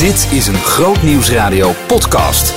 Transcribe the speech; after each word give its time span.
Dit 0.00 0.28
is 0.32 0.46
een 0.46 0.54
Groot 0.54 1.02
Nieuwsradio 1.02 1.72
podcast. 1.86 2.54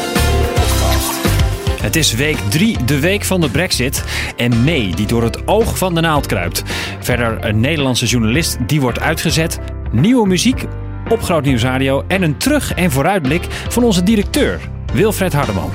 Het 1.81 1.95
is 1.95 2.13
week 2.13 2.37
3, 2.49 2.83
de 2.83 2.99
week 2.99 3.23
van 3.23 3.41
de 3.41 3.49
Brexit. 3.49 4.03
En 4.35 4.63
May, 4.63 4.91
die 4.95 5.07
door 5.07 5.23
het 5.23 5.47
oog 5.47 5.77
van 5.77 5.95
de 5.95 6.01
naald 6.01 6.25
kruipt. 6.25 6.63
Verder 6.99 7.45
een 7.45 7.59
Nederlandse 7.59 8.05
journalist 8.05 8.57
die 8.67 8.81
wordt 8.81 8.99
uitgezet. 8.99 9.59
Nieuwe 9.91 10.27
muziek 10.27 10.65
op 11.09 11.21
Groot 11.21 11.43
Nieuwsradio. 11.43 12.03
En 12.07 12.21
een 12.21 12.37
terug- 12.37 12.73
en 12.73 12.91
vooruitblik 12.91 13.47
van 13.69 13.83
onze 13.83 14.03
directeur, 14.03 14.59
Wilfred 14.93 15.33
Hardeman. 15.33 15.71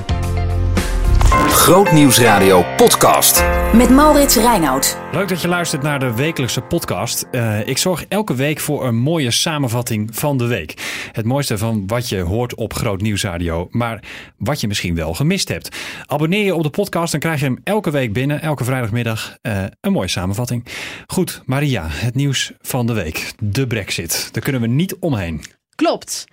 Groot 1.68 1.92
Nieuwsradio 1.92 2.64
podcast. 2.76 3.44
Met 3.74 3.90
Maurits 3.90 4.36
Reinoud. 4.36 4.98
Leuk 5.12 5.28
dat 5.28 5.42
je 5.42 5.48
luistert 5.48 5.82
naar 5.82 5.98
de 5.98 6.14
wekelijkse 6.14 6.60
podcast. 6.60 7.26
Uh, 7.32 7.66
ik 7.66 7.78
zorg 7.78 8.04
elke 8.08 8.34
week 8.34 8.60
voor 8.60 8.86
een 8.86 8.96
mooie 8.96 9.30
samenvatting 9.30 10.16
van 10.16 10.38
de 10.38 10.46
week. 10.46 10.74
Het 11.12 11.24
mooiste 11.24 11.58
van 11.58 11.86
wat 11.86 12.08
je 12.08 12.20
hoort 12.20 12.54
op 12.54 12.74
Groot 12.74 13.00
Nieuwsradio, 13.00 13.68
maar 13.70 14.02
wat 14.36 14.60
je 14.60 14.66
misschien 14.66 14.94
wel 14.94 15.14
gemist 15.14 15.48
hebt. 15.48 15.76
Abonneer 16.06 16.44
je 16.44 16.54
op 16.54 16.62
de 16.62 16.70
podcast, 16.70 17.10
dan 17.10 17.20
krijg 17.20 17.40
je 17.40 17.46
hem 17.46 17.60
elke 17.64 17.90
week 17.90 18.12
binnen, 18.12 18.40
elke 18.40 18.64
vrijdagmiddag, 18.64 19.36
uh, 19.42 19.64
een 19.80 19.92
mooie 19.92 20.08
samenvatting. 20.08 20.64
Goed, 21.06 21.42
Maria, 21.44 21.86
het 21.88 22.14
nieuws 22.14 22.52
van 22.60 22.86
de 22.86 22.92
week. 22.92 23.32
De 23.38 23.66
Brexit. 23.66 24.28
Daar 24.32 24.42
kunnen 24.42 24.60
we 24.60 24.66
niet 24.66 24.96
omheen. 24.98 25.44
Klopt. 25.74 26.26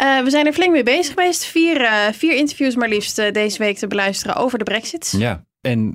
Uh, 0.00 0.20
we 0.22 0.30
zijn 0.30 0.46
er 0.46 0.52
flink 0.52 0.72
mee 0.72 0.82
bezig 0.82 1.14
geweest. 1.14 1.44
Vier, 1.44 1.80
uh, 1.80 2.06
vier 2.12 2.34
interviews 2.34 2.74
maar 2.74 2.88
liefst 2.88 3.18
uh, 3.18 3.30
deze 3.30 3.58
week 3.58 3.78
te 3.78 3.86
beluisteren 3.86 4.36
over 4.36 4.58
de 4.58 4.64
brexit. 4.64 5.14
Ja, 5.16 5.44
en 5.68 5.94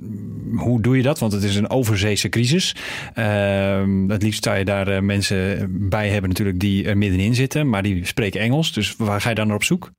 hoe 0.56 0.80
doe 0.80 0.96
je 0.96 1.02
dat? 1.02 1.18
Want 1.18 1.32
het 1.32 1.42
is 1.42 1.56
een 1.56 1.70
overzeese 1.70 2.28
crisis. 2.28 2.74
Uh, 3.18 3.82
het 4.08 4.22
liefst 4.22 4.44
zou 4.44 4.58
je 4.58 4.64
daar 4.64 4.88
uh, 4.88 4.98
mensen 4.98 5.66
bij 5.88 6.08
hebben 6.08 6.30
natuurlijk 6.30 6.60
die 6.60 6.84
er 6.84 6.96
middenin 6.96 7.34
zitten. 7.34 7.68
Maar 7.68 7.82
die 7.82 8.06
spreken 8.06 8.40
Engels. 8.40 8.72
Dus 8.72 8.94
waar 8.98 9.20
ga 9.20 9.28
je 9.28 9.34
dan 9.34 9.46
naar 9.46 9.56
op 9.56 9.64
zoek? 9.64 9.90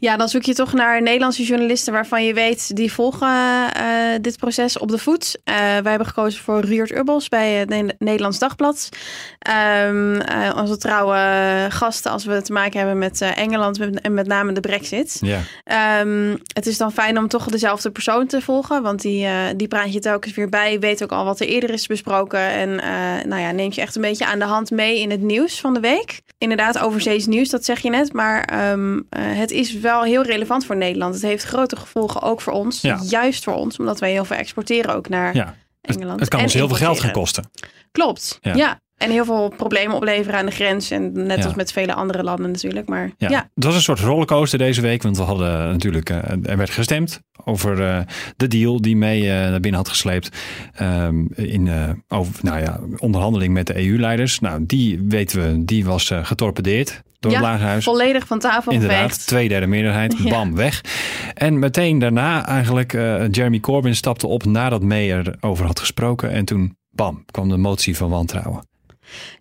Ja, 0.00 0.16
dan 0.16 0.28
zoek 0.28 0.42
je 0.42 0.54
toch 0.54 0.72
naar 0.72 1.02
Nederlandse 1.02 1.44
journalisten 1.44 1.92
waarvan 1.92 2.24
je 2.24 2.34
weet... 2.34 2.76
die 2.76 2.92
volgen 2.92 3.28
uh, 3.28 3.84
dit 4.20 4.38
proces 4.38 4.78
op 4.78 4.88
de 4.88 4.98
voet. 4.98 5.38
wij 5.44 5.80
hebben 5.82 6.06
gekozen 6.06 6.42
voor 6.42 6.60
Ruurt 6.60 6.96
Ubbels 6.96 7.28
bij 7.28 7.52
het 7.52 7.68
Nederlands 7.98 8.38
Dagblad. 8.38 8.88
Um, 9.86 10.20
onze 10.56 10.76
trouwe 10.76 11.16
gasten 11.68 12.10
als 12.10 12.24
we 12.24 12.42
te 12.42 12.52
maken 12.52 12.78
hebben 12.78 12.98
met 12.98 13.20
Engeland 13.20 14.00
en 14.00 14.14
met 14.14 14.26
name 14.26 14.52
de 14.52 14.60
brexit. 14.60 15.18
Ja. 15.20 15.40
Um, 16.00 16.38
het 16.52 16.66
is 16.66 16.76
dan 16.76 16.92
fijn 16.92 17.18
om 17.18 17.28
toch 17.28 17.46
dezelfde 17.46 17.90
persoon 17.90 18.26
te 18.26 18.40
volgen. 18.40 18.82
Want 18.82 19.02
die, 19.02 19.15
uh, 19.24 19.40
die 19.56 19.68
praat 19.68 19.92
je 19.92 20.00
telkens 20.00 20.34
weer 20.34 20.48
bij. 20.48 20.80
Weet 20.80 21.02
ook 21.02 21.12
al 21.12 21.24
wat 21.24 21.40
er 21.40 21.46
eerder 21.46 21.70
is 21.70 21.86
besproken. 21.86 22.40
En 22.40 22.68
uh, 22.68 23.24
nou 23.30 23.40
ja, 23.42 23.50
neemt 23.50 23.74
je 23.74 23.80
echt 23.80 23.96
een 23.96 24.02
beetje 24.02 24.26
aan 24.26 24.38
de 24.38 24.44
hand 24.44 24.70
mee 24.70 25.00
in 25.00 25.10
het 25.10 25.20
nieuws 25.20 25.60
van 25.60 25.74
de 25.74 25.80
week. 25.80 26.20
Inderdaad, 26.38 26.78
overzees 26.78 27.26
nieuws, 27.26 27.48
dat 27.48 27.64
zeg 27.64 27.80
je 27.80 27.90
net. 27.90 28.12
Maar 28.12 28.70
um, 28.70 28.96
uh, 28.96 29.00
het 29.10 29.50
is 29.50 29.72
wel 29.72 30.02
heel 30.02 30.22
relevant 30.22 30.66
voor 30.66 30.76
Nederland. 30.76 31.14
Het 31.14 31.22
heeft 31.22 31.44
grote 31.44 31.76
gevolgen 31.76 32.22
ook 32.22 32.40
voor 32.40 32.52
ons. 32.52 32.80
Ja. 32.80 33.00
Juist 33.08 33.44
voor 33.44 33.54
ons, 33.54 33.78
omdat 33.78 34.00
wij 34.00 34.10
heel 34.10 34.24
veel 34.24 34.36
exporteren 34.36 34.94
ook 34.94 35.08
naar 35.08 35.34
Ja. 35.34 35.54
Engeland. 35.80 36.10
Het, 36.10 36.20
het 36.20 36.28
kan 36.28 36.40
ons 36.42 36.54
heel 36.54 36.68
veel 36.68 36.76
geld 36.76 37.00
gaan 37.00 37.12
kosten. 37.12 37.50
Klopt, 37.92 38.38
Ja. 38.40 38.54
ja. 38.54 38.80
En 38.96 39.10
heel 39.10 39.24
veel 39.24 39.52
problemen 39.56 39.96
opleveren 39.96 40.38
aan 40.38 40.46
de 40.46 40.52
grens. 40.52 40.90
En 40.90 41.12
net 41.26 41.38
Ja. 41.38 41.44
als 41.44 41.54
met 41.54 41.72
vele 41.72 41.94
andere 41.94 42.22
landen 42.22 42.50
natuurlijk. 42.50 42.88
Maar 42.88 43.10
Ja. 43.18 43.28
ja, 43.28 43.50
Het 43.54 43.64
was 43.64 43.74
een 43.74 43.80
soort 43.82 44.00
rollercoaster 44.00 44.58
deze 44.58 44.80
week. 44.80 45.02
Want 45.02 45.16
we 45.16 45.22
hadden 45.22 45.48
natuurlijk, 45.70 46.10
eh, 46.10 46.16
er 46.42 46.56
werd 46.56 46.70
gestemd 46.70 47.20
over 47.44 47.82
eh, 47.88 47.98
de 48.36 48.48
deal 48.48 48.80
die 48.80 48.96
mee 48.96 49.20
eh, 49.22 49.26
naar 49.50 49.60
binnen 49.60 49.80
had 49.80 49.88
gesleept. 49.88 50.28
ehm, 50.74 51.24
in 51.34 51.68
eh, 51.68 51.90
over, 52.08 52.34
nou 52.42 52.60
ja, 52.60 52.80
onderhandeling 52.98 53.52
met 53.52 53.66
de 53.66 53.76
EU-leiders. 53.86 54.40
Nou, 54.40 54.64
die 54.66 55.00
weten 55.08 55.42
we, 55.42 55.64
die 55.64 55.84
was 55.84 56.10
eh, 56.10 56.24
getorpedeerd 56.24 57.02
door 57.18 57.30
Ja, 57.32 57.38
het 57.38 57.46
Lagerhuis. 57.46 57.84
volledig 57.84 58.26
van 58.26 58.38
tafel 58.38 58.72
Inderdaad, 58.72 58.98
geveegd. 59.02 59.26
twee 59.26 59.48
derde 59.48 59.66
meerderheid, 59.66 60.16
bam, 60.28 60.54
weg. 60.54 60.80
En 61.34 61.58
meteen 61.58 61.98
daarna 61.98 62.46
eigenlijk, 62.46 62.92
eh, 62.92 63.28
Jeremy 63.30 63.60
Corbyn 63.60 63.96
stapte 63.96 64.26
op 64.26 64.44
nadat 64.44 64.82
May 64.82 65.12
erover 65.12 65.66
had 65.66 65.80
gesproken. 65.80 66.30
En 66.30 66.44
toen, 66.44 66.76
bam, 66.90 67.24
kwam 67.30 67.48
de 67.48 67.56
motie 67.56 67.96
van 67.96 68.10
wantrouwen. 68.10 68.62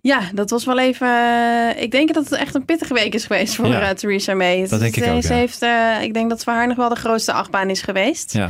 Ja, 0.01 0.19
dat 0.33 0.49
was 0.49 0.65
wel 0.65 0.79
even. 0.79 1.07
eh, 1.07 1.81
ik 1.81 1.91
denk 1.91 2.13
dat 2.13 2.23
het 2.29 2.39
echt 2.39 2.55
een 2.55 2.65
pittige 2.65 2.93
week 2.93 3.13
is 3.13 3.25
geweest 3.25 3.55
voor 3.55 3.67
Ja. 3.67 3.81
eh, 3.81 3.89
Theresa 3.89 4.33
May. 4.33 4.67
Dat 4.67 4.79
denk 4.79 4.95
ik 4.95 5.03
Ze- 5.03 5.11
ook, 5.11 5.21
Ze 5.21 5.33
ja. 5.33 5.39
heeft, 5.39 5.61
eh, 5.61 6.01
ik 6.01 6.13
denk 6.13 6.29
dat 6.29 6.43
voor 6.43 6.53
haar 6.53 6.67
nog 6.67 6.77
wel 6.77 6.89
de 6.89 6.95
grootste 6.95 7.31
achtbaan 7.33 7.69
is 7.69 7.81
geweest. 7.81 8.33
Ja, 8.33 8.49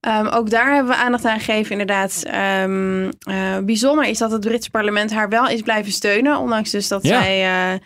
Ehm, 0.00 0.26
ook 0.26 0.50
daar 0.50 0.74
hebben 0.74 0.92
we 0.92 0.98
aandacht 0.98 1.24
aan 1.24 1.38
gegeven, 1.40 1.70
inderdaad. 1.70 2.22
Ehm, 2.26 3.10
eh, 3.20 3.58
bijzonder 3.64 4.04
is 4.06 4.18
dat 4.18 4.30
het 4.30 4.40
Britse 4.40 4.70
parlement 4.70 5.12
haar 5.12 5.28
wel 5.28 5.48
is 5.48 5.60
blijven 5.62 5.92
steunen. 5.92 6.38
Ondanks 6.38 6.70
dus 6.70 6.88
dat 6.88 7.02
Ja. 7.02 7.22
zij. 7.22 7.80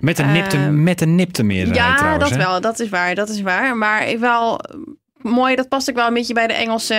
met 0.00 0.18
een 0.18 0.32
nipte, 0.32 0.56
Eh, 0.56 0.68
met 0.68 1.00
een 1.00 1.14
nipte 1.14 1.42
meerderheid 1.42 1.90
ja, 1.90 1.96
trouwens. 1.96 2.28
dat 2.30 2.38
hè? 2.38 2.44
wel. 2.46 2.60
Dat 2.60 2.80
is 2.80 2.88
waar. 2.88 3.14
Dat 3.14 3.28
is 3.28 3.40
waar. 3.40 3.76
Maar 3.76 4.08
ik 4.08 4.18
wel 4.18 4.60
mooi. 5.16 5.54
Dat 5.56 5.68
past 5.68 5.90
ook 5.90 5.96
wel 5.96 6.06
een 6.06 6.14
beetje 6.14 6.34
bij 6.34 6.46
de 6.46 6.52
Engelse 6.52 6.94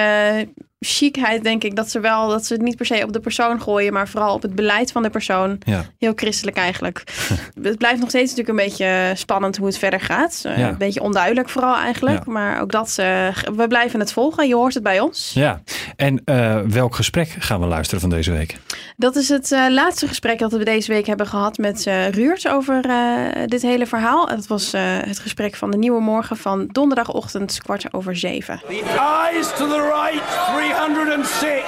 chicheid, 0.83 1.44
denk 1.44 1.63
ik. 1.63 1.75
Dat 1.75 1.89
ze 1.91 1.99
wel 1.99 2.27
dat 2.29 2.45
ze 2.45 2.53
het 2.53 2.61
niet 2.61 2.75
per 2.77 2.85
se 2.85 3.03
op 3.03 3.13
de 3.13 3.19
persoon 3.19 3.61
gooien, 3.61 3.94
maar 3.94 4.07
vooral 4.07 4.33
op 4.33 4.41
het 4.41 4.55
beleid 4.55 4.91
van 4.91 5.03
de 5.03 5.09
persoon. 5.09 5.57
Ja. 5.66 5.85
Heel 5.99 6.13
christelijk 6.16 6.57
eigenlijk. 6.57 7.03
het 7.61 7.77
blijft 7.77 7.99
nog 7.99 8.09
steeds 8.09 8.35
natuurlijk 8.35 8.59
een 8.59 8.66
beetje 8.66 9.11
spannend 9.16 9.57
hoe 9.57 9.66
het 9.67 9.77
verder 9.77 9.99
gaat. 9.99 10.41
Eh, 10.45 10.57
Ja. 10.57 10.67
Een 10.69 10.77
beetje 10.77 11.01
onduidelijk 11.01 11.49
vooral 11.49 11.75
eigenlijk. 11.75 12.25
Ja. 12.25 12.31
Maar 12.31 12.61
ook 12.61 12.72
dat, 12.72 12.95
eh, 12.97 13.27
we 13.55 13.66
blijven 13.67 13.99
het 13.99 14.13
volgen. 14.13 14.47
Je 14.47 14.55
hoort 14.55 14.73
het 14.73 14.83
bij 14.83 14.99
ons. 14.99 15.31
Ja, 15.33 15.61
en 15.95 16.22
eh, 16.25 16.59
welk 16.59 16.95
gesprek 16.95 17.29
gaan 17.39 17.59
we 17.59 17.66
luisteren 17.66 18.01
van 18.01 18.09
deze 18.09 18.31
week? 18.31 18.57
Dat 18.97 19.16
is 19.16 19.29
het 19.29 19.51
eh, 19.51 19.66
laatste 19.69 20.07
gesprek 20.07 20.39
dat 20.39 20.51
we 20.51 20.63
deze 20.63 20.91
week 20.91 21.05
hebben 21.05 21.27
gehad 21.27 21.57
met 21.57 21.88
eh 21.88 22.09
Ruurt 22.09 22.47
over 22.47 22.85
eh, 22.89 22.95
dit 23.45 23.61
hele 23.61 23.85
verhaal. 23.85 24.27
Dat 24.27 24.47
was 24.47 24.73
eh, 24.73 24.81
het 24.85 25.19
gesprek 25.19 25.55
van 25.55 25.72
de 25.72 25.77
Nieuwe 25.77 26.01
Morgen 26.01 26.38
van 26.38 26.67
donderdagochtend 26.72 27.61
kwart 27.61 27.93
over 27.93 28.16
zeven. 28.16 28.61
The 28.67 28.99
ayes 28.99 29.47
to 29.57 29.67
the 29.67 29.91
right, 29.93 30.23
306. 30.73 31.63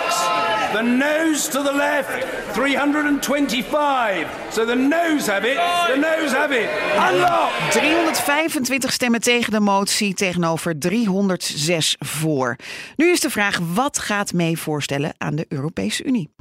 The 0.73 0.81
noes 0.81 1.47
to 1.49 1.63
the 1.63 1.73
left, 1.73 2.25
325. 2.53 4.27
So 4.49 4.65
the 4.65 4.75
noes 4.75 5.27
have 5.27 5.47
it, 5.47 5.57
the 5.87 5.95
noes 5.95 6.31
have 6.31 6.53
it. 6.53 6.69
Unlock! 7.11 7.49
325 7.71 8.91
stemmen 8.91 9.21
tegen 9.21 9.51
de 9.51 9.59
motie 9.59 10.13
tegenover 10.13 10.79
306 10.79 11.95
voor. 11.99 12.55
Nu 12.95 13.11
is 13.11 13.19
de 13.19 13.29
vraag, 13.29 13.59
wat 13.73 13.99
gaat 13.99 14.33
mee 14.33 14.57
voorstellen 14.57 15.13
aan 15.17 15.35
de 15.35 15.45
Europese 15.49 16.03
Unie? 16.03 16.33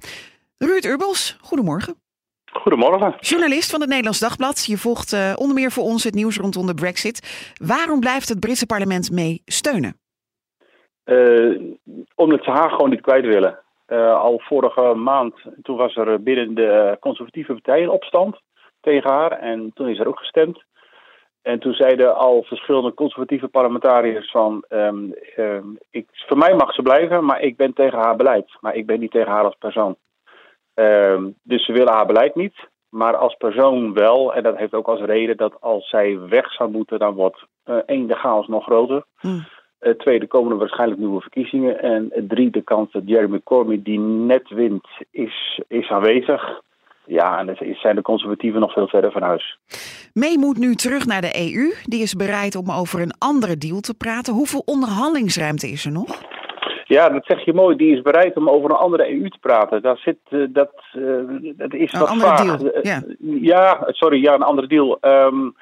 Ruud 0.59 0.85
Urbels, 0.85 1.37
goedemorgen. 1.41 1.97
Goedemorgen. 2.45 3.15
Journalist 3.21 3.71
van 3.71 3.81
het 3.81 3.89
Nederlands 3.89 4.19
Dagblad. 4.19 4.65
Je 4.67 4.79
volgt 4.79 5.13
eh, 5.13 5.33
onder 5.35 5.55
meer 5.55 5.73
voor 5.73 5.85
ons 5.85 6.05
het 6.05 6.15
nieuws 6.15 6.37
rondom 6.37 6.67
de 6.67 6.75
brexit. 6.75 7.53
Waarom 7.55 8.01
blijft 8.01 8.29
het 8.29 8.41
Britse 8.41 8.67
parlement 8.67 9.11
mee 9.11 9.43
steunen? 9.45 9.97
Eh, 11.05 11.61
omdat 12.15 12.45
ze 12.45 12.51
haar 12.51 12.71
gewoon 12.71 12.91
niet 12.91 13.01
kwijt 13.01 13.25
willen. 13.25 13.59
Eh, 13.87 14.21
al 14.21 14.39
vorige 14.39 14.95
maand, 14.95 15.35
toen 15.63 15.77
was 15.77 15.97
er 15.97 16.23
binnen 16.23 16.55
de 16.55 16.97
conservatieve 17.01 17.53
partij 17.53 17.83
een 17.83 17.89
opstand 17.89 18.41
tegen 18.81 19.11
haar. 19.11 19.33
En 19.33 19.71
toen 19.75 19.89
is 19.89 19.99
er 19.99 20.09
ook 20.09 20.19
gestemd. 20.19 20.65
En 21.43 21.59
toen 21.59 21.73
zeiden 21.73 22.17
al 22.17 22.43
verschillende 22.43 22.95
conservatieve 22.95 23.49
parlementariërs 23.49 24.31
van... 24.31 24.65
ehm, 24.69 25.11
ehm, 25.37 25.67
ik, 25.91 26.07
voor 26.13 26.39
mij 26.39 26.55
mag 26.55 26.75
ze 26.75 26.83
blijven, 26.83 27.25
maar 27.25 27.41
ik 27.41 27.57
ben 27.57 27.73
tegen 27.73 27.99
haar 27.99 28.17
beleid. 28.17 28.57
Maar 28.61 28.75
ik 28.75 28.87
ben 28.87 29.01
niet 29.01 29.11
tegen 29.11 29.33
haar 29.33 29.45
als 29.45 29.57
persoon. 29.59 29.97
Ehm, 30.75 31.31
dus 31.43 31.65
ze 31.65 31.73
willen 31.73 31.93
haar 31.93 32.07
beleid 32.07 32.35
niet. 32.35 32.69
Maar 32.89 33.17
als 33.17 33.35
persoon 33.35 33.93
wel. 33.93 34.35
En 34.35 34.43
dat 34.43 34.57
heeft 34.57 34.75
ook 34.75 34.87
als 34.87 35.01
reden 35.01 35.37
dat 35.37 35.61
als 35.61 35.89
zij 35.89 36.19
weg 36.19 36.53
zou 36.53 36.71
moeten... 36.71 36.99
dan 36.99 37.15
wordt 37.15 37.47
één, 37.87 38.07
de 38.07 38.15
chaos 38.17 38.47
nog 38.47 38.65
groter. 38.65 39.05
Hmm. 39.17 39.45
Uh, 39.85 39.93
tweede 39.93 40.27
komen 40.27 40.53
er 40.53 40.59
waarschijnlijk 40.59 41.01
nieuwe 41.01 41.21
verkiezingen. 41.21 41.83
En 41.83 42.11
uh, 42.15 42.23
drie, 42.29 42.51
de 42.51 42.63
kans 42.63 42.93
dat 42.93 43.03
Jeremy 43.07 43.41
Corbyn 43.45 43.83
die 43.83 43.99
net 43.99 44.49
wint, 44.49 44.87
is, 45.11 45.61
is 45.69 45.91
aanwezig. 45.91 46.63
Ja, 47.07 47.39
en 47.39 47.47
dan 47.47 47.57
zijn 47.75 47.97
de 47.97 48.03
conservatieven 48.03 48.61
nog 48.61 48.73
veel 48.73 48.89
verder 48.89 49.13
van 49.13 49.23
huis. 49.23 49.59
May 50.13 50.37
moet 50.37 50.59
nu 50.59 50.75
terug 50.75 51.07
naar 51.07 51.21
de 51.21 51.53
EU. 51.53 51.73
Die 51.83 52.03
is 52.03 52.15
bereid 52.15 52.57
om 52.57 52.71
over 52.71 53.01
een 53.01 53.15
andere 53.19 53.59
deal 53.59 53.81
te 53.81 53.95
praten. 53.95 54.35
Hoeveel 54.35 54.63
onderhandelingsruimte 54.65 55.69
is 55.69 55.85
er 55.85 55.93
nog? 55.93 56.23
Ja, 56.85 57.09
dat 57.09 57.25
zeg 57.25 57.45
je 57.45 57.53
mooi. 57.53 57.77
Die 57.77 57.95
is 57.97 58.03
bereid 58.03 58.37
om 58.37 58.49
over 58.49 58.71
een 58.71 58.77
andere 58.77 59.11
EU 59.11 59.29
te 59.29 59.39
praten. 59.41 59.83
Daar 59.83 59.97
zit, 59.97 60.19
uh, 60.31 60.47
dat, 60.51 60.73
dat 61.57 61.75
is 61.75 61.93
een 61.93 62.01
wat 62.01 62.09
andere 62.09 62.37
vaag. 62.37 62.59
deal, 62.59 62.81
ja. 62.83 63.03
ja, 63.41 63.79
sorry, 63.87 64.23
ja, 64.23 64.35
een 64.35 64.43
andere 64.43 64.67
deal. 64.67 64.99
Um, 65.01 65.55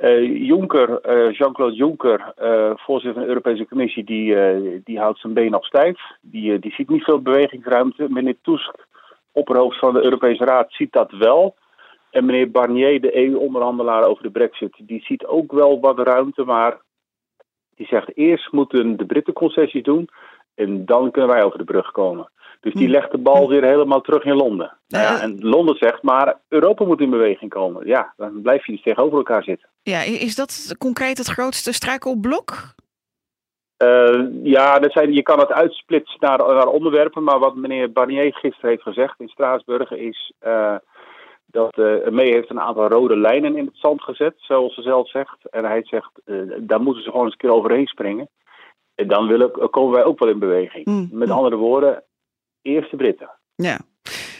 Uh, 0.00 0.46
Juncker, 0.46 0.88
uh, 1.06 1.32
Jean-Claude 1.32 1.76
Juncker, 1.76 2.34
uh, 2.42 2.72
voorzitter 2.76 3.12
van 3.12 3.22
de 3.22 3.28
Europese 3.28 3.66
Commissie, 3.66 4.04
die, 4.04 4.34
die 4.84 4.98
houdt 4.98 5.18
zijn 5.18 5.32
been 5.32 5.50
nog 5.50 5.64
stijf. 5.64 6.00
Die, 6.20 6.58
die 6.58 6.72
ziet 6.72 6.88
niet 6.88 7.04
veel 7.04 7.22
bewegingsruimte. 7.22 8.06
Meneer 8.08 8.36
Tusk, 8.42 8.86
opperhoofd 9.32 9.78
van 9.78 9.94
de 9.94 10.02
Europese 10.02 10.44
Raad, 10.44 10.72
ziet 10.72 10.92
dat 10.92 11.10
wel. 11.10 11.54
En 12.10 12.24
meneer 12.24 12.50
Barnier, 12.50 13.00
de 13.00 13.16
EU-onderhandelaar 13.16 14.04
over 14.04 14.22
de 14.22 14.30
brexit, 14.30 14.74
die 14.78 15.02
ziet 15.04 15.26
ook 15.26 15.52
wel 15.52 15.80
wat 15.80 15.98
ruimte. 15.98 16.44
Maar 16.44 16.80
die 17.76 17.86
zegt 17.86 18.16
eerst 18.16 18.52
moeten 18.52 18.96
de 18.96 19.06
Britten 19.06 19.32
concessies 19.32 19.82
doen 19.82 20.08
en 20.54 20.84
dan 20.84 21.10
kunnen 21.10 21.30
wij 21.30 21.44
over 21.44 21.58
de 21.58 21.64
brug 21.64 21.90
komen. 21.90 22.30
Dus 22.60 22.74
die 22.74 22.88
legt 22.88 23.10
de 23.10 23.18
bal 23.18 23.48
weer 23.48 23.64
helemaal 23.64 24.00
terug 24.00 24.24
in 24.24 24.34
Londen. 24.36 24.76
Nou 24.88 25.04
ja, 25.04 25.16
Eh. 25.16 25.22
en 25.22 25.38
Londen 25.40 25.76
zegt, 25.76 26.02
maar 26.02 26.40
Europa 26.48 26.84
moet 26.84 27.00
in 27.00 27.10
beweging 27.10 27.50
komen. 27.50 27.86
Ja, 27.86 28.12
dan 28.16 28.42
blijf 28.42 28.66
je 28.66 28.72
dus 28.72 28.82
tegenover 28.82 29.16
elkaar 29.18 29.42
zitten. 29.42 29.68
Ja, 29.82 30.00
is 30.02 30.34
dat 30.34 30.74
concreet 30.78 31.18
het 31.18 31.26
grootste 31.26 31.72
struikelblok? 31.72 32.74
Eh, 33.76 34.24
ja, 34.42 34.78
dat 34.78 34.92
zijn, 34.92 35.12
je 35.12 35.22
kan 35.22 35.38
het 35.38 35.52
uitsplitsen 35.52 36.16
naar, 36.20 36.38
naar 36.38 36.66
onderwerpen. 36.66 37.22
Maar 37.22 37.38
wat 37.38 37.54
meneer 37.54 37.92
Barnier 37.92 38.34
gisteren 38.34 38.70
heeft 38.70 38.82
gezegd 38.82 39.20
in 39.20 39.28
Straatsburg 39.28 39.90
is 39.90 40.32
eh, 40.38 40.74
dat 41.46 41.78
uh, 41.78 42.08
May 42.08 42.26
heeft 42.30 42.50
een 42.50 42.60
aantal 42.60 42.88
rode 42.88 43.16
lijnen 43.16 43.56
in 43.56 43.64
het 43.64 43.76
zand 43.76 44.02
gezet, 44.02 44.34
zoals 44.36 44.74
ze 44.74 44.82
zelf 44.82 45.08
zegt. 45.10 45.48
En 45.50 45.64
hij 45.64 45.80
zegt, 45.84 46.10
eh, 46.24 46.36
daar 46.58 46.80
moeten 46.80 47.02
ze 47.02 47.10
gewoon 47.10 47.24
eens 47.24 47.32
een 47.34 47.38
keer 47.40 47.52
overheen 47.56 47.86
springen. 47.86 48.28
En 48.94 49.08
dan 49.08 49.26
willen, 49.26 49.70
komen 49.70 49.92
wij 49.92 50.04
ook 50.04 50.18
wel 50.18 50.28
in 50.28 50.38
beweging. 50.38 50.86
Mm, 50.86 51.08
Met 51.12 51.30
andere 51.30 51.56
woorden, 51.56 52.04
eerst 52.62 52.90
de 52.90 52.96
Britten. 52.96 53.30
Ja. 53.54 53.78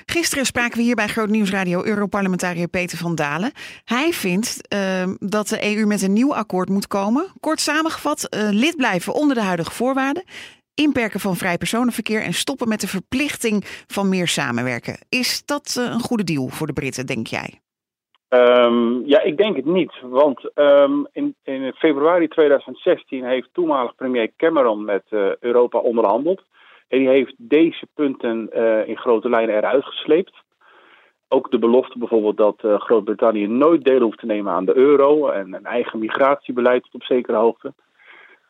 Gisteren 0.07 0.45
spraken 0.45 0.77
we 0.77 0.83
hier 0.83 0.95
bij 0.95 1.07
Groot 1.07 1.29
Nieuwsradio 1.29 1.85
Europarlementariër 1.85 2.69
Peter 2.69 2.99
van 2.99 3.15
Dalen. 3.15 3.53
Hij 3.85 4.13
vindt 4.13 4.69
ehm, 4.69 5.15
dat 5.19 5.49
de 5.49 5.77
EU 5.77 5.87
met 5.87 6.03
een 6.03 6.13
nieuw 6.13 6.35
akkoord 6.35 6.69
moet 6.69 6.87
komen. 6.87 7.27
Kort 7.41 7.61
samengevat, 7.61 8.29
eh, 8.29 8.49
lid 8.51 8.77
blijven 8.77 9.15
onder 9.15 9.37
de 9.37 9.43
huidige 9.43 9.71
voorwaarden. 9.71 10.25
Inperken 10.75 11.21
van 11.21 11.37
vrij 11.37 11.59
personenverkeer 11.59 12.23
en 12.23 12.33
stoppen 12.33 12.69
met 12.69 12.81
de 12.81 12.89
verplichting 12.89 13.65
van 13.87 14.09
meer 14.09 14.29
samenwerken. 14.29 14.99
Is 15.09 15.47
dat 15.47 15.77
eh, 15.79 15.85
een 15.85 16.01
goede 16.01 16.25
deal 16.25 16.49
voor 16.49 16.67
de 16.67 16.73
Britten, 16.73 17.07
denk 17.07 17.27
jij? 17.27 17.61
Ehm, 18.29 19.05
ja, 19.05 19.23
ik 19.23 19.37
denk 19.37 19.57
het 19.57 19.65
niet. 19.65 19.93
Want 20.03 20.51
ehm, 20.55 21.05
in, 21.13 21.35
in 21.43 21.73
februari 21.73 22.29
2016 22.29 23.25
heeft 23.25 23.49
toenmalig 23.53 23.95
premier 23.95 24.33
Cameron 24.37 24.85
met 24.85 25.03
eh, 25.09 25.37
Europa 25.41 25.79
onderhandeld. 25.79 26.43
En 26.91 26.99
die 26.99 27.09
heeft 27.09 27.35
deze 27.37 27.87
punten 27.95 28.53
eh, 28.53 28.89
in 28.89 28.97
grote 28.97 29.29
lijnen 29.29 29.57
eruit 29.57 29.85
gesleept. 29.85 30.35
Ook 31.29 31.51
de 31.51 31.59
belofte 31.59 31.99
bijvoorbeeld 31.99 32.37
dat 32.37 32.59
eh, 32.65 32.81
Groot-Brittannië 32.81 33.47
nooit 33.47 33.85
deel 33.85 34.01
hoeft 34.01 34.19
te 34.19 34.27
nemen 34.27 34.53
aan 34.53 34.65
de 34.65 34.77
euro 34.77 35.29
en 35.29 35.55
een 35.55 35.65
eigen 35.65 35.99
migratiebeleid 35.99 36.83
tot 36.83 36.95
op 36.95 37.03
zekere 37.03 37.37
hoogte. 37.37 37.73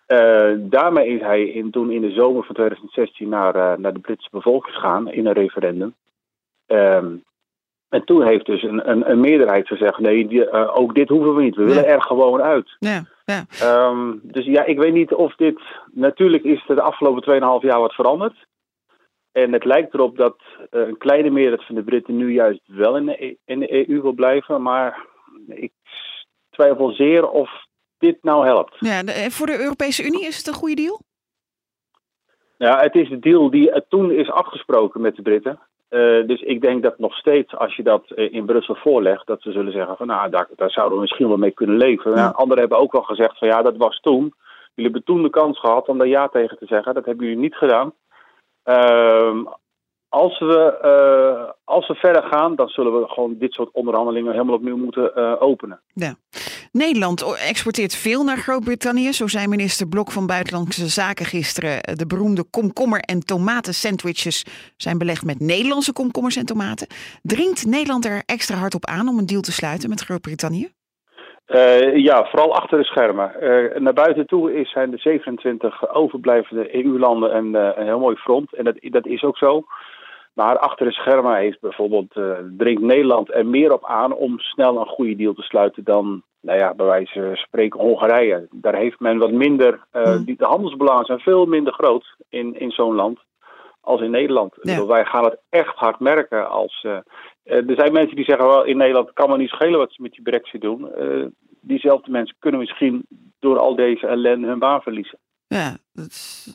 Eh, 0.07 0.53
daarmee 0.57 1.09
is 1.09 1.21
hij 1.21 1.43
in, 1.45 1.71
toen 1.71 1.91
in 1.91 2.01
de 2.01 2.11
zomer 2.11 2.45
van 2.45 2.55
2016 2.55 3.29
naar, 3.29 3.81
naar 3.81 3.93
de 3.93 3.99
Britse 4.01 4.29
bevolking 4.31 4.75
gegaan 4.75 5.11
in 5.11 5.27
een 5.27 5.33
referendum. 5.33 5.95
Ehm, 6.67 7.17
en 7.91 8.05
toen 8.05 8.27
heeft 8.27 8.47
dus 8.47 8.63
een, 8.63 8.91
een, 8.91 9.11
een 9.11 9.21
meerderheid 9.21 9.67
gezegd: 9.67 9.99
nee, 9.99 10.27
die, 10.29 10.49
eh, 10.51 10.79
ook 10.79 10.95
dit 10.95 11.09
hoeven 11.09 11.35
we 11.35 11.43
niet. 11.43 11.57
We 11.57 11.65
willen 11.65 11.87
er 11.87 12.03
gewoon 12.03 12.43
uit. 12.43 12.77
Ja, 12.79 13.03
ja. 13.25 13.45
Ehm, 13.61 14.13
dus 14.23 14.45
ja, 14.45 14.65
ik 14.65 14.79
weet 14.79 14.93
niet 14.93 15.15
of 15.15 15.35
dit. 15.35 15.61
Natuurlijk 15.93 16.45
is 16.45 16.65
er 16.69 16.75
de 16.75 16.83
afgelopen 16.83 17.23
2,5 17.23 17.63
jaar 17.67 17.81
wat 17.81 17.95
veranderd. 17.95 18.47
En 19.33 19.53
het 19.53 19.65
lijkt 19.65 19.95
erop 19.95 20.17
dat 20.17 20.37
eh, 20.71 20.81
een 20.81 20.99
kleine 20.99 21.31
meerderheid 21.31 21.67
van 21.67 21.75
de 21.75 21.83
Britten 21.83 22.17
nu 22.17 22.33
juist 22.33 22.61
wel 22.67 22.97
in 22.97 23.07
de, 23.07 23.25
E- 23.25 23.35
in 23.45 23.59
de 23.59 23.89
EU 23.89 24.01
wil 24.03 24.13
blijven. 24.13 24.63
Maar 24.63 25.07
ik 25.49 25.73
twijfel 26.51 26.91
zeer 26.93 27.29
of 27.29 27.51
dit 27.99 28.19
nou 28.23 28.47
helpt. 28.47 28.77
ja 28.79 29.03
de- 29.03 29.13
eh, 29.13 29.31
voor 29.31 29.47
de 29.47 29.61
Europese 29.61 30.05
Unie 30.05 30.27
is 30.27 30.37
het 30.37 30.47
een 30.47 30.55
goede 30.55 30.75
deal? 30.75 31.01
Ja, 32.57 32.81
het 32.81 32.95
is 32.95 33.09
de 33.09 33.19
deal 33.19 33.51
die 33.51 33.83
toen 33.89 34.11
is 34.13 34.31
afgesproken 34.31 35.01
met 35.01 35.17
de 35.17 35.23
Britten. 35.23 35.59
Eh, 35.91 36.27
dus 36.27 36.41
ik 36.41 36.61
denk 36.61 36.83
dat 36.83 36.99
nog 36.99 37.15
steeds, 37.15 37.57
als 37.57 37.77
je 37.77 37.83
dat 37.83 38.11
eh, 38.11 38.33
in 38.33 38.45
Brussel 38.45 38.75
voorlegt, 38.75 39.27
dat 39.27 39.43
ze 39.43 39.53
zullen 39.53 39.73
zeggen 39.73 39.97
van 39.97 40.07
nou, 40.07 40.31
daar, 40.31 40.49
daar 40.57 40.71
zouden 40.71 40.95
we 40.95 41.01
misschien 41.01 41.29
wel 41.29 41.37
mee 41.37 41.51
kunnen 41.51 41.77
leven. 41.77 42.15
Ja, 42.15 42.29
anderen 42.29 42.59
hebben 42.59 42.79
ook 42.79 42.93
wel 42.93 43.03
gezegd 43.03 43.39
van 43.39 43.49
ja, 43.49 43.63
dat 43.63 43.77
was 43.77 44.01
toen. 44.01 44.35
Jullie 44.75 44.91
hebben 44.91 45.05
toen 45.05 45.23
de 45.23 45.31
kans 45.31 45.59
gehad 45.59 45.89
om 45.89 45.99
daar 45.99 46.07
ja 46.07 46.29
tegen 46.29 46.59
te 46.59 46.67
zeggen. 46.67 46.95
Dat 46.95 47.05
hebben 47.05 47.27
jullie 47.27 47.41
niet 47.41 47.55
gedaan. 47.55 47.93
Ehm, 48.63 49.45
als, 50.09 50.39
we, 50.39 50.79
eh, 50.83 51.51
als 51.65 51.89
we 51.89 51.95
verder 51.95 52.23
gaan, 52.23 52.55
dan 52.55 52.69
zullen 52.69 53.01
we 53.01 53.09
gewoon 53.09 53.39
dit 53.39 53.53
soort 53.53 53.71
onderhandelingen 53.73 54.33
helemaal 54.33 54.55
opnieuw 54.55 54.77
moeten 54.77 55.41
openen. 55.41 55.81
Ja. 55.95 56.15
Nederland 56.73 57.37
exporteert 57.49 57.95
veel 57.95 58.25
naar 58.25 58.37
Groot-Brittannië. 58.37 59.13
Zo 59.13 59.27
zei 59.27 59.47
minister 59.47 59.89
Blok 59.89 60.11
van 60.11 60.27
Buitenlandse 60.27 60.87
Zaken 60.87 61.27
gisteren. 61.27 61.97
De 61.97 62.07
beroemde 62.07 62.45
komkommer- 62.51 63.01
en 63.01 63.21
tomaten-sandwiches 63.21 64.45
zijn 64.77 64.99
belegd 64.99 65.25
met 65.25 65.41
Nederlandse 65.41 65.93
komkommers 65.93 66.37
en 66.37 66.47
tomaten. 66.47 66.87
Dringt 67.23 67.67
Nederland 67.67 68.05
er 68.05 68.23
extra 68.27 68.57
hard 68.57 68.75
op 68.75 68.87
aan 68.87 69.09
om 69.09 69.19
een 69.19 69.27
deal 69.27 69.41
te 69.41 69.53
sluiten 69.53 69.89
met 69.89 70.01
Groot-Brittannië? 70.01 70.69
Eh, 71.47 71.97
ja, 71.97 72.25
vooral 72.25 72.55
achter 72.55 72.79
de 72.79 72.85
schermen. 72.85 73.41
Eh, 73.41 73.81
naar 73.81 73.93
buiten 73.93 74.27
toe 74.27 74.55
is, 74.55 74.71
zijn 74.71 74.91
de 74.91 74.99
27 74.99 75.95
overblijvende 75.95 76.77
EU-landen 76.85 77.37
een, 77.37 77.55
eh, 77.55 77.71
een 77.75 77.87
heel 77.87 77.99
mooi 77.99 78.17
front. 78.17 78.55
En 78.55 78.65
dat, 78.65 78.77
dat 78.81 79.07
is 79.07 79.23
ook 79.23 79.37
zo. 79.37 79.65
Maar 80.41 80.59
achter 80.59 80.87
de 80.87 80.93
schermen 80.93 81.37
heeft 81.37 81.61
bijvoorbeeld, 81.61 82.13
dringt 82.59 82.83
Nederland 82.83 83.35
er 83.35 83.47
meer 83.47 83.73
op 83.73 83.85
aan 83.85 84.13
om 84.15 84.39
snel 84.39 84.81
een 84.81 84.87
goede 84.87 85.17
deal 85.17 85.33
te 85.35 85.43
sluiten 85.43 85.85
dan, 85.85 86.23
nou 86.41 86.59
ja, 86.59 86.75
bij 86.75 86.87
wijze 86.87 87.21
van 87.21 87.37
spreken 87.37 87.81
Hongarije. 87.81 88.47
Daar 88.51 88.75
heeft 88.77 89.01
men 89.01 89.19
wat 89.19 89.31
minder, 89.33 89.81
eh, 89.91 90.03
Hmm. 90.03 90.25
die, 90.25 90.37
de 90.37 90.45
handelsbelangen 90.45 91.05
zijn 91.05 91.19
veel 91.21 91.47
minder 91.47 91.73
groot 91.73 92.15
in, 92.29 92.61
in 92.61 92.71
zo'n 92.71 92.95
land 92.95 93.19
als 93.81 94.01
in 94.01 94.11
Nederland. 94.11 94.57
Ik 94.57 94.65
Ja. 94.65 94.73
bedoel, 94.75 94.89
wij 94.89 95.05
gaan 95.05 95.25
het 95.25 95.39
echt 95.49 95.75
hard 95.77 96.01
merken 96.01 96.51
als... 96.51 96.81
eh, 96.85 96.99
er 97.43 97.75
zijn 97.77 97.93
mensen 97.93 98.17
die 98.17 98.25
zeggen 98.25 98.47
wel 98.47 98.65
in 98.65 98.77
Nederland 98.77 99.13
kan 99.13 99.31
me 99.31 99.37
niet 99.37 99.49
schelen 99.51 99.79
wat 99.79 99.93
ze 99.93 100.03
met 100.03 100.13
die 100.13 100.23
brexit 100.23 100.61
doen. 100.61 100.89
Diezelfde 101.61 102.11
mensen 102.11 102.37
kunnen 102.39 102.61
misschien 102.61 103.07
door 103.39 103.59
al 103.59 103.75
deze 103.75 104.07
ellende 104.07 104.47
hun 104.47 104.59
baan 104.59 104.83
verliezen. 104.83 105.19
Ja, 105.47 105.77
dat 105.93 106.07
is- 106.07 106.55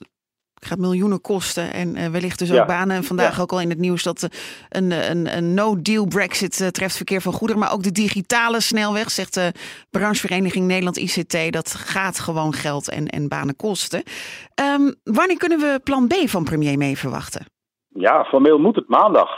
gaat 0.65 0.77
miljoenen 0.77 1.21
kosten 1.21 1.73
en 1.73 1.95
eh, 1.95 2.07
wellicht 2.07 2.39
dus 2.39 2.49
ook 2.49 2.55
Ja. 2.55 2.65
banen. 2.65 2.95
En 2.95 3.03
vandaag 3.03 3.35
Ja. 3.35 3.41
ook 3.41 3.51
al 3.51 3.61
in 3.61 3.69
het 3.69 3.77
nieuws 3.79 4.03
dat 4.03 4.23
eh, 4.23 4.29
een, 4.69 4.91
een, 4.91 5.37
een 5.37 5.53
no-deal 5.53 6.05
Brexit 6.07 6.61
eh, 6.61 6.67
treft 6.67 6.95
verkeer 6.95 7.21
van 7.21 7.33
goederen. 7.33 7.61
Maar 7.61 7.73
ook 7.73 7.83
de 7.83 7.91
digitale 7.91 8.61
snelweg, 8.61 9.11
zegt 9.11 9.33
de 9.33 9.51
branchevereniging 9.89 10.65
Nederland 10.65 10.97
ICT. 10.97 11.53
Dat 11.53 11.73
gaat 11.75 12.19
gewoon 12.19 12.53
geld 12.53 12.89
en, 12.89 13.07
en 13.07 13.27
banen 13.27 13.55
kosten. 13.55 14.03
Ehm, 14.55 14.91
wanneer 15.03 15.37
kunnen 15.37 15.59
we 15.59 15.79
plan 15.83 16.07
B 16.07 16.13
van 16.13 16.43
premier 16.43 16.77
mee 16.77 16.97
verwachten? 16.97 17.45
Ja, 17.87 18.23
formeel 18.23 18.59
moet 18.59 18.75
het 18.75 18.87
maandag. 18.87 19.29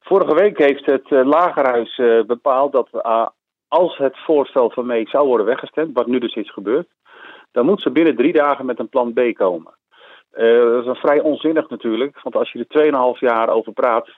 Vorige 0.00 0.34
week 0.34 0.58
heeft 0.58 0.86
het 0.86 1.12
eh, 1.12 1.24
Lagerhuis 1.24 1.98
eh, 1.98 2.22
bepaald 2.26 2.72
dat 2.72 2.88
eh, 2.92 3.26
als 3.68 3.96
het 3.96 4.18
voorstel 4.24 4.70
van 4.70 4.86
May 4.86 5.06
zou 5.06 5.26
worden 5.26 5.46
weggestemd, 5.46 5.90
wat 5.94 6.06
nu 6.06 6.18
dus 6.18 6.34
is 6.34 6.52
gebeurd, 6.52 6.88
dan 7.52 7.66
moet 7.66 7.82
ze 7.82 7.90
binnen 7.90 8.16
drie 8.16 8.32
dagen 8.32 8.66
met 8.66 8.78
een 8.78 8.88
plan 8.88 9.12
B 9.12 9.20
komen. 9.34 9.75
Eh, 10.36 10.58
dat 10.58 10.82
is 10.82 10.86
een 10.88 10.94
vrij 10.96 11.20
onzinnig 11.20 11.68
natuurlijk, 11.68 12.22
want 12.22 12.36
als 12.36 12.52
je 12.52 12.58
er 12.58 13.14
2,5 13.14 13.20
jaar 13.20 13.48
over 13.48 13.72
praat 13.72 14.08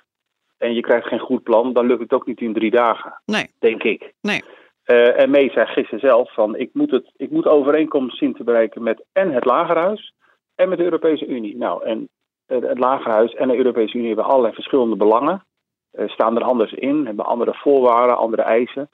en 0.58 0.74
je 0.74 0.80
krijgt 0.80 1.06
geen 1.06 1.18
goed 1.18 1.42
plan, 1.42 1.72
dan 1.72 1.86
lukt 1.86 2.00
het 2.00 2.12
ook 2.12 2.26
niet 2.26 2.40
in 2.40 2.52
drie 2.52 2.70
dagen, 2.70 3.20
Nee, 3.24 3.46
denk 3.58 3.82
ik. 3.82 4.12
nee. 4.20 4.42
Eh, 4.84 5.20
en 5.20 5.30
May 5.30 5.50
zei 5.50 5.66
gisteren 5.66 6.00
zelf 6.00 6.34
van 6.34 6.56
ik 6.56 6.70
moet, 6.72 6.90
het, 6.90 7.12
ik 7.16 7.30
moet 7.30 7.46
overeenkomst 7.46 8.18
zien 8.18 8.34
te 8.34 8.44
bereiken 8.44 8.82
met 8.82 9.04
en 9.12 9.32
het 9.32 9.44
Lagerhuis 9.44 10.12
en 10.54 10.68
met 10.68 10.78
de 10.78 10.84
Europese 10.84 11.26
Unie. 11.26 11.56
Nou, 11.56 11.84
en 11.84 12.08
het 12.46 12.78
Lagerhuis 12.78 13.34
en 13.34 13.48
de 13.48 13.56
Europese 13.56 13.96
Unie 13.96 14.06
hebben 14.06 14.24
allerlei 14.24 14.54
verschillende 14.54 14.96
belangen. 14.96 15.44
Eh, 15.90 16.08
staan 16.08 16.36
er 16.36 16.42
anders 16.42 16.72
in, 16.72 17.06
hebben 17.06 17.24
andere 17.24 17.54
voorwaarden, 17.54 18.16
andere 18.16 18.42
eisen. 18.42 18.90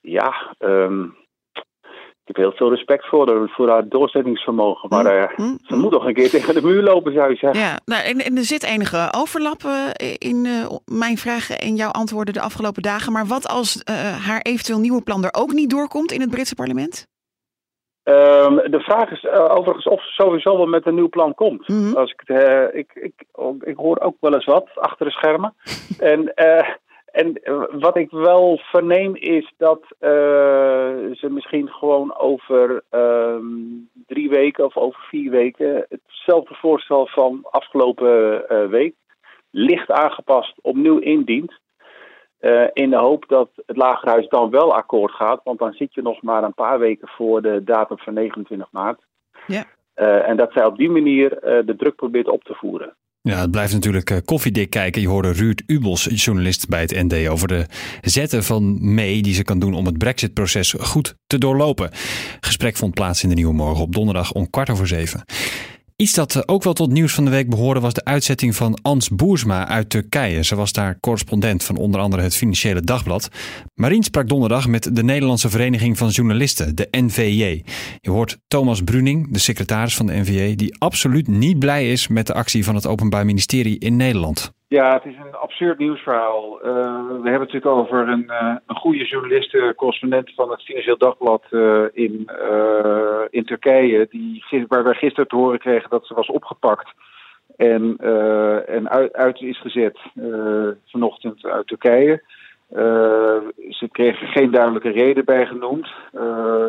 Ja, 0.00 0.54
ehm, 0.58 1.06
ik 2.30 2.36
heb 2.36 2.44
heel 2.44 2.56
veel 2.56 2.70
respect 2.70 3.06
voor, 3.08 3.28
haar- 3.30 3.48
voor 3.48 3.68
haar 3.68 3.88
doorzettingsvermogen. 3.88 4.88
Maar 4.88 5.06
eh, 5.06 5.28
Hm, 5.36 5.56
ze 5.62 5.76
moet 5.76 5.90
nog 5.90 6.06
een 6.06 6.14
keer 6.14 6.30
tegen 6.36 6.54
de 6.54 6.62
muur 6.62 6.82
lopen, 6.82 7.12
zou 7.12 7.30
je 7.30 7.36
zeggen. 7.36 7.60
Ja, 7.60 7.78
nou, 7.84 8.02
en, 8.04 8.18
en 8.18 8.36
er 8.36 8.44
zit 8.44 8.64
enige 8.64 9.08
overlap 9.16 9.62
eh, 9.64 10.14
in 10.18 10.46
eh, 10.46 10.76
mijn 10.84 11.16
vragen 11.16 11.58
en 11.58 11.76
jouw 11.76 11.90
antwoorden 11.90 12.34
de 12.34 12.40
afgelopen 12.40 12.82
dagen. 12.82 13.12
Maar 13.12 13.26
wat 13.26 13.48
als 13.48 13.82
haar 14.26 14.40
eventueel 14.42 14.78
nieuwe 14.78 15.02
plan 15.02 15.24
er 15.24 15.34
ook 15.34 15.52
niet 15.52 15.70
doorkomt 15.70 16.12
in 16.12 16.20
het 16.20 16.30
Britse 16.30 16.54
parlement? 16.54 17.06
Ehm, 18.02 18.54
de 18.70 18.80
vraag 18.80 19.10
is 19.10 19.28
overigens 19.28 19.88
of 19.88 20.02
ze 20.04 20.10
sowieso 20.12 20.56
wel 20.56 20.66
met 20.66 20.86
een 20.86 20.94
nieuw 20.94 21.08
plan 21.08 21.34
komt. 21.34 21.68
Mhm. 21.68 21.96
Als 21.96 22.10
ik, 22.12 22.28
ik, 22.72 22.90
ik, 22.94 23.12
ik 23.60 23.76
hoor 23.76 24.00
ook 24.00 24.16
wel 24.20 24.34
eens 24.34 24.44
wat 24.44 24.68
achter 24.74 25.06
de 25.06 25.12
schermen. 25.12 25.54
en 26.12 26.34
eh, 26.34 26.68
en 27.12 27.42
eh, 27.42 27.62
wat 27.70 27.96
ik 27.96 28.10
wel 28.10 28.58
verneem 28.62 29.16
is 29.16 29.52
dat 29.56 29.82
eh, 29.98 30.10
ze 31.12 31.26
misschien 31.28 31.68
gewoon 31.68 32.16
over 32.16 32.82
ehm, 32.90 33.44
drie 34.06 34.28
weken 34.28 34.64
of 34.64 34.76
over 34.76 35.00
vier 35.08 35.30
weken 35.30 35.86
hetzelfde 35.88 36.54
voorstel 36.54 37.06
van 37.06 37.46
afgelopen 37.50 38.48
eh, 38.48 38.66
week 38.66 38.94
licht 39.50 39.90
aangepast 39.90 40.54
opnieuw 40.62 40.98
indient. 40.98 41.52
In 42.72 42.90
de 42.90 42.96
hoop 42.96 43.24
dat 43.28 43.48
het 43.66 43.76
Lagerhuis 43.76 44.28
dan 44.28 44.50
wel 44.50 44.74
akkoord 44.74 45.12
gaat. 45.12 45.40
Want 45.44 45.58
dan 45.58 45.72
zit 45.72 45.94
je 45.94 46.02
nog 46.02 46.22
maar 46.22 46.44
een 46.44 46.54
paar 46.54 46.78
weken 46.78 47.08
voor 47.08 47.42
de 47.42 47.64
datum 47.64 47.98
van 47.98 48.14
29 48.14 48.68
maart. 48.72 49.02
Ja. 49.46 49.64
En 50.24 50.36
dat 50.36 50.52
zij 50.52 50.64
op 50.64 50.76
die 50.76 50.90
manier 50.90 51.28
de 51.40 51.74
druk 51.76 51.96
probeert 51.96 52.28
op 52.28 52.44
te 52.44 52.54
voeren. 52.54 52.96
Ja, 53.22 53.40
het 53.40 53.50
blijft 53.50 53.72
natuurlijk 53.72 54.10
eh, 54.10 54.18
koffiedik 54.24 54.70
kijken. 54.70 55.00
Je 55.00 55.08
hoorde 55.08 55.32
Ruud 55.32 55.62
Ubels, 55.66 56.08
journalist 56.10 56.68
bij 56.68 56.80
het 56.80 56.90
ND, 56.90 57.28
over 57.28 57.48
de 57.48 57.66
zetten 58.00 58.44
van 58.44 58.94
May 58.94 59.20
die 59.20 59.34
ze 59.34 59.42
kan 59.42 59.58
doen 59.58 59.74
om 59.74 59.86
het 59.86 59.98
Brexit-proces 59.98 60.74
goed 60.78 61.14
te 61.26 61.38
doorlopen. 61.38 61.90
Gesprek 62.40 62.76
vond 62.76 62.94
plaats 62.94 63.22
in 63.22 63.28
de 63.28 63.34
Nieuwe 63.34 63.52
Morgen 63.52 63.82
op 63.82 63.94
donderdag 63.94 64.32
om 64.32 64.50
kwart 64.50 64.70
over 64.70 64.86
zeven. 64.86 65.24
Iets 66.00 66.14
dat 66.14 66.34
eh, 66.34 66.42
ook 66.46 66.62
wel 66.62 66.72
tot 66.72 66.92
nieuws 66.92 67.14
van 67.14 67.24
de 67.24 67.30
week 67.30 67.48
behoorde 67.48 67.80
was 67.80 67.94
de 67.94 68.04
uitzetting 68.04 68.56
van 68.56 68.78
Ans 68.82 69.08
Boersma 69.08 69.68
uit 69.68 69.90
Turkije. 69.90 70.44
Ze 70.44 70.54
was 70.54 70.72
daar 70.72 71.00
correspondent 71.00 71.64
van 71.64 71.76
onder 71.76 72.00
andere 72.00 72.22
het 72.22 72.36
Financiële 72.36 72.80
Dagblad. 72.80 73.28
Marien 73.74 74.02
sprak 74.02 74.28
donderdag 74.28 74.68
met 74.68 74.96
de 74.96 75.02
Nederlandse 75.02 75.50
Vereniging 75.50 75.98
van 75.98 76.08
Journalisten, 76.08 76.76
de 76.76 76.88
NVJ. 76.90 77.62
Je 78.00 78.10
hoort 78.10 78.38
Thomas 78.48 78.82
Bruning, 78.82 79.32
de 79.32 79.38
secretaris 79.38 79.96
van 79.96 80.06
de 80.06 80.16
NVJ, 80.16 80.54
die 80.54 80.76
absoluut 80.78 81.28
niet 81.28 81.58
blij 81.58 81.92
is 81.92 82.08
met 82.08 82.26
de 82.26 82.34
actie 82.34 82.64
van 82.64 82.74
het 82.74 82.86
Openbaar 82.86 83.24
Ministerie 83.24 83.78
in 83.78 83.96
Nederland. 83.96 84.52
Ja, 84.70 84.92
het 84.92 85.04
is 85.04 85.16
een 85.16 85.34
absurd 85.34 85.78
nieuwsverhaal. 85.78 86.58
Uh, 86.58 86.72
we 87.22 87.28
hebben 87.30 87.32
het 87.32 87.52
natuurlijk 87.52 87.66
over 87.66 88.08
een, 88.08 88.24
uh, 88.28 88.54
een 88.66 88.76
goede 88.76 89.04
journalist, 89.04 89.74
correspondent 89.76 90.32
van 90.34 90.50
het 90.50 90.62
Financieel 90.62 90.98
Dagblad 90.98 91.42
uh, 91.50 91.84
in, 91.92 92.30
in 93.30 93.44
Turkije, 93.44 94.06
die, 94.10 94.44
waar 94.68 94.84
wij 94.84 94.94
gisteren 94.94 95.28
te 95.28 95.36
horen 95.36 95.58
kregen 95.58 95.90
dat 95.90 96.06
ze 96.06 96.14
was 96.14 96.28
opgepakt 96.28 96.92
en, 97.56 97.96
en 98.66 98.90
uit, 98.90 99.12
uit, 99.12 99.40
is 99.40 99.60
gezet 99.60 99.98
vanochtend 100.86 101.44
uit 101.44 101.66
Turkije. 101.66 102.22
ze 103.70 103.88
kregen 103.90 104.26
geen 104.26 104.50
duidelijke 104.50 104.90
reden 104.90 105.24
bij 105.24 105.46
genoemd. 105.46 105.88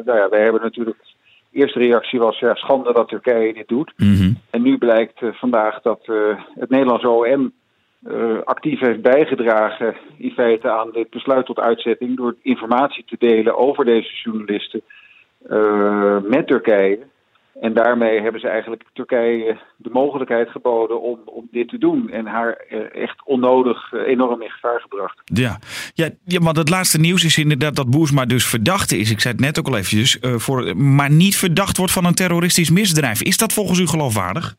nou 0.05 0.17
ja, 0.17 0.29
wij 0.29 0.43
hebben 0.43 0.61
natuurlijk 0.61 0.97
de 1.49 1.59
eerste 1.59 1.79
reactie 1.79 2.19
was 2.19 2.39
ja, 2.39 2.55
schande 2.55 2.93
dat 2.93 3.07
Turkije 3.07 3.53
dit 3.53 3.67
doet. 3.67 3.93
Mm 3.97 4.15
-hmm. 4.15 4.37
En 4.49 4.61
nu 4.61 4.77
blijkt 4.77 5.19
vandaag 5.31 5.81
dat 5.81 6.05
het 6.55 6.69
Nederlandse 6.69 7.09
OM 7.09 7.53
uh, 8.07 8.41
actief 8.43 8.79
heeft 8.79 9.01
bijgedragen 9.01 9.95
in 10.17 10.31
feite 10.31 10.71
aan 10.71 10.91
dit 10.91 11.09
besluit 11.09 11.45
tot 11.45 11.59
uitzetting 11.59 12.17
door 12.17 12.35
informatie 12.41 13.03
te 13.07 13.15
delen 13.19 13.57
over 13.57 13.85
deze 13.85 14.11
journalisten 14.23 14.81
uh, 15.49 16.17
met 16.21 16.47
Turkije. 16.47 16.99
En 17.61 17.73
daarmee 17.73 18.21
hebben 18.21 18.41
ze 18.41 18.47
eigenlijk 18.47 18.83
Turkije 18.93 19.59
de 19.77 19.89
mogelijkheid 19.89 20.49
geboden 20.49 21.01
om, 21.01 21.19
om 21.25 21.47
dit 21.51 21.69
te 21.69 21.77
doen. 21.77 22.09
En 22.09 22.25
haar 22.25 22.65
uh, 22.69 23.03
echt 23.03 23.21
onnodig 23.25 23.91
enorm 23.91 24.41
in 24.41 24.49
gevaar 24.49 24.81
gebracht. 24.81 25.21
Ja. 25.23 25.59
Ja, 25.93 26.09
ja, 26.25 26.39
want 26.39 26.57
het 26.57 26.69
laatste 26.69 26.99
nieuws 26.99 27.23
is 27.23 27.37
inderdaad 27.37 27.75
dat 27.75 27.89
Boersma 27.89 28.25
dus 28.25 28.45
verdachte 28.47 28.97
is. 28.97 29.11
Ik 29.11 29.19
zei 29.19 29.33
het 29.33 29.43
net 29.43 29.59
ook 29.59 29.67
al 29.67 29.77
eventjes. 29.77 30.17
voor, 30.21 30.77
maar 30.77 31.11
niet 31.11 31.37
verdacht 31.37 31.77
wordt 31.77 31.93
van 31.93 32.05
een 32.05 32.13
terroristisch 32.13 32.69
misdrijf. 32.69 33.21
Is 33.21 33.37
dat 33.37 33.53
volgens 33.53 33.79
u 33.79 33.87
geloofwaardig? 33.87 34.55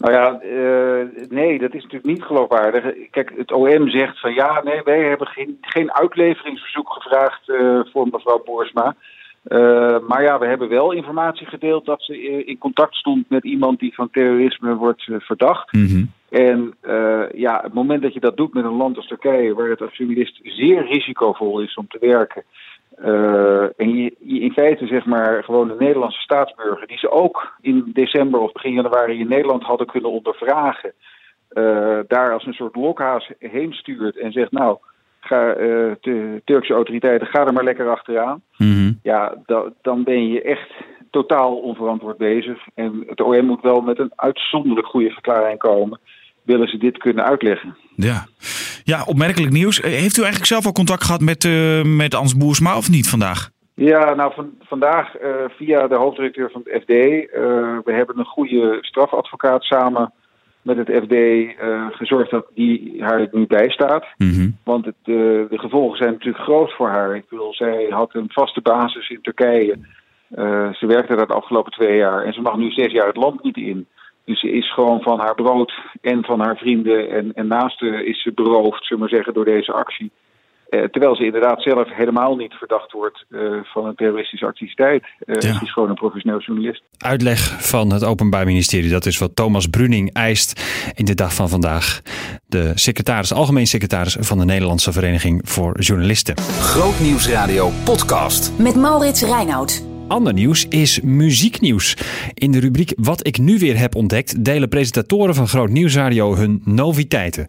Nou 0.00 0.12
ja, 0.12 0.40
uh, 0.42 1.28
nee, 1.28 1.58
dat 1.58 1.74
is 1.74 1.82
natuurlijk 1.82 2.12
niet 2.12 2.22
geloofwaardig. 2.22 3.10
Kijk, 3.10 3.32
het 3.36 3.52
OM 3.52 3.88
zegt 3.88 4.20
van 4.20 4.34
ja, 4.34 4.62
nee, 4.62 4.82
wij 4.82 5.08
hebben 5.08 5.26
geen, 5.26 5.58
geen 5.60 5.92
uitleveringsverzoek 5.92 6.92
gevraagd 6.92 7.48
uh, 7.48 7.80
voor 7.92 8.08
mevrouw 8.10 8.42
Boersma. 8.44 8.94
Uh, 9.48 9.98
maar 10.08 10.22
ja, 10.22 10.38
we 10.38 10.46
hebben 10.46 10.68
wel 10.68 10.92
informatie 10.92 11.46
gedeeld 11.46 11.84
dat 11.84 12.02
ze 12.02 12.44
in 12.44 12.58
contact 12.58 12.94
stond 12.94 13.30
met 13.30 13.44
iemand 13.44 13.78
die 13.78 13.94
van 13.94 14.10
terrorisme 14.10 14.74
wordt 14.74 15.10
verdacht. 15.18 15.72
Mm 15.72 15.86
-hmm. 15.86 16.10
En 16.28 16.74
ja, 17.34 17.60
het 17.62 17.72
moment 17.72 18.02
dat 18.02 18.14
je 18.14 18.20
dat 18.20 18.36
doet 18.36 18.54
met 18.54 18.64
een 18.64 18.76
land 18.76 18.96
als 18.96 19.06
Turkije, 19.06 19.54
waar 19.54 19.68
het 19.68 19.80
als 19.80 19.96
journalist 19.96 20.40
zeer 20.42 20.86
risicovol 20.86 21.60
is 21.60 21.74
om 21.74 21.88
te 21.88 21.98
werken. 22.00 22.44
Uh, 22.98 23.62
en 23.62 23.96
je, 23.96 24.14
je, 24.18 24.40
in 24.40 24.52
feite 24.52 24.86
zeg 24.86 25.04
maar 25.04 25.44
gewoon 25.44 25.68
de 25.68 25.76
Nederlandse 25.78 26.20
staatsburger, 26.20 26.86
die 26.86 26.98
ze 26.98 27.10
ook 27.10 27.52
in 27.60 27.90
december 27.92 28.40
of 28.40 28.52
begin 28.52 28.72
januari 28.72 29.18
in 29.18 29.28
Nederland 29.28 29.62
hadden 29.62 29.86
kunnen 29.86 30.10
ondervragen, 30.10 30.92
uh, 31.52 31.98
daar 32.06 32.32
als 32.32 32.46
een 32.46 32.52
soort 32.52 32.76
lokhaas 32.76 33.30
heen 33.38 33.72
stuurt 33.72 34.18
en 34.18 34.32
zegt 34.32 34.52
nou, 34.52 34.78
ga, 35.20 35.56
uh, 35.56 35.92
de 36.00 36.42
Turkse 36.44 36.74
autoriteiten, 36.74 37.26
ga 37.26 37.46
er 37.46 37.52
maar 37.52 37.64
lekker 37.64 37.90
achteraan. 37.90 38.42
Mm 38.56 38.72
-hmm. 38.72 38.98
Ja, 39.02 39.34
da, 39.46 39.72
dan 39.82 40.04
ben 40.04 40.28
je 40.28 40.42
echt 40.42 40.70
totaal 41.10 41.56
onverantwoord 41.56 42.16
bezig. 42.16 42.66
En 42.74 43.04
het 43.06 43.20
OM 43.20 43.44
moet 43.44 43.62
wel 43.62 43.80
met 43.80 43.98
een 43.98 44.12
uitzonderlijk 44.16 44.86
goede 44.86 45.10
verklaring 45.10 45.58
komen. 45.58 46.00
Willen 46.50 46.68
ze 46.68 46.76
dit 46.76 46.98
kunnen 46.98 47.24
uitleggen? 47.24 47.76
Ja. 47.96 48.26
Ja, 48.84 49.04
opmerkelijk 49.04 49.52
nieuws. 49.52 49.80
Heeft 49.82 50.16
u 50.16 50.22
eigenlijk 50.22 50.52
zelf 50.52 50.66
al 50.66 50.72
contact 50.72 51.04
gehad 51.04 51.20
met, 51.20 51.44
uh, 51.44 51.82
met 51.82 52.14
Ans 52.14 52.36
Boersma 52.36 52.76
of 52.76 52.90
niet 52.90 53.08
vandaag? 53.08 53.50
Ja, 53.74 54.14
nou 54.14 54.32
van, 54.34 54.50
vandaag 54.60 55.20
uh, 55.20 55.28
via 55.48 55.86
de 55.86 55.94
hoofddirecteur 55.94 56.50
van 56.50 56.60
het 56.64 56.82
FD. 56.82 56.92
We 57.84 57.92
hebben 57.92 58.18
een 58.18 58.24
goede 58.24 58.78
strafadvocaat 58.80 59.62
samen 59.62 60.12
met 60.62 60.76
het 60.76 60.90
FD 61.02 61.14
gezorgd 61.96 62.30
dat 62.30 62.46
die 62.54 62.96
haar 63.02 63.28
nu 63.32 63.46
bijstaat. 63.46 64.06
Mm 64.16 64.32
-hmm. 64.32 64.56
Want 64.64 64.84
het, 64.84 65.04
de 65.04 65.58
gevolgen 65.58 65.96
zijn 65.96 66.12
natuurlijk 66.12 66.44
groot 66.44 66.72
voor 66.72 66.88
haar. 66.88 67.16
Ik 67.16 67.28
bedoel, 67.28 67.54
zij 67.54 67.86
had 67.90 68.14
een 68.14 68.30
vaste 68.32 68.60
basis 68.60 69.08
in 69.08 69.22
Turkije. 69.22 69.78
ze 70.72 70.86
werkte 70.86 71.16
daar 71.16 71.26
de 71.26 71.34
afgelopen 71.34 71.72
twee 71.72 71.96
jaar 71.96 72.24
en 72.24 72.32
ze 72.32 72.40
mag 72.40 72.56
nu 72.56 72.70
zes 72.70 72.92
jaar 72.92 73.06
het 73.06 73.16
land 73.16 73.42
niet 73.42 73.56
in. 73.56 73.86
Dus 74.30 74.40
ze 74.40 74.50
is 74.52 74.72
gewoon 74.72 75.00
van 75.00 75.18
haar 75.20 75.34
brood 75.34 75.72
en 76.00 76.24
van 76.24 76.40
haar 76.40 76.56
vrienden 76.56 77.10
en, 77.10 77.32
en 77.34 77.46
naasten 77.46 78.06
is 78.06 78.22
ze 78.22 78.32
beroofd, 78.32 78.84
zullen 78.84 78.88
we 78.88 78.98
maar 78.98 79.08
zeggen, 79.08 79.34
door 79.34 79.44
deze 79.44 79.72
actie. 79.72 80.10
Uh, 80.70 80.84
terwijl 80.84 81.16
ze 81.16 81.24
inderdaad 81.24 81.62
zelf 81.62 81.88
helemaal 81.94 82.36
niet 82.36 82.52
verdacht 82.52 82.92
wordt 82.92 83.24
uh, 83.28 83.60
van 83.62 83.86
een 83.86 83.94
terroristische 83.94 84.46
activiteit. 84.46 85.02
Uh, 85.02 85.34
ja. 85.34 85.40
Ze 85.40 85.64
is 85.64 85.72
gewoon 85.72 85.88
een 85.88 85.94
professioneel 85.94 86.40
journalist. 86.40 86.82
Uitleg 86.98 87.40
van 87.70 87.92
het 87.92 88.04
Openbaar 88.04 88.44
Ministerie, 88.44 88.90
dat 88.90 89.06
is 89.06 89.18
wat 89.18 89.36
Thomas 89.36 89.66
Bruning 89.66 90.12
eist 90.12 90.62
in 90.94 91.04
de 91.04 91.14
dag 91.14 91.34
van 91.34 91.48
vandaag. 91.48 92.00
De 92.46 92.72
secretaris, 92.74 93.32
algemeen 93.32 93.66
secretaris 93.66 94.16
van 94.20 94.38
de 94.38 94.44
Nederlandse 94.44 94.92
Vereniging 94.92 95.40
voor 95.44 95.80
Journalisten. 95.80 96.38
Grootnieuwsradio 96.38 97.68
podcast. 97.84 98.58
Met 98.58 98.74
Maurits 98.74 99.22
Reinoud. 99.22 99.89
Ander 100.10 100.32
nieuws 100.32 100.66
is 100.68 101.00
muzieknieuws. 101.00 101.96
In 102.34 102.52
de 102.52 102.60
rubriek 102.60 102.92
Wat 102.96 103.26
ik 103.26 103.38
nu 103.38 103.58
weer 103.58 103.78
heb 103.78 103.94
ontdekt 103.94 104.44
delen 104.44 104.68
presentatoren 104.68 105.34
van 105.34 105.48
Groot 105.48 105.68
Nieuwsradio 105.68 106.36
hun 106.36 106.62
noviteiten. 106.64 107.46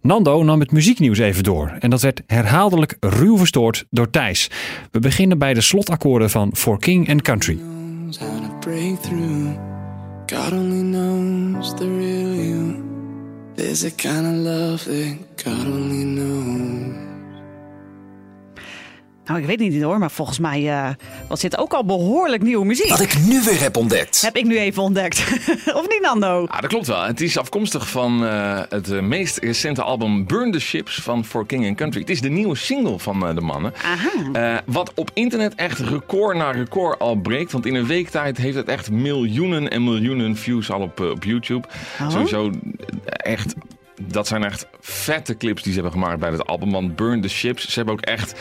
Nando 0.00 0.42
nam 0.42 0.60
het 0.60 0.72
muzieknieuws 0.72 1.18
even 1.18 1.42
door 1.42 1.76
en 1.78 1.90
dat 1.90 2.00
werd 2.00 2.22
herhaaldelijk 2.26 2.96
ruw 3.00 3.36
verstoord 3.36 3.86
door 3.90 4.10
Thijs. 4.10 4.50
We 4.90 4.98
beginnen 4.98 5.38
bij 5.38 5.54
de 5.54 5.60
slotakkoorden 5.60 6.30
van 6.30 6.50
For 6.56 6.78
King 6.78 7.10
and 7.10 7.22
Country. 7.22 7.58
There's 13.56 13.84
a 13.84 13.90
kind 13.90 14.26
of 14.26 14.34
love 14.34 14.84
that 14.84 15.44
God 15.44 15.66
only 15.66 16.04
knows. 16.04 17.13
Nou, 19.26 19.40
ik 19.40 19.46
weet 19.46 19.58
niet 19.58 19.82
hoor, 19.82 19.98
maar 19.98 20.10
volgens 20.10 20.38
mij 20.38 20.62
uh, 20.62 20.88
was 21.28 21.40
dit 21.40 21.58
ook 21.58 21.72
al 21.72 21.84
behoorlijk 21.84 22.42
nieuwe 22.42 22.64
muziek. 22.64 22.88
Wat 22.88 23.00
ik 23.00 23.18
nu 23.18 23.42
weer 23.42 23.60
heb 23.60 23.76
ontdekt. 23.76 24.20
Heb 24.20 24.36
ik 24.36 24.44
nu 24.44 24.58
even 24.58 24.82
ontdekt. 24.82 25.18
of 25.78 25.88
niet, 25.88 26.00
Nando? 26.02 26.46
Ja, 26.50 26.60
dat 26.60 26.70
klopt 26.70 26.86
wel. 26.86 27.02
Het 27.02 27.20
is 27.20 27.38
afkomstig 27.38 27.88
van 27.88 28.24
uh, 28.24 28.60
het 28.68 28.90
uh, 28.90 29.00
meest 29.00 29.38
recente 29.38 29.82
album 29.82 30.26
Burn 30.26 30.52
the 30.52 30.60
Ships 30.60 31.00
van 31.02 31.24
For 31.24 31.46
King 31.46 31.66
and 31.66 31.76
Country. 31.76 32.00
Het 32.00 32.10
is 32.10 32.20
de 32.20 32.28
nieuwe 32.28 32.56
single 32.56 32.98
van 32.98 33.34
de 33.34 33.40
mannen. 33.40 33.72
Aha. 33.82 34.62
wat 34.66 34.92
op 34.94 35.10
internet 35.14 35.54
echt 35.54 35.78
record 35.78 36.36
na 36.36 36.50
record 36.50 36.98
al 36.98 37.14
breekt. 37.14 37.52
Want 37.52 37.66
in 37.66 37.74
een 37.74 37.86
week 37.86 38.08
tijd 38.08 38.36
heeft 38.36 38.56
het 38.56 38.68
echt 38.68 38.90
miljoenen 38.90 39.70
en 39.70 39.84
miljoenen 39.84 40.36
views 40.36 40.70
al 40.70 40.80
op, 40.80 41.00
op 41.00 41.24
YouTube. 41.24 41.68
Oh. 42.00 42.10
Sowieso 42.10 42.50
echt 43.06 43.54
dat 44.02 44.26
zijn 44.26 44.44
echt 44.44 44.66
vette 44.80 45.36
clips 45.36 45.62
die 45.62 45.72
ze 45.72 45.80
hebben 45.80 46.00
gemaakt 46.00 46.20
bij 46.20 46.30
het 46.30 46.46
album. 46.46 46.70
Want 46.70 46.96
Burn 46.96 47.20
the 47.20 47.28
Ships, 47.28 47.68
ze 47.68 47.74
hebben 47.74 47.94
ook 47.94 48.00
echt... 48.00 48.34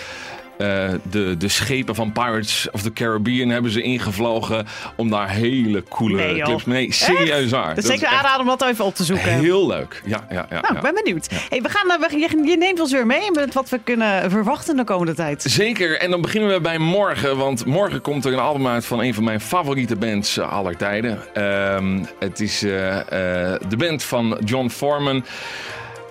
Uh, 0.58 0.90
de, 1.10 1.38
de 1.38 1.48
schepen 1.48 1.96
van 1.96 2.12
Pirates 2.12 2.68
of 2.72 2.82
the 2.82 2.94
Caribbean 2.94 3.50
hebben 3.50 3.72
ze 3.72 3.82
ingevlogen 3.82 4.68
om 4.96 5.10
daar 5.10 5.30
hele 5.30 5.84
coole 5.90 6.16
nee, 6.16 6.42
clips 6.42 6.64
mee. 6.64 6.82
Nee, 6.82 6.92
serieus 6.94 7.52
waar. 7.52 7.76
Dat 7.76 7.84
is 7.84 7.90
zeker 7.90 8.08
aanraden 8.08 8.40
om 8.40 8.48
dat 8.48 8.62
even 8.62 8.86
op 8.86 8.96
te 8.96 9.04
zoeken. 9.04 9.32
Heel 9.40 9.68
leuk. 9.68 10.02
Ja, 10.06 10.26
ja, 10.30 10.46
ja. 10.50 10.62
Nou, 10.62 10.74
ja. 10.74 10.76
ik 10.76 10.82
ben 10.82 11.04
benieuwd. 11.04 11.28
Ja. 11.30 11.38
Hey, 11.50 11.62
we 11.62 11.70
gaan, 11.70 12.00
we, 12.00 12.18
je, 12.18 12.50
je 12.50 12.58
neemt 12.58 12.80
ons 12.80 12.92
weer 12.92 13.06
mee 13.06 13.32
met 13.32 13.54
wat 13.54 13.70
we 13.70 13.80
kunnen 13.84 14.32
verwachten 14.32 14.76
de 14.76 14.84
komende 14.84 15.14
tijd. 15.14 15.44
Zeker. 15.48 16.00
En 16.00 16.12
dan 16.12 16.22
beginnen 16.22 16.50
we 16.50 16.62
bij 16.62 16.78
morgen. 16.78 17.38
Want 17.38 17.66
morgen 17.66 18.02
komt 18.02 18.26
er 18.26 18.34
een 18.34 18.40
album 18.40 18.68
uit 18.68 18.86
van 18.86 19.00
een 19.00 19.14
van 19.14 19.24
mijn 19.24 19.42
favoriete 19.42 19.96
bands 19.96 20.40
aller 20.40 20.78
tijden. 20.78 21.44
Um, 21.76 22.08
het 22.20 22.40
is 22.40 22.64
uh, 22.64 22.72
de 23.68 23.78
band 23.78 24.04
van 24.04 24.38
John 24.46 24.70
Foreman. 24.70 25.26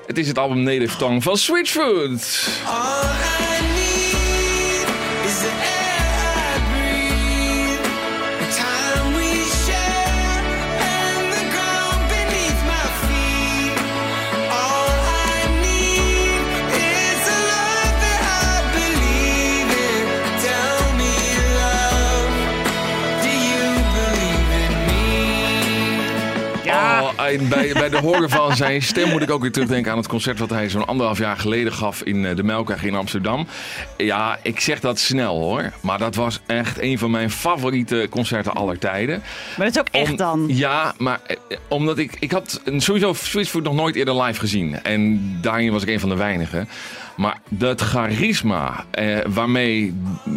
Het 0.07 0.19
is 0.19 0.29
het 0.29 0.39
album 0.39 0.63
Native 0.63 0.97
Tongue 0.97 1.21
van 1.21 1.37
Switchfoot. 1.37 2.49
en 2.67 3.32
bij, 27.23 27.73
bij 27.73 27.89
de 27.89 27.99
horen 27.99 28.31
van 28.31 28.57
zijn 28.57 28.83
stem 28.83 29.09
moet 29.09 29.23
ik 29.23 29.31
ook 29.31 29.41
weer 29.41 29.53
terugdenken 29.53 29.91
aan 29.91 29.97
het 29.97 30.09
concert 30.09 30.39
wat 30.39 30.51
hij 30.51 30.69
zo'n 30.69 30.87
anderhalf 30.87 31.19
jaar 31.19 31.37
geleden 31.37 31.73
gaf 31.73 32.03
in 32.03 32.27
eh, 32.27 32.37
de 32.37 32.43
Melkweg 32.43 32.85
in 32.85 32.95
Amsterdam. 32.95 33.47
Ja, 33.97 34.39
ik 34.43 34.61
zeg 34.61 34.81
dat 34.81 34.99
snel 34.99 35.39
hoor. 35.39 35.73
Maar 35.81 35.99
dat 35.99 36.15
was 36.15 36.41
echt 36.47 36.81
een 36.81 36.99
van 36.99 37.11
mijn 37.11 37.31
favoriete 37.31 38.07
concerten 38.11 38.53
aller 38.53 38.79
tijden. 38.79 39.23
Maar 39.57 39.67
dat 39.67 39.75
is 39.75 39.81
ook 39.81 39.89
echt 39.91 40.19
dan. 40.19 40.45
Ja, 40.49 40.95
maar 40.99 41.21
eh, 41.27 41.37
omdat 41.69 41.99
ik... 41.99 42.17
Ik 42.19 42.33
had 42.33 42.61
sowieso 42.77 43.13
Switchfoot 43.13 43.63
nog 43.63 43.75
nooit 43.75 43.97
eerder 43.97 44.23
live 44.23 44.41
gezien. 44.41 44.83
En 44.83 45.21
daarin 45.41 45.73
was 45.73 45.83
ik 45.83 45.89
een 45.89 46.01
van 46.01 46.09
de 46.09 46.17
weinigen. 46.17 46.69
Maar 47.23 47.39
dat 47.49 47.81
charisma 47.81 48.85
eh, 48.91 49.19
waarmee 49.27 49.95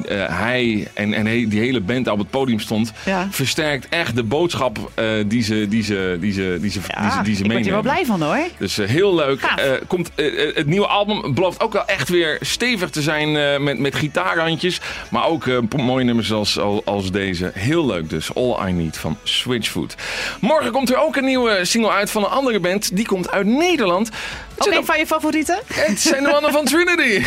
eh, 0.08 0.40
hij 0.40 0.88
en, 0.94 1.14
en 1.14 1.50
die 1.50 1.60
hele 1.60 1.82
band 1.82 2.08
op 2.08 2.18
het 2.18 2.30
podium 2.30 2.60
stond... 2.60 2.94
Ja. 3.06 3.28
versterkt 3.32 3.90
echt 3.90 4.16
de 4.16 4.24
boodschap 4.24 4.92
eh, 4.94 5.06
die 5.28 5.44
ze, 5.44 5.68
die 5.70 5.84
ze, 5.84 6.18
die 6.20 6.32
ze, 6.32 6.58
die 6.62 6.72
ze, 6.72 6.80
die 6.80 7.12
ze, 7.12 7.22
die 7.24 7.36
ze 7.36 7.44
ik 7.44 7.52
word 7.52 7.64
hier 7.64 7.72
wel 7.72 7.82
blij 7.82 8.06
van 8.06 8.22
hoor. 8.22 8.38
Dus 8.58 8.78
eh, 8.78 8.88
heel 8.88 9.16
leuk. 9.16 9.42
Eh, 9.42 9.72
komt, 9.88 10.12
eh, 10.16 10.56
het 10.56 10.66
nieuwe 10.66 10.88
album 10.88 11.34
belooft 11.34 11.62
ook 11.62 11.74
wel 11.74 11.86
echt 11.86 12.10
weer 12.10 12.38
stevig 12.42 12.90
te 12.90 13.02
zijn 13.02 13.64
met, 13.64 13.80
met 13.80 13.96
gitaarrandjes. 13.96 14.80
Maar 15.10 15.26
ook 15.26 15.46
mooie 15.76 16.06
nummers 16.06 16.32
als, 16.32 16.60
als 16.86 17.12
deze. 17.12 17.52
Heel 17.54 17.86
leuk 17.86 18.10
dus. 18.10 18.36
All 18.36 18.68
I 18.68 18.72
Need 18.72 18.98
van 18.98 19.18
Switchfoot. 19.24 19.96
Morgen 20.42 20.72
komt 20.72 20.90
er 20.90 21.02
ook 21.02 21.16
een 21.16 21.26
nieuwe 21.26 21.60
single 21.62 21.92
uit 21.92 22.12
van 22.12 22.24
een 22.24 22.30
andere 22.30 22.60
band. 22.60 22.96
Die 22.96 23.06
komt 23.06 23.32
uit 23.32 23.46
Nederland. 23.46 24.10
Ook 24.58 24.74
een 24.74 24.86
van 24.86 25.00
je 25.00 25.08
favorieten? 25.08 25.60
het 25.74 26.00
zijn 26.00 26.24
de 26.24 26.30
mannen 26.30 26.52
van 26.52 26.66
Trinity. 26.66 27.24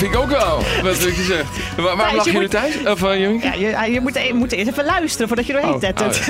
Vind 0.00 0.14
ik 0.14 0.20
ook 0.20 0.30
wel. 0.30 0.62
Wat 0.82 0.98
heb 0.98 1.14
je 1.14 1.22
zegt. 1.22 1.76
Waar, 1.76 1.96
waarom 1.96 2.16
lachen 2.16 2.24
je 2.24 2.32
jullie 2.32 2.48
thuis? 2.48 2.74
Of 2.86 3.02
uh, 3.02 3.18
Jung? 3.18 3.42
Ja, 3.42 3.52
je, 3.84 3.92
je 3.92 4.00
moet, 4.00 4.14
je 4.26 4.34
moet 4.34 4.52
eerst 4.52 4.70
even 4.70 4.84
luisteren 4.84 5.26
voordat 5.26 5.46
je 5.46 5.52
doorheen 5.52 5.72
Oh, 5.74 5.80
tettert. 5.80 6.20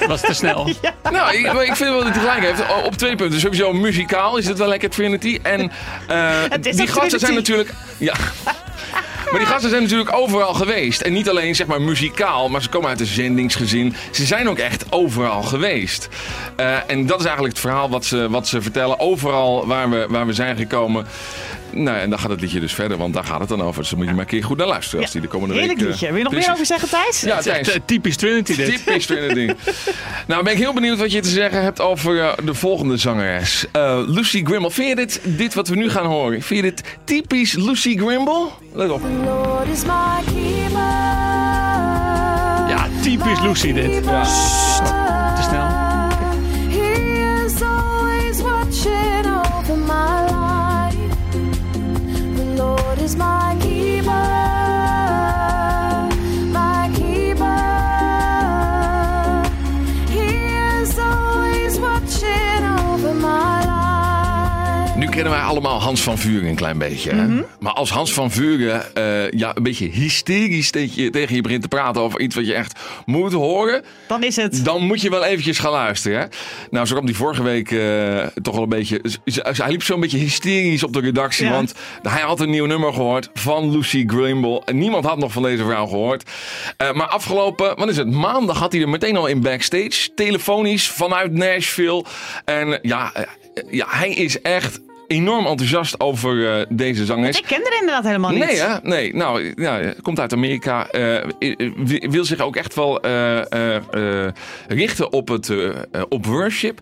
oh, 0.00 0.08
was 0.08 0.20
te 0.20 0.34
snel. 0.34 0.68
Nou, 1.10 1.36
ik, 1.36 1.52
maar 1.52 1.64
ik 1.64 1.76
vind 1.76 1.90
wel 1.90 2.04
dat 2.04 2.12
hij 2.14 2.20
gelijk 2.20 2.40
heeft. 2.40 2.84
Op 2.84 2.94
twee 2.94 3.16
punten. 3.16 3.40
Sowieso 3.40 3.72
muzikaal 3.72 4.36
is 4.36 4.46
het 4.46 4.58
wel 4.58 4.68
lekker 4.68 4.90
Trinity. 4.90 5.38
En 5.42 5.72
eh, 6.08 6.30
Het 6.48 6.66
is 6.66 6.76
die 6.76 6.86
gasten 6.86 7.20
zijn 7.20 7.34
natuurlijk... 7.34 7.72
Ja. 7.98 8.14
Maar 9.30 9.38
die 9.40 9.48
gasten 9.48 9.70
zijn 9.70 9.82
natuurlijk 9.82 10.12
overal 10.12 10.54
geweest. 10.54 11.00
En 11.00 11.12
niet 11.12 11.28
alleen 11.28 11.54
zeg 11.54 11.66
maar 11.66 11.82
muzikaal, 11.82 12.48
maar 12.48 12.62
ze 12.62 12.68
komen 12.68 12.88
uit 12.88 13.00
een 13.00 13.06
zendingsgezin. 13.06 13.94
Ze 14.10 14.24
zijn 14.24 14.48
ook 14.48 14.58
echt 14.58 14.84
overal 14.92 15.42
geweest. 15.42 16.08
Eh, 16.56 16.76
en 16.86 17.06
dat 17.06 17.18
is 17.18 17.24
eigenlijk 17.24 17.54
het 17.54 17.64
verhaal 17.64 17.90
wat 17.90 18.04
ze, 18.04 18.30
wat 18.30 18.48
ze 18.48 18.62
vertellen. 18.62 19.00
Overal 19.00 19.66
waar 19.66 19.90
we, 19.90 20.06
waar 20.08 20.26
we 20.26 20.32
zijn 20.32 20.56
gekomen. 20.56 21.06
Nou, 21.72 21.98
en 21.98 22.10
dan 22.10 22.18
gaat 22.18 22.30
het 22.30 22.40
liedje 22.40 22.60
dus 22.60 22.74
verder, 22.74 22.96
want 22.96 23.14
daar 23.14 23.24
gaat 23.24 23.40
het 23.40 23.48
dan 23.48 23.62
over. 23.62 23.80
Dus 23.80 23.90
dan 23.90 23.98
moet 23.98 24.08
je 24.08 24.14
maar 24.14 24.22
een 24.22 24.28
keer 24.30 24.44
goed 24.44 24.56
naar 24.56 24.66
luisteren 24.66 25.00
als 25.02 25.10
die 25.12 25.20
de 25.20 25.26
komende 25.28 25.54
Heerlijk 25.54 25.78
week... 25.78 25.86
eh, 25.88 25.92
liedje. 25.92 26.06
Wil 26.08 26.16
je 26.16 26.22
nog 26.24 26.32
meer 26.32 26.50
over 26.52 26.66
zeggen, 26.66 26.88
Thijs? 26.88 27.20
Ja, 27.20 27.40
Thijs. 27.40 27.68
Eh, 27.68 27.80
Typisch 27.84 28.16
Trinity 28.16 28.56
dit. 28.56 28.66
Typisch 28.84 29.06
Trinity. 29.06 29.52
nou, 30.26 30.42
ben 30.44 30.52
ik 30.52 30.58
heel 30.58 30.72
benieuwd 30.72 30.98
wat 30.98 31.12
je 31.12 31.20
te 31.20 31.28
zeggen 31.28 31.62
hebt 31.62 31.80
over 31.80 32.20
eh, 32.20 32.32
de 32.44 32.54
volgende 32.54 32.96
zangeres. 32.96 33.64
Eh, 33.72 34.00
Lucy 34.06 34.44
Grimble. 34.44 34.70
Vind 34.70 34.88
je 34.88 34.96
dit, 34.96 35.20
dit 35.24 35.54
wat 35.54 35.68
we 35.68 35.76
nu 35.76 35.90
gaan 35.90 36.06
horen, 36.06 36.42
vind 36.42 36.64
je 36.64 36.70
dit 36.70 36.82
typisch 37.04 37.52
Lucy 37.52 37.96
Grimble? 37.98 38.46
Let 38.74 38.90
op. 38.90 39.00
Lord 39.24 39.68
is 39.72 39.82
my 39.84 40.32
keeper. 40.34 40.78
Ja, 42.68 42.86
typisch 43.02 43.40
Lucy 43.40 43.72
dit. 43.72 44.04
Ja. 44.04 44.99
Kennen 65.22 65.38
wij 65.38 65.48
allemaal 65.48 65.80
Hans 65.80 66.00
van 66.00 66.18
Vuren 66.18 66.48
een 66.48 66.54
klein 66.54 66.78
beetje. 66.78 67.10
Hè? 67.10 67.26
Mhm. 67.26 67.42
Maar 67.60 67.72
als 67.72 67.90
Hans 67.90 68.12
van 68.12 68.30
Vuren 68.30 68.94
eh, 68.94 69.30
ja, 69.30 69.56
een 69.56 69.62
beetje 69.62 69.88
hysterisch 69.88 70.70
tegen 70.70 71.02
je, 71.02 71.10
tegen 71.10 71.34
je 71.34 71.40
begint 71.40 71.62
te 71.62 71.68
praten 71.68 72.02
over 72.02 72.20
iets 72.20 72.34
wat 72.34 72.46
je 72.46 72.54
echt 72.54 72.78
moet 73.06 73.32
horen. 73.32 73.84
Dan 74.08 74.22
is 74.22 74.36
het. 74.36 74.64
Dan 74.64 74.86
moet 74.86 75.00
je 75.00 75.10
wel 75.10 75.24
eventjes 75.24 75.58
gaan 75.58 75.72
luisteren. 75.72 76.20
Hè? 76.20 76.26
Nou, 76.70 76.86
zo 76.86 76.92
kwam 76.92 77.06
die 77.06 77.16
vorige 77.16 77.42
week 77.42 77.70
eh, 77.70 78.26
toch 78.42 78.54
wel 78.54 78.62
een 78.62 78.68
beetje. 78.68 79.00
Hij 79.42 79.70
liep 79.70 79.82
zo'n 79.82 80.00
beetje 80.00 80.18
hysterisch 80.18 80.84
op 80.84 80.92
de 80.92 81.00
redactie. 81.00 81.46
Ja. 81.46 81.52
Want 81.52 81.74
hij 82.02 82.22
had 82.22 82.40
een 82.40 82.50
nieuw 82.50 82.66
nummer 82.66 82.92
gehoord 82.92 83.30
van 83.34 83.70
Lucy 83.70 84.04
Grimble. 84.06 84.62
En 84.64 84.78
niemand 84.78 85.04
had 85.04 85.18
nog 85.18 85.32
van 85.32 85.42
deze 85.42 85.64
vrouw 85.64 85.86
gehoord. 85.86 86.30
Eh, 86.76 86.92
maar 86.92 87.08
afgelopen, 87.08 87.76
wat 87.76 87.88
is 87.88 87.96
het? 87.96 88.10
Maandag 88.10 88.58
had 88.58 88.72
hij 88.72 88.80
er 88.80 88.88
meteen 88.88 89.16
al 89.16 89.26
in 89.26 89.40
backstage. 89.40 90.14
Telefonisch 90.14 90.88
vanuit 90.88 91.32
Nashville. 91.32 92.04
En 92.44 92.78
ja, 92.82 93.12
ja 93.70 93.86
hij 93.88 94.10
is 94.10 94.40
echt 94.40 94.80
enorm 95.10 95.46
enthousiast 95.46 96.00
over 96.00 96.54
eh, 96.58 96.66
deze 96.68 97.04
zangeres. 97.04 97.38
Ik 97.38 97.44
ken 97.46 97.64
er 97.66 97.76
inderdaad 97.80 98.04
helemaal 98.04 98.30
niet. 98.30 98.44
Nee, 98.44 98.60
hè? 98.60 98.74
Nee. 98.82 99.14
Nou, 99.14 99.52
ja, 99.56 99.94
komt 100.02 100.20
uit 100.20 100.32
Amerika. 100.32 100.88
eh, 100.90 101.16
eh, 101.16 101.24
wi- 101.76 102.06
wil 102.10 102.24
zich 102.24 102.40
ook 102.40 102.56
echt 102.56 102.74
wel 102.74 103.00
richten 104.68 105.12
op, 105.12 105.28
het, 105.28 105.52
op 106.08 106.26
worship. 106.26 106.80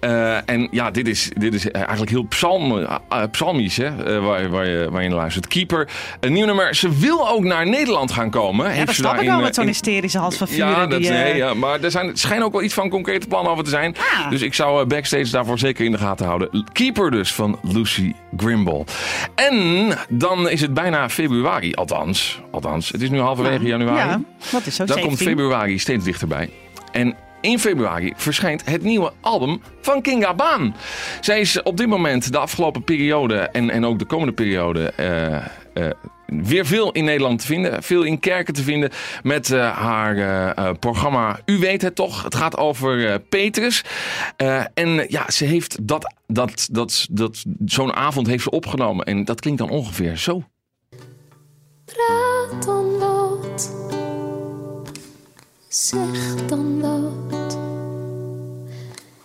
Eh, 0.00 0.48
en 0.48 0.68
ja, 0.70 0.90
dit 0.90 1.08
is, 1.08 1.30
dit 1.36 1.54
is 1.54 1.70
eigenlijk 1.70 2.10
heel 2.10 2.22
psalm, 2.22 2.78
eh, 2.78 2.96
psalmisch, 3.30 3.76
hè? 3.76 3.84
eh, 3.86 4.24
waar, 4.24 4.50
waar, 4.50 4.68
je, 4.68 4.88
waar 4.90 5.02
je 5.02 5.08
naar 5.08 5.18
luistert. 5.18 5.46
Keeper, 5.46 5.88
een 6.20 6.32
nieuw 6.32 6.46
nummer. 6.46 6.74
Ze 6.74 6.98
wil 6.98 7.28
ook 7.28 7.44
naar 7.44 7.68
Nederland 7.68 8.12
gaan 8.12 8.30
komen. 8.30 8.66
Ja, 8.66 8.72
Heeft 8.72 8.86
dat 8.86 8.94
snap 8.94 9.20
ik 9.20 9.26
wel 9.26 9.40
met 9.40 9.54
zo'n 9.54 9.66
hysterische 9.66 10.18
Hans 10.18 10.36
van 10.36 10.48
Vuren. 10.48 10.68
ja, 10.68 10.86
dat, 10.86 11.00
die, 11.00 11.08
eh, 11.10 11.22
nee, 11.22 11.36
ja, 11.36 11.54
maar 11.54 11.80
er, 11.80 11.90
zijn, 11.90 12.08
er 12.08 12.18
schijnen 12.18 12.46
ook 12.46 12.52
wel 12.52 12.62
iets 12.62 12.74
van 12.74 12.88
concrete 12.88 13.26
plannen 13.26 13.52
over 13.52 13.64
te 13.64 13.70
zijn. 13.70 13.96
Ah. 13.96 14.30
Dus 14.30 14.42
ik 14.42 14.54
zou 14.54 14.80
eh, 14.80 14.86
backstage 14.86 15.30
daarvoor 15.30 15.58
zeker 15.58 15.84
in 15.84 15.92
de 15.92 15.98
gaten 15.98 16.26
houden. 16.26 16.64
Keeper 16.72 17.10
dus 17.10 17.32
van 17.32 17.58
Lucy 17.62 18.12
Grimble. 18.36 18.84
En 19.34 19.88
dan 20.08 20.48
is 20.48 20.60
het 20.60 20.74
bijna 20.74 21.08
februari, 21.08 21.74
althans. 21.74 22.40
Althans, 22.50 22.88
het 22.88 23.02
is 23.02 23.10
nu 23.10 23.18
halverwege 23.20 23.64
januari. 23.64 24.08
Ja, 24.08 24.20
wat 24.50 24.66
is 24.66 24.74
zo 24.74 24.84
Dan 24.84 25.00
komt 25.00 25.18
17? 25.18 25.26
februari 25.26 25.78
steeds 25.78 26.04
dichterbij. 26.04 26.50
En 26.92 27.14
in 27.40 27.58
februari 27.58 28.12
verschijnt 28.16 28.64
het 28.64 28.82
nieuwe 28.82 29.12
album 29.20 29.62
van 29.80 30.02
Kinga 30.02 30.34
Baan. 30.34 30.74
Zij 31.20 31.40
is 31.40 31.62
op 31.62 31.76
dit 31.76 31.86
moment 31.86 32.32
de 32.32 32.38
afgelopen 32.38 32.84
periode 32.84 33.36
en, 33.36 33.70
en 33.70 33.84
ook 33.84 33.98
de 33.98 34.04
komende 34.04 34.32
periode 34.32 34.92
eh, 34.96 35.36
eh, 35.74 35.90
weer 36.26 36.66
veel 36.66 36.92
in 36.92 37.04
Nederland 37.04 37.38
te 37.40 37.46
vinden. 37.46 37.82
Veel 37.82 38.02
in 38.02 38.18
kerken 38.18 38.54
te 38.54 38.62
vinden 38.62 38.90
met 39.22 39.50
eh, 39.50 39.76
haar 39.76 40.78
programma 40.78 41.40
U 41.44 41.58
weet 41.58 41.82
het 41.82 41.94
toch. 41.94 42.22
Het 42.22 42.34
gaat 42.34 42.56
over 42.56 43.10
eh, 43.10 43.14
Petrus. 43.28 43.84
En 44.74 45.06
ja, 45.08 45.30
ze 45.30 45.44
heeft 45.44 45.86
dat, 45.88 46.14
dat, 46.26 46.68
dat, 46.70 47.06
dat, 47.10 47.44
zo'n 47.64 47.92
avond 47.92 48.26
heeft 48.26 48.42
ze 48.42 48.50
opgenomen. 48.50 49.06
En 49.06 49.24
dat 49.24 49.40
klinkt 49.40 49.60
dan 49.60 49.70
ongeveer 49.70 50.16
zo. 50.16 50.42
Praat. 51.84 52.89
Zeg 55.72 56.46
dan 56.46 56.80
wat. 56.80 57.58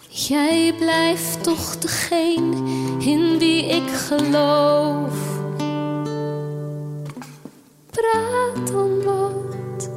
Jij 0.07 0.73
blijft 0.77 1.43
toch 1.43 1.77
degene 1.77 2.55
in 2.99 3.37
wie 3.37 3.65
ik 3.65 3.89
geloof. 3.89 5.39
Praat 7.89 8.67
dan 8.67 9.03
wat. 9.03 9.89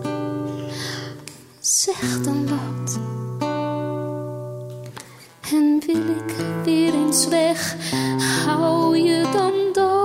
Zeg 1.60 2.22
dan 2.22 2.48
wat. 2.48 2.98
En 5.52 5.82
wil 5.86 6.08
ik 6.16 6.34
weer 6.64 6.94
eens 6.94 7.28
weg, 7.28 7.76
hou 8.44 8.96
je 8.96 9.22
dan 9.32 9.52
doof. 9.72 9.97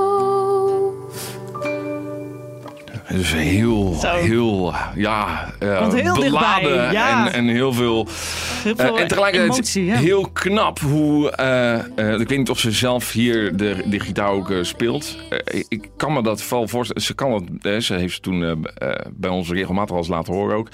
Dus 3.15 3.33
heel, 3.33 3.93
Zo. 3.93 4.07
heel, 4.15 4.73
ja, 4.95 5.53
eh, 5.59 5.93
heel 5.93 6.15
beladen 6.15 6.91
ja. 6.91 7.25
en, 7.27 7.33
en 7.33 7.47
heel 7.47 7.73
veel... 7.73 8.07
Heel 8.63 8.75
eh, 8.75 9.01
en 9.01 9.07
tegelijkertijd 9.07 9.51
emotie, 9.53 9.85
ja. 9.85 9.95
heel 9.95 10.29
knap 10.33 10.79
hoe... 10.79 11.31
eh, 11.31 12.19
ik 12.19 12.27
weet 12.29 12.37
niet 12.37 12.49
of 12.49 12.59
ze 12.59 12.71
zelf 12.71 13.11
hier 13.11 13.57
de, 13.57 13.83
de 13.85 13.99
gitaar 13.99 14.29
ook 14.29 14.53
speelt. 14.61 15.17
Ik- 15.67 15.89
kan 15.97 16.13
me 16.13 16.23
dat 16.23 16.49
wel 16.49 16.67
voorstellen. 16.67 17.01
Ze 17.01 17.13
kan 17.13 17.47
het, 17.61 17.83
ze 17.83 17.93
heeft 17.93 18.13
ze 18.13 18.19
toen 18.21 18.67
bij 19.13 19.29
ons 19.29 19.49
regelmatig 19.49 19.91
al 19.91 19.97
eens 19.97 20.07
laten 20.07 20.33
horen 20.33 20.55
ook. 20.55 20.67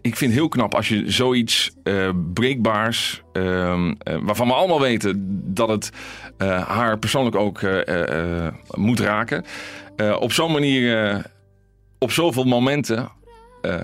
Ik 0.00 0.16
vind 0.16 0.30
het 0.30 0.40
heel 0.40 0.48
knap 0.48 0.74
als 0.74 0.88
je 0.88 1.02
zoiets 1.06 1.70
breekbaars... 2.34 3.22
ehm, 3.32 3.92
eh, 3.98 4.16
waarvan 4.22 4.46
we 4.46 4.54
allemaal 4.54 4.80
weten 4.80 5.14
dat 5.54 5.68
het 5.68 5.90
haar 6.66 6.98
persoonlijk 6.98 7.36
ook 7.36 7.60
moet 8.76 9.00
raken... 9.00 9.44
eh, 10.08 10.20
op 10.20 10.32
zo'n 10.32 10.52
manier 10.52 11.04
eh, 11.08 11.18
op 11.98 12.10
zoveel 12.12 12.44
momenten 12.44 13.08
eh, 13.62 13.74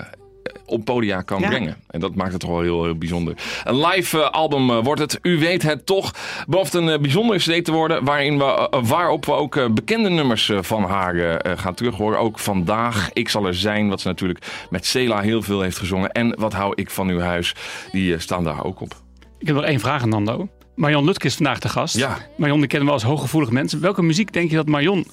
op 0.67 0.85
podia 0.85 1.23
kan 1.23 1.41
Ja. 1.41 1.49
brengen. 1.49 1.77
En 1.91 2.01
dat 2.01 2.15
maakt 2.15 2.33
het 2.33 2.41
toch 2.41 2.51
wel 2.51 2.61
heel, 2.61 2.85
heel 2.85 2.95
bijzonder. 2.99 3.35
Een 3.65 3.87
live 3.87 4.31
album 4.31 4.81
wordt 4.83 5.01
het. 5.01 5.19
U 5.23 5.39
weet 5.39 5.63
het 5.63 5.87
toch. 5.87 6.13
Belooft 6.47 6.75
een 6.75 7.01
bijzondere 7.03 7.39
CD 7.39 7.65
te 7.65 7.73
worden. 7.73 8.05
Waarin 8.05 8.39
we, 8.39 8.69
waarop 8.83 9.25
we 9.27 9.33
ook 9.33 9.75
bekende 9.75 10.09
nummers 10.09 10.51
van 10.61 10.83
haar 10.85 11.41
gaan 11.59 11.75
terug 11.75 11.97
horen. 11.97 12.19
Ook 12.19 12.39
vandaag. 12.39 13.11
Ik 13.13 13.29
zal 13.29 13.47
er 13.47 13.55
zijn. 13.55 13.89
Wat 13.89 14.01
ze 14.01 14.09
natuurlijk 14.09 14.67
met 14.71 14.87
Cela 14.87 15.21
heel 15.21 15.43
veel 15.43 15.61
heeft 15.61 15.79
gezongen. 15.79 16.11
En 16.13 16.35
Wat 16.39 16.53
hou 16.53 16.73
ik 16.75 16.91
van 16.91 17.09
uw 17.09 17.21
huis. 17.21 17.55
Die 17.93 18.19
staan 18.19 18.45
daar 18.45 18.65
ook 18.65 18.81
op. 18.81 18.95
Ik 19.39 19.47
heb 19.47 19.57
nog 19.57 19.65
één 19.65 19.81
vraag 19.81 20.03
aan 20.03 20.09
Nando. 20.09 20.49
Marion 20.75 21.05
Lutke 21.05 21.27
is 21.27 21.35
vandaag 21.35 21.59
de 21.59 21.69
gast. 21.69 21.97
Ja. 21.97 22.17
Marion, 22.37 22.59
die 22.59 22.69
kennen 22.69 22.89
we 22.89 22.95
als 22.95 23.03
hooggevoelig 23.03 23.51
mensen. 23.51 23.81
Welke 23.81 24.03
muziek 24.03 24.33
denk 24.33 24.51
je 24.51 24.57
dat 24.57 24.67
Marion, 24.67 25.07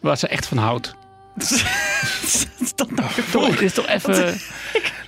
waar 0.00 0.16
ze 0.18 0.26
echt 0.28 0.46
van 0.46 0.58
houdt? 0.58 0.94
Toch, 3.32 3.46
het 3.50 3.60
is 3.60 3.72
toch 3.74 3.86
even... 3.88 4.40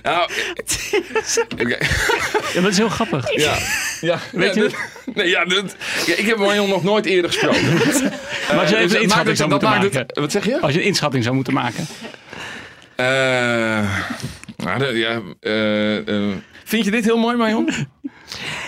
Nou. 0.03 0.29
Ja, 2.53 2.61
dat 2.61 2.71
is 2.71 2.77
heel 2.77 2.89
grappig. 2.89 3.35
Ja, 3.35 3.57
ja. 4.01 4.19
Weet 4.31 4.55
ja, 4.55 4.61
je? 4.63 4.69
dit- 4.69 5.15
nee, 5.15 5.27
ja, 5.29 5.45
dit- 5.45 5.75
ja, 6.05 6.15
ik 6.15 6.25
heb 6.25 6.37
Marion 6.37 6.69
nog 6.69 6.83
nooit 6.83 7.05
eerder 7.05 7.31
gesproken. 7.31 7.63
Maar 8.47 8.59
als 8.59 8.69
je 8.69 8.75
Eh, 8.75 8.81
even 8.81 8.89
dus 8.89 9.01
een 9.01 9.07
dat 9.07 9.17
maakt 9.17 9.27
inschatting 9.27 9.27
het- 9.27 9.37
zou 9.37 9.49
dat 9.49 9.61
moeten 9.61 9.69
maken. 9.69 9.99
het- 9.99 10.19
Wat 10.19 10.31
zeg 10.31 10.45
je? 10.45 10.59
Als 10.61 10.73
je 10.73 10.79
een 10.79 10.85
inschatting 10.85 11.23
zou 11.23 11.35
moeten 11.35 11.53
maken. 11.53 11.87
Eh, 12.95 13.05
nou, 14.57 14.97
ja, 14.97 15.21
eh, 15.39 15.97
eh, 16.07 16.35
vind 16.63 16.85
je 16.85 16.91
dit 16.91 17.03
heel 17.05 17.17
mooi, 17.17 17.35
Marion? 17.37 17.69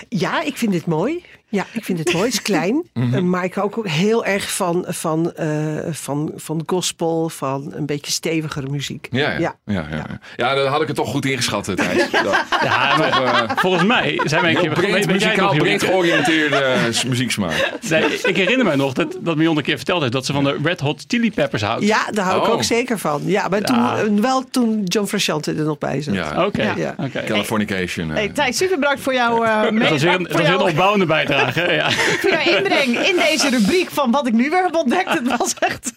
Ja, 0.08 0.42
ik 0.42 0.56
vind 0.56 0.72
dit 0.72 0.86
mooi. 0.86 1.24
Ja, 1.48 1.66
ik 1.72 1.84
vind 1.84 1.98
het 1.98 2.12
mooi. 2.12 2.24
Het 2.24 2.32
is 2.34 2.42
klein. 2.42 2.82
Mhm. 2.96 3.14
Eh, 3.14 3.20
Maar 3.22 3.44
ik 3.44 3.54
hou 3.54 3.66
ook 3.74 3.88
heel 3.88 4.24
erg 4.24 4.52
van, 4.54 4.84
van, 4.88 5.32
eh, 5.32 5.48
van, 5.90 6.32
van 6.36 6.62
gospel, 6.66 7.28
van 7.28 7.72
een 7.74 7.86
beetje 7.86 8.12
stevigere 8.12 8.66
muziek. 8.70 9.08
Ja, 9.10 9.30
ja. 9.30 9.38
Ja, 9.38 9.56
ja, 9.64 9.86
ja. 9.90 10.20
ja 10.36 10.54
dan 10.54 10.66
had 10.66 10.80
ik 10.80 10.86
het 10.86 10.96
toch 10.96 11.08
goed 11.08 11.24
ingeschat, 11.24 11.64
Thijs. 11.76 12.10
Dat- 12.10 12.44
Ja, 12.62 12.96
maar 12.96 13.10
Toch, 13.10 13.20
eh, 13.50 13.56
volgens 13.56 13.84
mij 13.84 14.20
zijn 14.24 14.40
wij 14.42 14.50
een 14.50 14.56
heel 14.60 14.72
keer... 14.72 14.90
breed, 14.90 15.06
muzikaal 15.06 15.46
nog, 15.54 15.56
breed 15.62 15.82
georiënteerde 15.82 16.56
eh, 16.56 17.04
muzieksmaak. 17.08 17.72
Nee, 17.88 18.04
ik 18.22 18.36
herinner 18.36 18.66
me 18.66 18.76
nog 18.76 18.92
dat, 18.92 19.16
dat 19.20 19.36
Marion 19.36 19.56
een 19.56 19.62
keer 19.62 19.76
verteld 19.76 20.00
heeft 20.00 20.12
dat 20.12 20.26
ze 20.26 20.32
van 20.32 20.44
de 20.44 20.56
Red 20.62 20.80
Hot 20.80 21.04
Chili 21.06 21.32
Peppers 21.32 21.62
houdt. 21.62 21.84
Ja, 21.84 22.10
daar 22.10 22.24
hou 22.24 22.38
ik 22.42 22.46
Oh. 22.48 22.52
ook 22.54 22.62
zeker 22.62 22.98
van. 22.98 23.22
Ja, 23.24 23.48
maar 23.48 23.60
Ja. 23.60 23.64
Toen, 24.04 24.16
eh, 24.16 24.22
wel 24.22 24.44
toen 24.50 24.82
John 24.84 25.06
Frusciante 25.06 25.52
er 25.54 25.64
nog 25.64 25.78
bij 25.78 26.02
zat. 26.02 26.14
Ja. 26.14 26.44
Oké. 26.46 26.94
Californication. 27.26 28.08
eh. 28.10 28.14
Hey, 28.16 28.28
Thijs, 28.28 28.56
super 28.56 28.78
bedankt 28.78 29.00
voor 29.00 29.14
jouw 29.14 29.44
eh 29.44 29.62
Dat 29.80 29.88
was 29.88 30.02
weer 30.02 30.12
een, 30.14 30.22
dat 30.22 30.32
was 30.32 30.40
een 30.40 30.46
jouw- 30.46 30.68
opbouwende 30.68 31.06
bijdrage. 31.06 31.35
Ja. 31.36 31.90
voor 31.90 32.30
jouw 32.30 32.56
inbreng 32.56 32.98
in 33.06 33.16
deze 33.16 33.48
rubriek 33.48 33.90
van 33.90 34.10
wat 34.10 34.26
ik 34.26 34.32
nu 34.32 34.50
weer 34.50 34.62
heb 34.62 34.74
ontdekt. 34.74 35.08
Het 35.08 35.36
was 35.36 35.54
echt... 35.58 35.92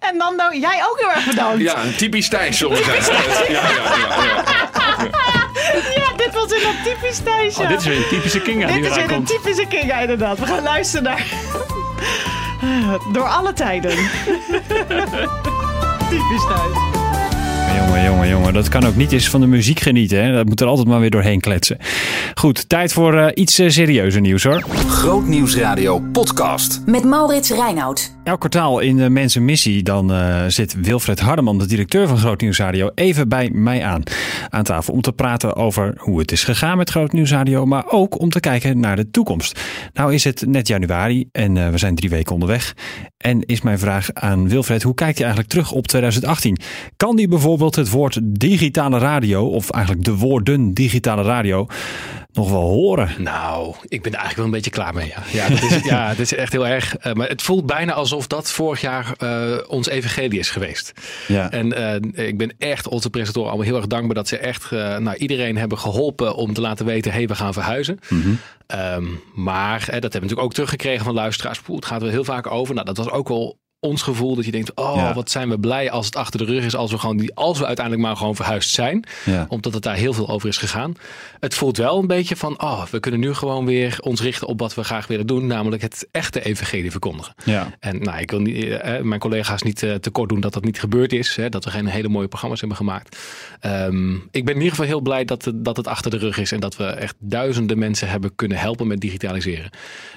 en 0.00 0.16
Nando, 0.16 0.52
jij 0.52 0.82
ook 0.90 0.98
heel 0.98 1.10
erg 1.10 1.26
bedankt. 1.26 1.60
Ja, 1.60 1.76
typisch 1.96 2.28
Thijs, 2.28 2.58
zullen 2.58 2.76
we 2.76 2.84
zeggen. 2.84 3.52
Ja, 3.52 3.52
ja, 3.52 3.52
ja, 3.52 3.68
ja. 5.12 5.48
Ja, 5.94 6.12
dit 6.16 6.30
was 6.32 6.52
inderdaad 6.52 6.84
typisch 6.84 7.18
Thijs. 7.24 7.56
ja. 7.56 7.62
Oh, 7.62 7.68
dit 7.68 7.78
is 7.78 7.84
weer 7.86 7.96
een 7.96 8.08
typische 8.08 8.40
Kinga 8.40 8.66
die 8.66 8.76
Dit 8.76 8.84
is 8.90 8.96
eraan 8.96 9.08
weer 9.08 9.16
een 9.16 9.24
typische 9.24 9.66
Kinga 9.66 9.98
inderdaad. 9.98 10.38
We 10.38 10.46
gaan 10.46 10.62
luisteren 10.62 11.02
naar... 11.02 11.24
Door 13.12 13.28
alle 13.28 13.52
tijden. 13.52 13.90
typisch 16.10 16.46
Thijs. 16.48 16.99
Jongen, 17.76 18.04
jongen, 18.04 18.28
jongen. 18.28 18.52
Dat 18.52 18.68
kan 18.68 18.84
ook 18.84 18.96
niet 18.96 19.12
eens 19.12 19.30
van 19.30 19.40
de 19.40 19.46
muziek 19.46 19.80
genieten. 19.80 20.24
Hè? 20.24 20.32
Dat 20.32 20.46
moet 20.46 20.60
er 20.60 20.66
altijd 20.66 20.88
maar 20.88 21.00
weer 21.00 21.10
doorheen 21.10 21.40
kletsen. 21.40 21.78
Goed, 22.34 22.68
tijd 22.68 22.92
voor 22.92 23.14
eh, 23.14 23.26
iets 23.34 23.58
eh, 23.58 23.68
serieuzer 23.68 24.20
nieuws 24.20 24.42
hoor. 24.42 24.64
Grootnieuwsradio 24.88 25.98
podcast. 26.12 26.80
Met 26.86 27.04
Maurits 27.04 27.50
Reinoud. 27.50 28.18
Elk 28.24 28.38
kwartaal 28.38 28.78
in 28.78 28.96
de 28.96 29.10
Mensen 29.10 29.44
Missie, 29.44 29.82
dan 29.82 30.12
eh, 30.12 30.44
zit 30.46 30.74
Wilfred 30.80 31.20
Hardeman, 31.20 31.58
de 31.58 31.66
directeur 31.66 32.08
van 32.08 32.18
Groot 32.18 32.40
Nieuws 32.40 32.58
Radio, 32.58 32.90
even 32.94 33.28
bij 33.28 33.50
mij 33.52 33.84
aan. 33.84 34.02
Aan 34.48 34.64
tafel 34.64 34.94
om 34.94 35.00
te 35.00 35.12
praten 35.12 35.56
over 35.56 35.94
hoe 35.96 36.18
het 36.18 36.32
is 36.32 36.44
gegaan 36.44 36.76
met 36.76 36.90
Groot 36.90 37.12
Nieuws 37.12 37.30
Radio, 37.30 37.66
maar 37.66 37.84
ook 37.90 38.20
om 38.20 38.30
te 38.30 38.40
kijken 38.40 38.80
naar 38.80 38.96
de 38.96 39.10
toekomst. 39.10 39.60
Nou 39.92 40.14
is 40.14 40.24
het 40.24 40.46
net 40.46 40.68
januari 40.68 41.28
en 41.32 41.56
eh, 41.56 41.68
we 41.68 41.78
zijn 41.78 41.94
drie 41.94 42.10
weken 42.10 42.32
onderweg. 42.32 42.74
En 43.16 43.44
is 43.46 43.60
mijn 43.60 43.78
vraag 43.78 44.12
aan 44.12 44.48
Wilfred, 44.48 44.82
hoe 44.82 44.94
kijkt 44.94 45.18
hij 45.18 45.26
eigenlijk 45.26 45.54
terug 45.54 45.72
op 45.72 45.86
2018? 45.86 46.58
Kan 46.96 47.16
die 47.16 47.28
bijvoorbeeld 47.28 47.59
het 47.60 47.90
woord 47.90 48.18
digitale 48.22 48.98
radio, 48.98 49.46
of 49.46 49.70
eigenlijk 49.70 50.04
de 50.04 50.14
woorden 50.16 50.74
digitale 50.74 51.22
radio, 51.22 51.66
nog 52.32 52.50
wel 52.50 52.60
horen? 52.60 53.10
Nou, 53.18 53.74
ik 53.88 54.02
ben 54.02 54.12
er 54.12 54.18
eigenlijk 54.18 54.36
wel 54.36 54.44
een 54.44 54.50
beetje 54.50 54.70
klaar 54.70 54.94
mee. 54.94 55.06
Ja, 55.06 55.22
ja, 55.32 55.48
dat, 55.48 55.62
is, 55.70 55.82
ja 55.84 56.08
dat 56.08 56.18
is 56.18 56.34
echt 56.34 56.52
heel 56.52 56.66
erg. 56.66 56.96
eh, 56.96 57.12
maar 57.12 57.28
het 57.28 57.42
voelt 57.42 57.66
bijna 57.66 57.92
alsof 57.92 58.26
dat 58.26 58.50
vorig 58.50 58.80
jaar 58.80 59.14
eh, 59.18 59.56
ons 59.68 59.88
evangelie 59.88 60.38
is 60.38 60.50
geweest. 60.50 60.92
Ja. 61.28 61.50
En 61.50 61.72
eh, 61.72 62.26
ik 62.28 62.38
ben 62.38 62.54
echt 62.58 62.88
onze 62.88 63.10
presentatoren 63.10 63.48
allemaal 63.50 63.68
heel 63.68 63.76
erg 63.76 63.86
dankbaar 63.86 64.14
dat 64.14 64.28
ze 64.28 64.38
echt 64.38 64.70
nou, 64.70 65.16
iedereen 65.16 65.56
hebben 65.56 65.78
geholpen 65.78 66.34
om 66.34 66.52
te 66.54 66.60
laten 66.60 66.86
weten: 66.86 67.10
hé, 67.10 67.16
hey, 67.18 67.26
we 67.26 67.34
gaan 67.34 67.52
verhuizen. 67.52 67.98
Ehm, 68.66 69.04
maar 69.34 69.78
hè, 69.78 69.86
dat 69.86 69.90
hebben 69.90 70.10
we 70.10 70.18
natuurlijk 70.18 70.40
ook 70.40 70.52
teruggekregen 70.52 71.04
van 71.04 71.14
luisteraars. 71.14 71.60
Poeh, 71.60 71.76
Het 71.78 71.86
gaat 71.86 72.00
wel 72.00 72.10
heel 72.10 72.24
vaak 72.24 72.50
over. 72.50 72.74
Nou, 72.74 72.86
dat 72.86 72.96
was 72.96 73.10
ook 73.10 73.28
wel 73.28 73.58
ons 73.80 74.02
gevoel 74.02 74.34
dat 74.36 74.44
je 74.44 74.50
denkt: 74.50 74.74
oh, 74.74 74.92
Ja. 74.96 75.14
wat 75.14 75.30
zijn 75.30 75.48
we 75.48 75.58
blij 75.58 75.90
als 75.90 76.06
het 76.06 76.16
achter 76.16 76.38
de 76.38 76.44
rug 76.52 76.64
is. 76.64 76.74
Als 76.76 76.90
we, 76.90 76.98
gewoon 76.98 77.16
die, 77.16 77.34
als 77.34 77.58
we 77.58 77.66
uiteindelijk 77.66 78.06
maar 78.06 78.16
gewoon 78.16 78.36
verhuisd 78.36 78.70
zijn. 78.70 79.04
Ja. 79.24 79.46
Omdat 79.48 79.74
het 79.74 79.82
daar 79.82 79.94
heel 79.94 80.12
veel 80.12 80.28
over 80.28 80.48
is 80.48 80.56
gegaan. 80.56 80.94
Het 81.40 81.54
voelt 81.54 81.76
wel 81.76 81.98
een 81.98 82.06
beetje 82.06 82.36
van: 82.36 82.62
oh, 82.62 82.84
we 82.86 83.00
kunnen 83.00 83.20
nu 83.20 83.34
gewoon 83.34 83.64
weer 83.64 83.96
ons 84.00 84.20
richten 84.22 84.46
op 84.46 84.60
wat 84.60 84.74
we 84.74 84.84
graag 84.84 85.06
willen 85.06 85.26
doen. 85.26 85.46
Namelijk 85.46 85.82
het 85.82 86.08
echte 86.12 86.44
evangelie 86.44 86.90
verkondigen. 86.90 87.34
Ja. 87.44 87.68
En 87.80 87.98
nou, 88.02 88.18
ik 88.20 88.30
wil 88.30 88.40
niet, 88.40 88.56
eh, 88.64 88.96
eh, 88.96 89.04
mijn 89.04 89.20
collega's 89.20 89.62
niet 89.62 89.82
eh, 89.82 89.94
tekort 89.94 90.28
doen 90.28 90.40
dat 90.40 90.52
dat 90.52 90.64
niet 90.64 90.80
gebeurd 90.80 91.12
is. 91.12 91.36
Hè, 91.36 91.48
dat 91.48 91.64
we 91.64 91.70
geen 91.70 91.86
hele 91.86 92.08
mooie 92.08 92.28
programma's 92.28 92.58
hebben 92.60 92.76
gemaakt. 92.78 93.18
Ehm, 93.60 94.14
ik 94.14 94.44
ben 94.44 94.54
in 94.54 94.54
ieder 94.60 94.70
geval 94.70 94.86
heel 94.86 95.00
blij 95.00 95.24
dat, 95.24 95.44
het- 95.44 95.64
dat 95.64 95.76
het 95.76 95.86
achter 95.86 96.10
de 96.10 96.18
rug 96.18 96.38
is. 96.38 96.52
En 96.52 96.60
dat 96.60 96.76
we 96.76 96.84
echt 96.84 97.14
duizenden 97.18 97.78
mensen 97.78 98.08
hebben 98.08 98.34
kunnen 98.34 98.58
helpen 98.58 98.86
met 98.86 99.00
digitaliseren. 99.00 99.70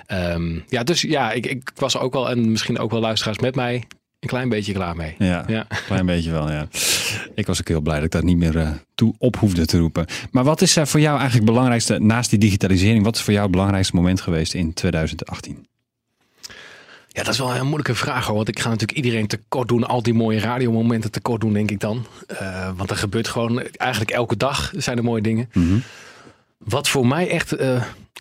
Ehm, 0.06 0.60
ja, 0.68 0.84
dus 0.84 1.02
ja, 1.02 1.32
ik, 1.32 1.46
ik 1.46 1.72
was 1.76 1.98
ook 1.98 2.14
wel, 2.14 2.30
en 2.30 2.52
misschien 2.52 2.80
ook 2.80 2.92
wel 2.92 3.00
luisteraars 3.00 3.38
met 3.40 3.53
mij, 3.56 3.84
een 4.20 4.30
klein 4.30 4.50
beetje 4.50 4.74
klaar 4.74 4.96
mee. 4.96 5.16
Ja, 5.18 5.44
Ja. 5.48 5.68
klein 5.86 6.06
beetje 6.06 6.32
wel, 6.32 6.52
ja. 6.52 6.68
Ik 7.36 7.46
was 7.48 7.60
ook 7.60 7.68
heel 7.68 7.82
blij 7.82 7.96
dat 7.96 8.06
ik 8.06 8.12
dat 8.12 8.24
niet 8.24 8.38
meer 8.38 8.58
eh, 8.58 8.70
toe 8.96 9.14
op 9.18 9.36
hoefde 9.38 9.66
te 9.66 9.78
roepen. 9.78 10.06
Maar 10.32 10.44
wat 10.44 10.62
is 10.62 10.78
eh, 10.78 10.86
voor 10.86 11.00
jou 11.00 11.18
eigenlijk 11.18 11.46
het 11.46 11.54
belangrijkste, 11.54 12.00
naast 12.00 12.30
die 12.30 12.40
digitalisering, 12.40 13.04
wat 13.04 13.16
is 13.16 13.22
voor 13.22 13.32
jou 13.34 13.44
het 13.46 13.52
belangrijkste 13.56 13.96
moment 13.96 14.22
geweest 14.22 14.54
in 14.54 14.74
2018? 14.74 15.68
Ja, 17.08 17.24
dat 17.24 17.34
is 17.34 17.40
wel 17.40 17.56
een 17.56 17.64
moeilijke 17.66 17.96
vraag 17.96 18.26
hoor. 18.26 18.36
Want 18.36 18.48
ik 18.48 18.60
ga 18.60 18.70
natuurlijk 18.70 18.98
iedereen 18.98 19.28
tekort 19.28 19.68
doen. 19.68 19.84
Al 19.84 20.04
die 20.04 20.14
mooie 20.14 20.40
radiomomenten 20.40 21.12
tekort 21.12 21.42
doen, 21.42 21.54
denk 21.54 21.72
ik 21.72 21.80
dan. 21.80 22.06
Eh, 22.28 22.70
want 22.76 22.90
er 22.90 22.96
gebeurt 22.98 23.28
gewoon 23.28 23.62
eigenlijk 23.76 24.12
elke 24.12 24.38
dag 24.38 24.72
zijn 24.78 24.98
er 24.98 25.04
mooie 25.04 25.22
dingen. 25.22 25.50
Wat 26.58 26.90
voor 26.90 27.08
mij 27.08 27.30
echt 27.30 27.56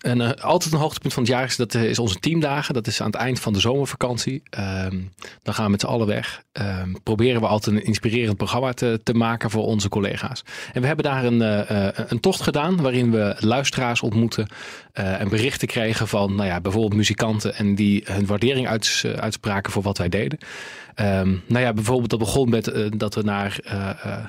een, 0.03 0.21
eh, 0.21 0.45
altijd 0.45 0.73
een 0.73 0.79
hoogtepunt 0.79 1.12
van 1.12 1.23
het 1.23 1.33
jaar 1.33 1.45
is, 1.45 1.57
dat 1.57 1.75
eh, 1.75 1.85
is 1.85 1.99
onze 1.99 2.19
teamdagen. 2.19 2.75
Dat 2.75 2.87
is 2.87 3.01
aan 3.01 3.07
het 3.07 3.15
eind 3.15 3.41
van 3.41 3.53
de 3.53 3.61
zomervakantie. 3.61 4.43
Ehm, 4.51 5.01
dan 5.43 5.55
gaan 5.55 5.65
we 5.65 5.71
met 5.71 5.81
z'n 5.81 5.87
allen 5.87 6.07
weg. 6.07 6.43
Ehm, 6.53 6.93
proberen 7.03 7.41
we 7.41 7.47
altijd 7.47 7.77
een 7.77 7.85
inspirerend 7.85 8.37
programma 8.37 8.73
te, 8.73 9.01
te 9.03 9.15
maken 9.15 9.51
voor 9.51 9.65
onze 9.65 9.88
collega's. 9.88 10.45
En 10.73 10.81
we 10.81 10.87
hebben 10.87 11.05
daar 11.05 11.25
een, 11.25 11.43
eh, 11.43 11.88
een 12.07 12.21
tocht 12.21 12.41
gedaan 12.41 12.77
waarin 12.77 13.11
we 13.11 13.37
luisteraars 13.38 14.01
ontmoeten. 14.01 14.47
en 14.93 15.29
berichten 15.29 15.69
kregen 15.69 16.09
van 16.09 16.35
nou 16.35 16.49
ja, 16.49 16.61
bijvoorbeeld 16.61 16.95
muzikanten. 16.95 17.55
En 17.55 17.75
die 17.75 18.03
hun 18.05 18.27
waardering 18.27 18.69
uits- 18.69 19.05
uitspraken 19.05 19.73
voor 19.73 19.83
wat 19.83 19.99
wij 19.99 20.09
deden. 20.09 20.38
Ehm, 20.95 21.35
nou 21.47 21.65
ja, 21.65 21.73
bijvoorbeeld 21.73 22.11
dat 22.11 22.19
begon 22.19 22.51
met 22.51 22.73
dat 22.97 23.15
we 23.15 23.23
naar, 23.23 23.59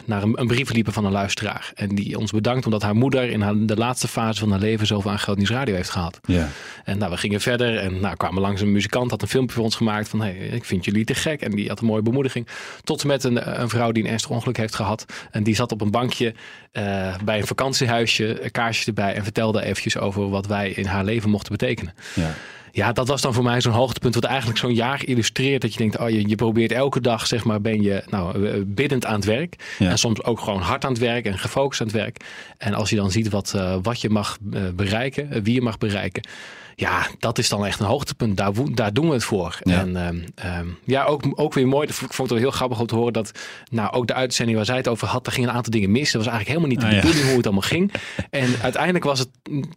naar 0.06 0.24
een, 0.24 0.40
een 0.40 0.48
brief 0.48 0.74
liepen 0.74 0.94
van 0.94 1.06
een 1.06 1.12
luisteraar. 1.12 1.72
En 1.76 1.96
die 1.96 2.18
ons 2.18 2.32
bedankt 2.32 2.66
omdat 2.66 2.82
haar 2.82 2.96
moeder 2.96 3.30
in 3.30 3.68
de 3.68 3.76
laatste 3.76 4.08
fase 4.08 4.40
van 4.40 4.52
haar 4.52 4.60
leven 4.60 4.88
zoveel 4.88 5.12
aan 5.12 5.20
Groot 5.20 5.38
Nieuws 5.38 5.50
Radio 5.64 5.76
heeft 5.76 5.90
gehad. 5.90 6.20
Ja. 6.26 6.48
En 6.84 6.98
nou, 6.98 7.12
we 7.12 7.18
gingen 7.18 7.42
verder 7.42 7.78
en 7.78 8.00
nou, 8.00 8.16
kwamen 8.16 8.42
langs 8.42 8.62
een 8.62 8.72
muzikant, 8.72 9.12
had 9.12 9.22
een 9.22 9.28
filmpje 9.28 9.56
voor 9.56 9.64
ons 9.64 9.76
gemaakt 9.76 10.10
van 10.10 10.22
hey, 10.22 10.36
ik 10.36 10.66
vind 10.66 10.86
jullie 10.86 11.06
te 11.06 11.16
gek. 11.16 11.42
En 11.42 11.52
die 11.52 11.68
had 11.68 11.80
een 11.80 11.86
mooie 11.86 12.02
bemoediging. 12.02 12.48
Tot 12.84 13.02
en 13.02 13.08
met 13.08 13.24
een, 13.24 13.62
een 13.62 13.70
vrouw 13.70 13.92
die 13.92 14.04
een 14.04 14.10
ernstig 14.10 14.32
ongeluk 14.32 14.58
heeft 14.58 14.76
gehad. 14.76 15.06
En 15.32 15.44
die 15.44 15.56
zat 15.56 15.72
op 15.72 15.82
een 15.82 15.92
bankje 15.92 16.34
eh, 16.72 17.16
bij 17.24 17.38
een 17.38 17.48
vakantiehuisje, 17.48 18.44
een 18.44 18.52
kaarsje 18.52 18.86
erbij 18.86 19.14
en 19.14 19.24
vertelde 19.24 19.64
eventjes 19.64 19.98
over 19.98 20.30
wat 20.30 20.48
wij 20.48 20.70
in 20.70 20.86
haar 20.86 21.04
leven 21.04 21.30
mochten 21.30 21.52
betekenen. 21.52 21.94
Ja. 22.16 22.34
Ja, 22.76 22.92
dat 22.92 23.08
was 23.08 23.22
dan 23.22 23.34
voor 23.34 23.44
mij 23.44 23.62
zo'n 23.62 23.74
hoogtepunt 23.74 24.16
wat 24.16 24.24
eigenlijk 24.24 24.60
zo'n 24.60 24.74
jaar 24.74 25.06
illustreert. 25.06 25.62
Dat 25.62 25.72
je 25.72 25.78
denkt, 25.78 26.00
oh, 26.00 26.10
je, 26.10 26.28
je 26.28 26.36
probeert 26.36 26.72
elke 26.72 27.02
dag, 27.02 27.28
zeg 27.28 27.44
maar, 27.44 27.62
ben 27.62 27.82
je 27.82 28.04
nou, 28.10 28.48
eh, 28.48 28.54
biddend 28.66 29.06
aan 29.06 29.16
het 29.16 29.26
werk. 29.26 29.56
Ja. 29.80 29.90
En 29.90 29.98
soms 29.98 30.24
ook 30.24 30.40
gewoon 30.40 30.62
hard 30.62 30.86
aan 30.86 30.92
het 30.92 31.02
werk 31.02 31.26
en 31.26 31.38
gefocust 31.40 31.82
aan 31.82 31.88
het 31.88 31.96
werk. 31.96 32.18
En 32.58 32.74
als 32.74 32.90
je 32.90 32.96
dan 32.96 33.12
ziet 33.12 33.30
wat, 33.30 33.54
eh, 33.56 33.76
wat 33.82 34.02
je 34.02 34.10
mag 34.10 34.38
eh, 34.54 34.62
bereiken, 34.76 35.44
wie 35.44 35.54
je 35.54 35.62
mag 35.62 35.78
bereiken. 35.78 36.28
Ja, 36.76 37.08
dat 37.20 37.38
is 37.38 37.50
dan 37.50 37.66
echt 37.66 37.80
een 37.80 37.86
hoogtepunt. 37.86 38.38
Daar, 38.38 38.52
daar 38.74 38.94
doen 38.94 39.08
we 39.08 39.14
het 39.14 39.24
voor. 39.24 39.60
Ja. 39.64 39.80
En 39.80 39.96
ehm, 39.96 40.20
ehm, 40.36 40.68
ja, 40.84 41.04
ook, 41.04 41.24
ook 41.36 41.54
weer 41.54 41.68
mooi. 41.68 41.88
Ik 41.88 41.94
vond 41.94 42.18
het 42.18 42.30
wel 42.30 42.38
heel 42.38 42.52
grappig 42.52 42.80
om 42.80 42.86
te 42.88 42.96
horen 42.96 43.14
dat, 43.14 43.32
nou, 43.72 43.92
ook 43.94 44.08
de 44.08 44.14
uitzending 44.14 44.58
waar 44.58 44.66
zij 44.66 44.78
het 44.78 44.88
over 44.88 45.08
had, 45.08 45.26
daar 45.26 45.34
ging 45.34 45.48
een 45.48 45.54
aantal 45.54 45.72
dingen 45.72 45.92
mis. 45.92 46.12
Dat 46.12 46.24
was 46.24 46.34
eigenlijk 46.34 46.48
helemaal 46.48 46.70
niet 46.70 46.80
de 46.80 46.86
Ah, 46.86 46.92
ja. 46.92 47.00
bedoeling 47.00 47.26
hoe 47.28 47.36
het 47.38 47.46
allemaal 47.46 47.62
ging. 47.70 47.92
En 48.30 48.50
uiteindelijk 48.62 49.04
was 49.04 49.20
het, 49.20 49.30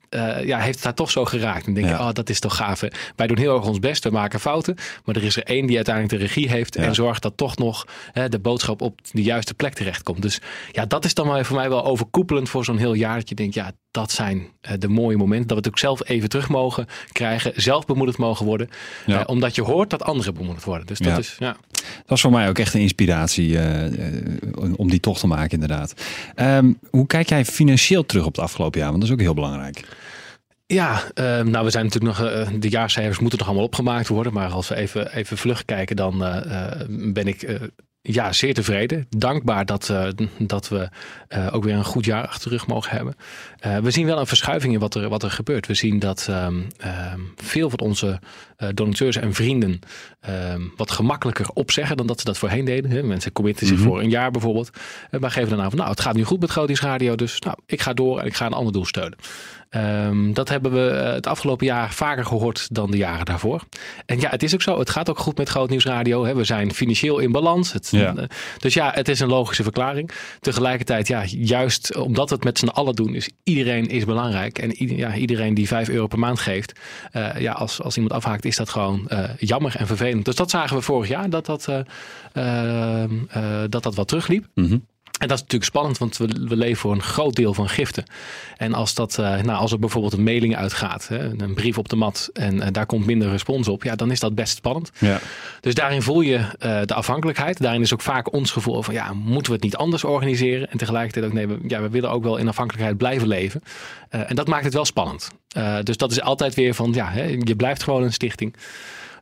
eh, 0.08 0.44
ja, 0.44 0.58
heeft 0.58 0.74
het 0.74 0.84
haar 0.84 0.94
toch 0.94 1.10
zo 1.10 1.24
geraakt. 1.24 1.66
En 1.66 1.74
denk 1.74 1.86
Ja. 1.86 1.92
je, 1.92 1.98
oh, 1.98 2.12
dat 2.12 2.28
is 2.28 2.40
toch 2.40 2.56
gaaf. 2.56 2.82
wij 3.16 3.26
doen 3.26 3.38
heel 3.38 3.56
erg 3.56 3.66
ons 3.66 3.78
best, 3.78 4.04
we 4.04 4.10
maken 4.10 4.40
fouten. 4.40 4.76
Maar 5.04 5.16
er 5.16 5.24
is 5.24 5.36
er 5.36 5.42
één 5.42 5.66
die 5.66 5.76
uiteindelijk 5.76 6.14
de 6.18 6.26
regie 6.26 6.48
heeft 6.48 6.76
en 6.76 6.94
zorgt 6.94 7.22
dat 7.22 7.36
toch 7.36 7.56
nog 7.56 7.86
hè, 8.12 8.28
de 8.28 8.38
boodschap 8.38 8.82
op 8.82 8.98
de 9.12 9.22
juiste 9.22 9.54
plek 9.54 9.74
terechtkomt. 9.74 10.22
Dus 10.22 10.40
ja, 10.72 10.86
dat 10.86 11.04
is 11.04 11.14
dan 11.14 11.28
wel 11.28 11.44
voor 11.44 11.56
mij 11.56 11.68
wel 11.68 11.84
overkoepelend 11.84 12.48
voor 12.48 12.64
zo'n 12.64 12.78
heel 12.78 12.94
jaar. 12.94 13.18
Dat 13.18 13.28
je 13.28 13.34
denkt, 13.34 13.54
ja, 13.54 13.72
dat 13.96 14.10
zijn 14.10 14.46
eh, 14.60 14.72
de 14.78 14.88
mooie 14.88 15.16
momenten. 15.16 15.48
Dat 15.48 15.56
we 15.56 15.62
het 15.62 15.68
ook 15.68 15.78
zelf 15.78 16.08
even 16.08 16.28
terug 16.28 16.48
mogen 16.48 16.86
krijgen. 17.12 17.52
Zelf 17.54 17.86
bemoedigd 17.86 18.18
mogen 18.18 18.46
worden. 18.46 18.68
Ja. 19.06 19.20
Eh, 19.20 19.24
omdat 19.26 19.54
je 19.54 19.62
hoort 19.62 19.90
dat 19.90 20.02
anderen 20.02 20.34
bemoedigd 20.34 20.64
worden. 20.64 20.86
Dus 20.86 20.98
dat 20.98 21.12
Ja. 21.12 21.18
is, 21.18 21.36
ja. 21.38 21.56
Dat 21.72 22.06
was 22.06 22.20
voor 22.20 22.30
mij 22.30 22.48
ook 22.48 22.58
echt 22.58 22.74
een 22.74 22.80
inspiratie 22.80 23.58
eh, 23.58 23.92
om 24.76 24.90
die 24.90 25.00
tocht 25.00 25.20
te 25.20 25.26
maken, 25.26 25.50
inderdaad. 25.50 25.94
Ehm, 26.34 26.72
hoe 26.90 27.06
kijk 27.06 27.28
jij 27.28 27.44
financieel 27.44 28.06
terug 28.06 28.24
op 28.24 28.34
het 28.34 28.44
afgelopen 28.44 28.80
jaar? 28.80 28.88
Want 28.88 29.00
dat 29.00 29.10
is 29.10 29.16
ook 29.16 29.22
heel 29.22 29.34
belangrijk. 29.34 29.84
Ja, 30.66 31.02
eh, 31.14 31.24
nou 31.40 31.64
we 31.64 31.70
zijn 31.70 31.84
natuurlijk 31.84 32.18
nog, 32.18 32.50
de 32.58 32.68
jaarcijfers 32.68 33.18
moeten 33.18 33.38
nog 33.38 33.48
allemaal 33.48 33.66
opgemaakt 33.66 34.08
worden. 34.08 34.32
Maar 34.32 34.50
als 34.50 34.68
we 34.68 34.74
even, 34.74 35.14
even 35.14 35.36
vlug 35.36 35.64
kijken, 35.64 35.96
dan 35.96 36.18
ben 37.12 37.26
ik 37.26 37.58
ja, 38.06 38.32
zeer 38.32 38.54
tevreden. 38.54 39.06
Dankbaar 39.16 39.64
dat, 39.64 39.88
eh, 39.88 40.08
dat 40.38 40.68
we 40.68 40.88
eh, 41.28 41.48
ook 41.52 41.64
weer 41.64 41.74
een 41.74 41.84
goed 41.84 42.04
jaar 42.04 42.26
achter 42.26 42.50
de 42.50 42.56
rug 42.56 42.66
mogen 42.66 42.96
hebben. 42.96 43.14
Eh, 43.58 43.78
we 43.78 43.90
zien 43.90 44.06
wel 44.06 44.18
een 44.18 44.26
verschuiving 44.26 44.72
in 44.72 44.78
wat 44.78 44.94
er, 44.94 45.08
wat 45.08 45.22
er 45.22 45.30
gebeurt. 45.30 45.66
We 45.66 45.74
zien 45.74 45.98
dat 45.98 46.26
ehm, 46.28 46.60
ehm, 46.78 47.20
veel 47.36 47.70
van 47.70 47.78
onze 47.78 48.20
donateurs 48.74 49.16
en 49.16 49.34
vrienden 49.34 49.78
ehm, 50.20 50.60
wat 50.76 50.90
gemakkelijker 50.90 51.46
opzeggen 51.54 51.96
dan 51.96 52.06
dat 52.06 52.18
ze 52.18 52.24
dat 52.24 52.38
voorheen 52.38 52.64
deden. 52.64 52.90
Hè. 52.90 53.02
Mensen 53.02 53.32
committen 53.32 53.66
zich 53.66 53.76
Mhm. 53.76 53.86
voor 53.86 54.00
een 54.00 54.10
jaar 54.10 54.30
bijvoorbeeld. 54.30 54.70
Maar 55.20 55.30
geven 55.30 55.50
dan 55.50 55.60
aan 55.60 55.70
van 55.70 55.78
nou, 55.78 55.90
het 55.90 56.00
gaat 56.00 56.14
nu 56.14 56.24
goed 56.24 56.40
met 56.40 56.50
Grootings 56.50 56.80
Radio. 56.80 57.14
Dus 57.14 57.40
nou, 57.40 57.56
ik 57.66 57.80
ga 57.80 57.92
door 57.92 58.20
en 58.20 58.26
ik 58.26 58.34
ga 58.34 58.46
een 58.46 58.52
ander 58.52 58.72
doel 58.72 58.84
steunen. 58.84 59.18
Ehm, 59.76 60.32
dat 60.32 60.48
hebben 60.48 60.72
we 60.72 60.88
eh, 60.90 61.12
het 61.12 61.26
afgelopen 61.26 61.66
jaar 61.66 61.92
vaker 61.92 62.24
gehoord 62.24 62.68
dan 62.74 62.90
de 62.90 62.96
jaren 62.96 63.24
daarvoor. 63.24 63.62
En 64.06 64.20
ja, 64.20 64.30
het 64.30 64.42
is 64.42 64.54
ook 64.54 64.62
zo. 64.62 64.78
Het 64.78 64.90
gaat 64.90 65.10
ook 65.10 65.18
goed 65.18 65.38
met 65.38 65.48
Groot 65.48 65.70
Nieuws 65.70 65.84
Radio. 65.84 66.24
Hè. 66.24 66.34
We 66.34 66.44
zijn 66.44 66.74
financieel 66.74 67.18
in 67.18 67.32
balans. 67.32 67.72
Het, 67.72 67.88
Ja. 67.90 68.14
eh, 68.16 68.24
dus 68.58 68.74
ja, 68.74 68.90
het 68.94 69.08
is 69.08 69.20
een 69.20 69.28
logische 69.28 69.62
verklaring. 69.62 70.10
Tegelijkertijd, 70.40 71.06
ja, 71.08 71.22
juist 71.26 71.96
omdat 71.96 72.28
we 72.28 72.34
het 72.34 72.44
met 72.44 72.58
z'n 72.58 72.66
allen 72.66 72.94
doen, 72.94 73.14
is 73.14 73.30
iedereen 73.44 73.86
is 73.86 74.04
belangrijk. 74.04 74.58
En 74.58 74.72
ieder- 74.72 74.96
ja, 74.96 75.14
iedereen 75.14 75.54
die 75.54 75.66
5 75.66 75.88
euro 75.88 76.06
per 76.06 76.18
maand 76.18 76.40
geeft, 76.40 76.80
eh, 77.12 77.40
ja, 77.40 77.52
als, 77.52 77.82
als 77.82 77.94
iemand 77.96 78.14
afhaakt, 78.14 78.44
is 78.44 78.56
dat 78.56 78.68
gewoon 78.68 79.10
jammer 79.38 79.74
en 79.76 79.86
vervelend. 79.86 80.24
Dus 80.24 80.34
dat 80.34 80.50
zagen 80.50 80.76
we 80.76 80.82
vorig 80.82 81.08
jaar, 81.08 81.30
dat 81.30 81.46
dat, 81.46 81.68
eh, 81.68 81.78
ehm, 82.32 83.10
eh, 83.30 83.42
dat, 83.68 83.82
dat 83.82 83.94
wat 83.94 84.08
terugliep. 84.08 84.46
En 85.18 85.28
dat 85.28 85.36
is 85.36 85.42
natuurlijk 85.42 85.70
spannend, 85.70 85.98
want 85.98 86.16
we, 86.16 86.26
we 86.48 86.56
leven 86.56 86.76
voor 86.76 86.92
een 86.92 87.02
groot 87.02 87.34
deel 87.34 87.54
van 87.54 87.68
giften. 87.68 88.04
En 88.56 88.74
als, 88.74 88.94
dat, 88.94 89.18
eh, 89.18 89.36
nou, 89.36 89.58
als 89.58 89.72
er 89.72 89.78
bijvoorbeeld 89.78 90.12
een 90.12 90.22
mailing 90.22 90.56
uitgaat, 90.56 91.08
hè, 91.08 91.42
een 91.42 91.54
brief 91.54 91.78
op 91.78 91.88
de 91.88 91.96
mat 91.96 92.30
en 92.32 92.60
eh, 92.60 92.68
daar 92.72 92.86
komt 92.86 93.06
minder 93.06 93.30
respons 93.30 93.68
op, 93.68 93.84
ja, 93.84 93.94
dan 93.94 94.10
is 94.10 94.20
dat 94.20 94.34
best 94.34 94.56
spannend. 94.56 94.90
Ja. 94.98 95.20
Dus 95.60 95.74
daarin 95.74 96.02
voel 96.02 96.20
je 96.20 96.36
eh, 96.36 96.80
de 96.84 96.94
afhankelijkheid. 96.94 97.60
Daarin 97.60 97.80
is 97.80 97.92
ook 97.92 98.00
vaak 98.00 98.32
ons 98.32 98.50
gevoel 98.50 98.82
van 98.82 98.94
ja, 98.94 99.12
moeten 99.12 99.46
we 99.46 99.52
het 99.52 99.64
niet 99.64 99.76
anders 99.76 100.04
organiseren? 100.04 100.70
En 100.70 100.78
tegelijkertijd 100.78 101.24
ook 101.24 101.32
nee, 101.32 101.46
we, 101.46 101.58
ja, 101.66 101.80
we 101.80 101.88
willen 101.88 102.10
ook 102.10 102.22
wel 102.22 102.36
in 102.36 102.48
afhankelijkheid 102.48 102.96
blijven 102.96 103.28
leven. 103.28 103.62
En 104.08 104.36
dat 104.36 104.48
maakt 104.48 104.64
het 104.64 104.74
wel 104.74 104.84
spannend. 104.84 105.30
Dus 105.82 105.96
dat 105.96 106.10
is 106.10 106.20
altijd 106.20 106.54
weer 106.54 106.74
van 106.74 106.92
ja, 106.92 107.10
hè, 107.10 107.22
je 107.22 107.56
blijft 107.56 107.82
gewoon 107.82 108.02
een 108.02 108.12
stichting. 108.12 108.54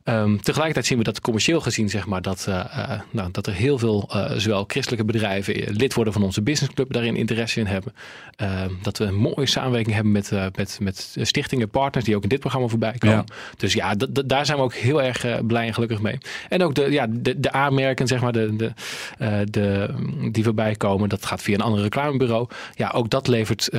Ehm, 0.05 0.37
tegelijkertijd 0.37 0.85
zien 0.85 0.97
we 0.97 1.03
dat 1.03 1.21
commercieel 1.21 1.61
gezien, 1.61 1.89
zeg 1.89 2.05
maar, 2.05 2.21
dat, 2.21 2.45
eh, 2.49 2.59
eh, 2.59 2.99
nou, 3.11 3.31
dat 3.31 3.47
er 3.47 3.53
heel 3.53 3.77
veel, 3.77 4.09
eh, 4.11 4.31
zowel 4.37 4.63
christelijke 4.67 5.05
bedrijven, 5.05 5.73
lid 5.75 5.93
worden 5.93 6.13
van 6.13 6.23
onze 6.23 6.41
businessclub, 6.41 6.93
daarin 6.93 7.15
interesse 7.15 7.59
in 7.59 7.65
hebben. 7.65 7.93
Ehm, 8.35 8.69
dat 8.81 8.97
we 8.97 9.05
een 9.05 9.15
mooie 9.15 9.45
samenwerking 9.45 9.95
hebben 9.95 10.11
met, 10.11 10.31
met, 10.55 10.77
met 10.81 11.15
stichtingen, 11.21 11.69
partners 11.69 12.05
die 12.05 12.15
ook 12.15 12.23
in 12.23 12.29
dit 12.29 12.39
programma 12.39 12.67
voorbij 12.67 12.93
komen. 12.97 13.15
Ja. 13.15 13.35
Dus 13.57 13.73
ja, 13.73 13.95
daar 14.25 14.45
zijn 14.45 14.57
we 14.57 14.63
ook 14.63 14.73
heel 14.73 15.01
erg 15.01 15.45
blij 15.45 15.67
en 15.67 15.73
gelukkig 15.73 16.01
mee. 16.01 16.17
En 16.49 16.63
ook 16.63 16.75
de, 16.75 16.91
ja, 16.91 17.07
de, 17.09 17.39
de 17.39 17.51
aanmerken, 17.51 18.07
zeg 18.07 18.21
maar, 18.21 18.31
de, 18.31 18.55
de, 18.55 18.73
de, 19.49 19.93
die 20.31 20.43
voorbij 20.43 20.75
komen, 20.75 21.09
dat 21.09 21.25
gaat 21.25 21.41
via 21.41 21.53
een 21.53 21.61
ander 21.61 21.81
reclamebureau. 21.81 22.47
Ja, 22.75 22.89
ook 22.89 23.09
dat 23.09 23.27
levert 23.27 23.69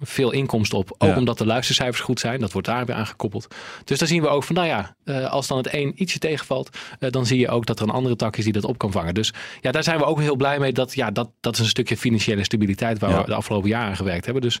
veel 0.00 0.30
inkomsten 0.30 0.78
op. 0.78 0.94
Ook 0.98 1.08
Ja. 1.08 1.16
omdat 1.16 1.38
de 1.38 1.46
luistercijfers 1.46 2.00
goed 2.00 2.20
zijn. 2.20 2.40
Dat 2.40 2.52
wordt 2.52 2.68
daar 2.68 2.86
weer 2.86 2.96
aangekoppeld. 2.96 3.54
Dus 3.84 3.98
daar 3.98 4.08
zien 4.08 4.22
we 4.22 4.28
ook 4.28 4.44
van, 4.44 4.54
nou 4.54 4.68
ja, 4.68 4.94
eh, 5.22 5.30
als 5.32 5.46
dan 5.46 5.56
het 5.56 5.74
een 5.74 5.92
ietsje 5.96 6.18
tegenvalt, 6.18 6.78
eh, 6.98 7.10
dan 7.10 7.26
zie 7.26 7.38
je 7.38 7.48
ook 7.48 7.66
dat 7.66 7.78
er 7.80 7.84
een 7.88 7.94
andere 7.94 8.16
tak 8.16 8.36
is 8.36 8.44
die 8.44 8.52
dat 8.52 8.64
op 8.64 8.78
kan 8.78 8.92
vangen. 8.92 9.14
Dus 9.14 9.32
ja, 9.60 9.70
daar 9.72 9.82
zijn 9.84 9.98
we 9.98 10.04
ook 10.04 10.20
heel 10.20 10.36
blij 10.36 10.58
mee. 10.58 10.72
Dat, 10.72 10.94
ja, 10.94 11.10
dat, 11.10 11.30
dat 11.40 11.54
is 11.54 11.58
een 11.60 11.66
stukje 11.66 11.96
financiële 11.96 12.44
stabiliteit 12.44 12.98
waar 12.98 13.10
Ja. 13.10 13.20
we 13.20 13.26
de 13.26 13.34
afgelopen 13.34 13.68
jaren 13.68 13.96
gewerkt 13.96 14.24
hebben. 14.24 14.42
Dus 14.42 14.58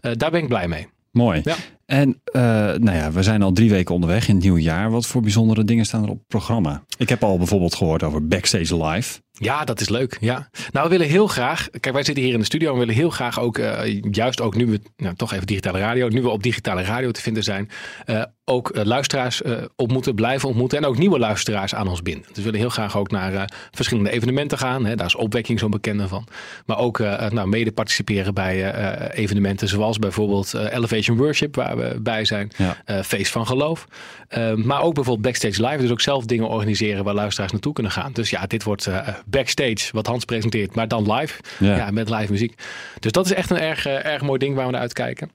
eh, 0.00 0.12
daar 0.16 0.30
ben 0.30 0.40
ik 0.42 0.48
blij 0.48 0.68
mee. 0.68 0.88
Mooi. 1.10 1.40
Ja. 1.44 1.56
En 1.86 2.20
eh, 2.24 2.42
nou 2.74 2.92
ja, 2.92 3.12
we 3.12 3.22
zijn 3.22 3.42
al 3.42 3.52
drie 3.52 3.70
weken 3.70 3.94
onderweg 3.94 4.28
in 4.28 4.34
het 4.34 4.42
nieuwe 4.42 4.62
jaar. 4.62 4.90
Wat 4.90 5.06
voor 5.06 5.22
bijzondere 5.22 5.64
dingen 5.64 5.84
staan 5.84 6.02
er 6.02 6.10
op 6.10 6.18
het 6.18 6.26
programma? 6.26 6.82
Ik 6.96 7.08
heb 7.08 7.24
al 7.24 7.38
bijvoorbeeld 7.38 7.74
gehoord 7.74 8.02
over 8.02 8.26
Backstage 8.26 8.84
Live. 8.84 9.20
Ja, 9.38 9.64
dat 9.64 9.80
is 9.80 9.88
leuk. 9.88 10.16
Ja. 10.20 10.48
Nou, 10.72 10.84
we 10.84 10.90
willen 10.90 11.06
heel 11.06 11.26
graag. 11.26 11.68
Kijk, 11.70 11.94
wij 11.94 12.04
zitten 12.04 12.24
hier 12.24 12.32
in 12.32 12.38
de 12.38 12.44
studio 12.44 12.66
en 12.68 12.72
we 12.72 12.80
willen 12.80 12.94
heel 12.94 13.10
graag 13.10 13.40
ook, 13.40 13.58
eh, 13.58 14.02
juist 14.10 14.40
ook 14.40 14.54
nu 14.54 14.66
we, 14.66 14.80
nou, 14.96 15.14
toch 15.14 15.32
even 15.32 15.46
digitale 15.46 15.78
radio, 15.78 16.08
nu 16.08 16.22
we 16.22 16.28
op 16.28 16.42
digitale 16.42 16.82
radio 16.82 17.10
te 17.10 17.20
vinden 17.20 17.42
zijn, 17.42 17.70
eh, 18.04 18.22
ook 18.44 18.70
luisteraars 18.82 19.42
ontmoeten, 19.76 20.14
blijven 20.14 20.48
ontmoeten 20.48 20.78
en 20.78 20.84
ook 20.84 20.98
nieuwe 20.98 21.18
luisteraars 21.18 21.74
aan 21.74 21.88
ons 21.88 22.02
binden. 22.02 22.26
Dus 22.26 22.36
we 22.36 22.42
willen 22.42 22.60
heel 22.60 22.68
graag 22.68 22.96
ook 22.96 23.10
naar 23.10 23.50
verschillende 23.70 24.10
evenementen 24.10 24.58
gaan. 24.58 24.84
Hè. 24.84 24.94
Daar 24.94 25.06
is 25.06 25.14
opwekking 25.14 25.58
zo'n 25.58 25.70
bekende 25.70 26.08
van. 26.08 26.26
Maar 26.66 26.78
ook 26.78 26.98
nou, 26.98 27.48
mede 27.48 27.72
participeren 27.72 28.34
bij 28.34 28.74
evenementen 29.10 29.68
zoals 29.68 29.98
bijvoorbeeld 29.98 30.54
Elevation 30.54 31.16
Worship, 31.16 31.56
waar 31.56 31.75
we 31.76 32.00
bij 32.00 32.24
zijn. 32.24 32.50
Ja. 32.56 32.76
Eh, 32.84 33.02
Feest 33.02 33.32
van 33.32 33.46
Geloof. 33.46 33.86
Eh, 34.28 34.54
maar 34.54 34.82
ook 34.82 34.94
bijvoorbeeld 34.94 35.26
Backstage 35.26 35.66
Live. 35.66 35.82
Dus 35.82 35.90
ook 35.90 36.00
zelf 36.00 36.24
dingen 36.24 36.48
organiseren 36.48 37.04
waar 37.04 37.14
luisteraars 37.14 37.52
naartoe 37.52 37.72
kunnen 37.72 37.92
gaan. 37.92 38.12
Dus 38.12 38.30
ja, 38.30 38.46
dit 38.46 38.62
wordt 38.62 38.86
eh, 38.86 39.08
Backstage, 39.26 39.88
wat 39.92 40.06
Hans 40.06 40.24
presenteert, 40.24 40.74
maar 40.74 40.88
dan 40.88 41.12
live. 41.12 41.40
Ja. 41.58 41.76
Ja. 41.76 41.90
met 41.90 42.10
live 42.10 42.32
muziek. 42.32 42.62
Dus 43.00 43.12
dat 43.12 43.24
is 43.24 43.32
echt 43.32 43.50
een 43.50 43.58
erg, 43.58 43.86
eh, 43.86 44.04
erg 44.04 44.22
mooi 44.22 44.38
ding 44.38 44.54
waar 44.54 44.66
we 44.66 44.72
naar 44.72 44.80
uitkijken. 44.80 45.30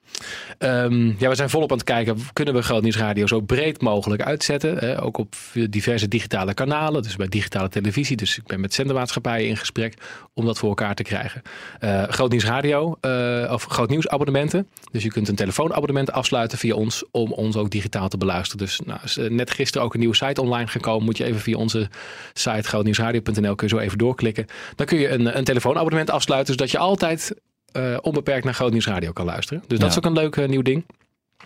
Ehm, 0.57 1.05
ja, 1.17 1.29
we 1.29 1.35
zijn 1.35 1.49
volop 1.49 1.71
aan 1.71 1.77
het 1.77 1.85
kijken. 1.85 2.17
Kunnen 2.33 2.53
we 2.53 2.61
Groot 2.61 2.81
Nieuws 2.81 2.97
Radio 2.97 3.27
zo 3.27 3.41
breed 3.41 3.81
mogelijk 3.81 4.21
uitzetten? 4.21 4.77
Hè? 4.77 5.03
Ook 5.03 5.17
op 5.17 5.35
diverse 5.69 6.07
digitale 6.07 6.53
kanalen. 6.53 7.01
Dus 7.01 7.15
bij 7.15 7.27
digitale 7.27 7.69
televisie. 7.69 8.17
Dus 8.17 8.37
ik 8.37 8.45
ben 8.45 8.59
met 8.59 8.73
zendermaatschappijen 8.73 9.47
in 9.47 9.57
gesprek 9.57 9.93
om 10.33 10.45
dat 10.45 10.57
voor 10.57 10.69
elkaar 10.69 10.95
te 10.95 11.03
krijgen. 11.03 11.41
Eh 11.79 12.03
Groot 12.03 12.29
Nieuws 12.29 12.45
Radio 12.45 12.97
eh, 13.01 13.51
of 13.51 13.65
Groot 13.65 13.89
Nieuws 13.89 14.07
abonnementen. 14.07 14.67
Dus 14.91 15.03
je 15.03 15.09
kunt 15.09 15.27
een 15.27 15.35
telefoonabonnement 15.35 16.11
afsluiten 16.11 16.30
via 16.47 16.75
ons 16.75 17.03
om 17.11 17.31
ons 17.31 17.55
ook 17.55 17.69
digitaal 17.69 18.07
te 18.07 18.17
beluisteren. 18.17 18.65
Dus 18.65 18.79
nou, 18.85 18.99
is, 19.03 19.17
eh, 19.17 19.29
net 19.29 19.51
gisteren 19.51 19.85
ook 19.85 19.93
een 19.93 19.99
nieuwe 19.99 20.15
site 20.15 20.41
online 20.41 20.67
gekomen. 20.67 21.05
Moet 21.05 21.17
je 21.17 21.23
even 21.23 21.41
via 21.41 21.57
onze 21.57 21.89
site 22.33 22.67
grootnieuwsradio.nl 22.67 23.55
kun 23.55 23.67
je 23.67 23.73
zo 23.75 23.79
even 23.79 23.97
doorklikken. 23.97 24.45
Dan 24.75 24.85
kun 24.85 24.99
je 24.99 25.09
een, 25.09 25.37
een 25.37 25.43
telefoonabonnement 25.43 26.09
afsluiten, 26.09 26.53
zodat 26.53 26.71
je 26.71 26.77
altijd 26.77 27.33
eh, 27.71 27.97
onbeperkt 28.01 28.43
naar 28.45 28.53
Groot 28.53 28.71
Nieuws 28.71 28.87
Radio 28.87 29.11
kan 29.11 29.25
luisteren. 29.25 29.63
Dus 29.67 29.79
dat 29.79 29.89
is 29.89 29.97
ook 29.97 30.05
een 30.05 30.13
leuk 30.13 30.35
eh, 30.35 30.47
nieuw 30.47 30.61
ding. 30.61 30.85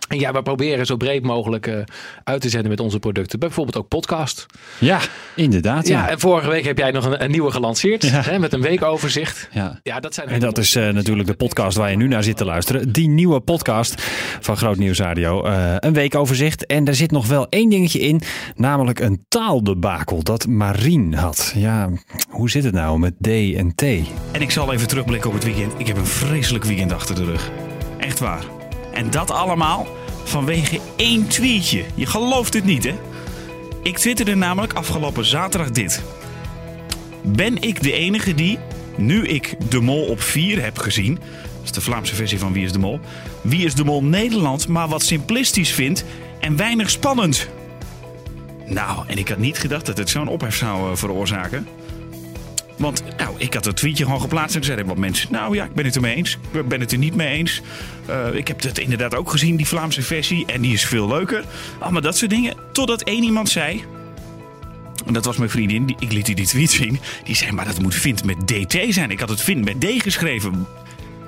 En 0.08 0.18
ja, 0.18 0.32
we 0.32 0.42
proberen 0.42 0.86
zo 0.86 0.96
breed 0.96 1.22
mogelijk 1.22 1.66
eh, 1.66 1.74
uit 2.24 2.40
te 2.40 2.48
zenden 2.48 2.70
met 2.70 2.80
onze 2.80 2.98
producten. 2.98 3.38
Bijvoorbeeld 3.38 3.76
ook 3.76 3.88
podcast. 3.88 4.46
Ja, 4.78 4.98
inderdaad. 5.36 5.88
Ja, 5.88 5.98
Ja. 6.04 6.08
en 6.10 6.20
vorige 6.20 6.48
week 6.48 6.64
heb 6.64 6.78
jij 6.78 6.90
nog 6.90 7.04
een, 7.04 7.22
een 7.24 7.30
nieuwe 7.30 7.50
gelanceerd. 7.50 8.02
Ja. 8.02 8.20
Hè, 8.22 8.38
met 8.38 8.52
een 8.52 8.60
weekoverzicht. 8.62 9.48
Ja. 9.52 9.80
Ja, 9.82 10.00
dat 10.00 10.14
zijn 10.14 10.28
En 10.28 10.40
dat 10.40 10.58
is 10.58 10.74
eh, 10.74 10.88
natuurlijk 10.88 11.28
de 11.28 11.34
podcast 11.34 11.76
waar 11.76 11.90
je 11.90 11.96
nu 11.96 12.08
naar 12.08 12.22
zit 12.22 12.36
te 12.36 12.44
luisteren. 12.44 12.92
Die 12.92 13.08
nieuwe 13.08 13.40
podcast 13.40 14.02
van 14.40 14.56
Groot 14.56 14.76
Nieuws 14.76 14.98
Radio. 14.98 15.44
Eh, 15.44 15.74
een 15.78 15.92
weekoverzicht. 15.92 16.66
En 16.66 16.86
er 16.86 16.94
zit 16.94 17.10
nog 17.10 17.26
wel 17.26 17.46
één 17.48 17.68
dingetje 17.68 17.98
in. 18.00 18.20
Namelijk 18.54 19.00
een 19.00 19.24
taaldebakel 19.28 20.22
dat 20.22 20.46
Marien 20.46 21.14
had. 21.14 21.52
Ja, 21.56 21.90
hoe 22.28 22.50
zit 22.50 22.64
het 22.64 22.74
nou 22.74 22.98
met 22.98 23.14
D 23.20 23.26
en 23.56 23.74
T? 23.74 23.82
En 24.32 24.40
ik 24.40 24.50
zal 24.50 24.72
even 24.72 24.88
terugblikken 24.88 25.28
op 25.30 25.34
het 25.36 25.44
weekend. 25.44 25.72
Ik 25.78 25.86
heb 25.86 25.96
een 25.96 26.06
vreselijk 26.06 26.64
weekend 26.64 26.92
achter 26.92 27.14
de 27.14 27.24
rug. 27.24 27.50
Echt 27.98 28.18
waar. 28.18 28.55
En 28.96 29.10
dat 29.10 29.30
allemaal 29.30 29.86
vanwege 30.24 30.80
één 30.96 31.28
tweetje. 31.28 31.84
Je 31.94 32.06
gelooft 32.06 32.54
het 32.54 32.64
niet, 32.64 32.84
hè? 32.84 32.94
Ik 33.82 33.98
twitterde 33.98 34.34
namelijk 34.34 34.72
afgelopen 34.72 35.24
zaterdag 35.24 35.70
dit. 35.70 36.02
Ben 37.22 37.62
ik 37.62 37.82
de 37.82 37.92
enige 37.92 38.34
die, 38.34 38.58
nu 38.96 39.26
ik 39.26 39.54
De 39.68 39.80
Mol 39.80 40.04
op 40.04 40.20
4 40.20 40.62
heb 40.62 40.78
gezien... 40.78 41.14
dat 41.14 41.64
is 41.64 41.72
de 41.72 41.80
Vlaamse 41.80 42.14
versie 42.14 42.38
van 42.38 42.52
Wie 42.52 42.64
is 42.64 42.72
de 42.72 42.78
Mol... 42.78 43.00
Wie 43.40 43.64
is 43.64 43.74
de 43.74 43.84
Mol 43.84 44.04
Nederland 44.04 44.68
maar 44.68 44.88
wat 44.88 45.02
simplistisch 45.02 45.70
vindt 45.70 46.04
en 46.40 46.56
weinig 46.56 46.90
spannend... 46.90 47.48
Nou, 48.66 49.04
en 49.06 49.18
ik 49.18 49.28
had 49.28 49.38
niet 49.38 49.58
gedacht 49.58 49.86
dat 49.86 49.98
het 49.98 50.10
zo'n 50.10 50.28
ophef 50.28 50.56
zou 50.56 50.90
eh, 50.90 50.96
veroorzaken. 50.96 51.66
Want 52.76 53.02
nou, 53.16 53.34
ik 53.38 53.54
had 53.54 53.64
het 53.64 53.76
tweetje 53.76 54.04
gewoon 54.04 54.20
geplaatst 54.20 54.54
en 54.54 54.60
er 54.60 54.66
zeiden 54.66 54.86
wat 54.86 54.96
mensen... 54.96 55.32
nou 55.32 55.54
ja, 55.54 55.64
ik 55.64 55.74
ben 55.74 55.84
het 55.84 55.94
ermee 55.94 56.14
eens, 56.14 56.38
ik 56.52 56.68
ben 56.68 56.80
het 56.80 56.92
er 56.92 56.98
niet 56.98 57.14
mee 57.14 57.28
eens. 57.28 57.60
Eh, 58.06 58.34
ik 58.34 58.48
heb 58.48 58.62
het 58.62 58.78
inderdaad 58.78 59.14
ook 59.14 59.30
gezien, 59.30 59.56
die 59.56 59.66
Vlaamse 59.66 60.02
versie, 60.02 60.46
en 60.46 60.60
die 60.60 60.72
is 60.72 60.84
veel 60.84 61.08
leuker. 61.08 61.44
Allemaal 61.78 62.02
dat 62.02 62.16
soort 62.16 62.30
dingen. 62.30 62.54
Totdat 62.72 63.02
één 63.02 63.22
iemand 63.22 63.48
zei... 63.48 63.84
En 65.06 65.12
dat 65.12 65.24
was 65.24 65.36
mijn 65.36 65.50
vriendin, 65.50 65.86
die, 65.86 65.96
ik 65.98 66.12
liet 66.12 66.26
die 66.26 66.34
die 66.34 66.46
tweet 66.46 66.70
zien. 66.70 66.98
Die 67.24 67.36
zei, 67.36 67.52
maar 67.52 67.64
dat 67.64 67.80
moet 67.80 67.94
Vint 67.94 68.24
met 68.24 68.46
DT 68.46 68.76
zijn. 68.88 69.10
Ik 69.10 69.20
had 69.20 69.28
het 69.28 69.40
Vint 69.40 69.64
met 69.64 69.80
D 69.80 70.02
geschreven. 70.02 70.66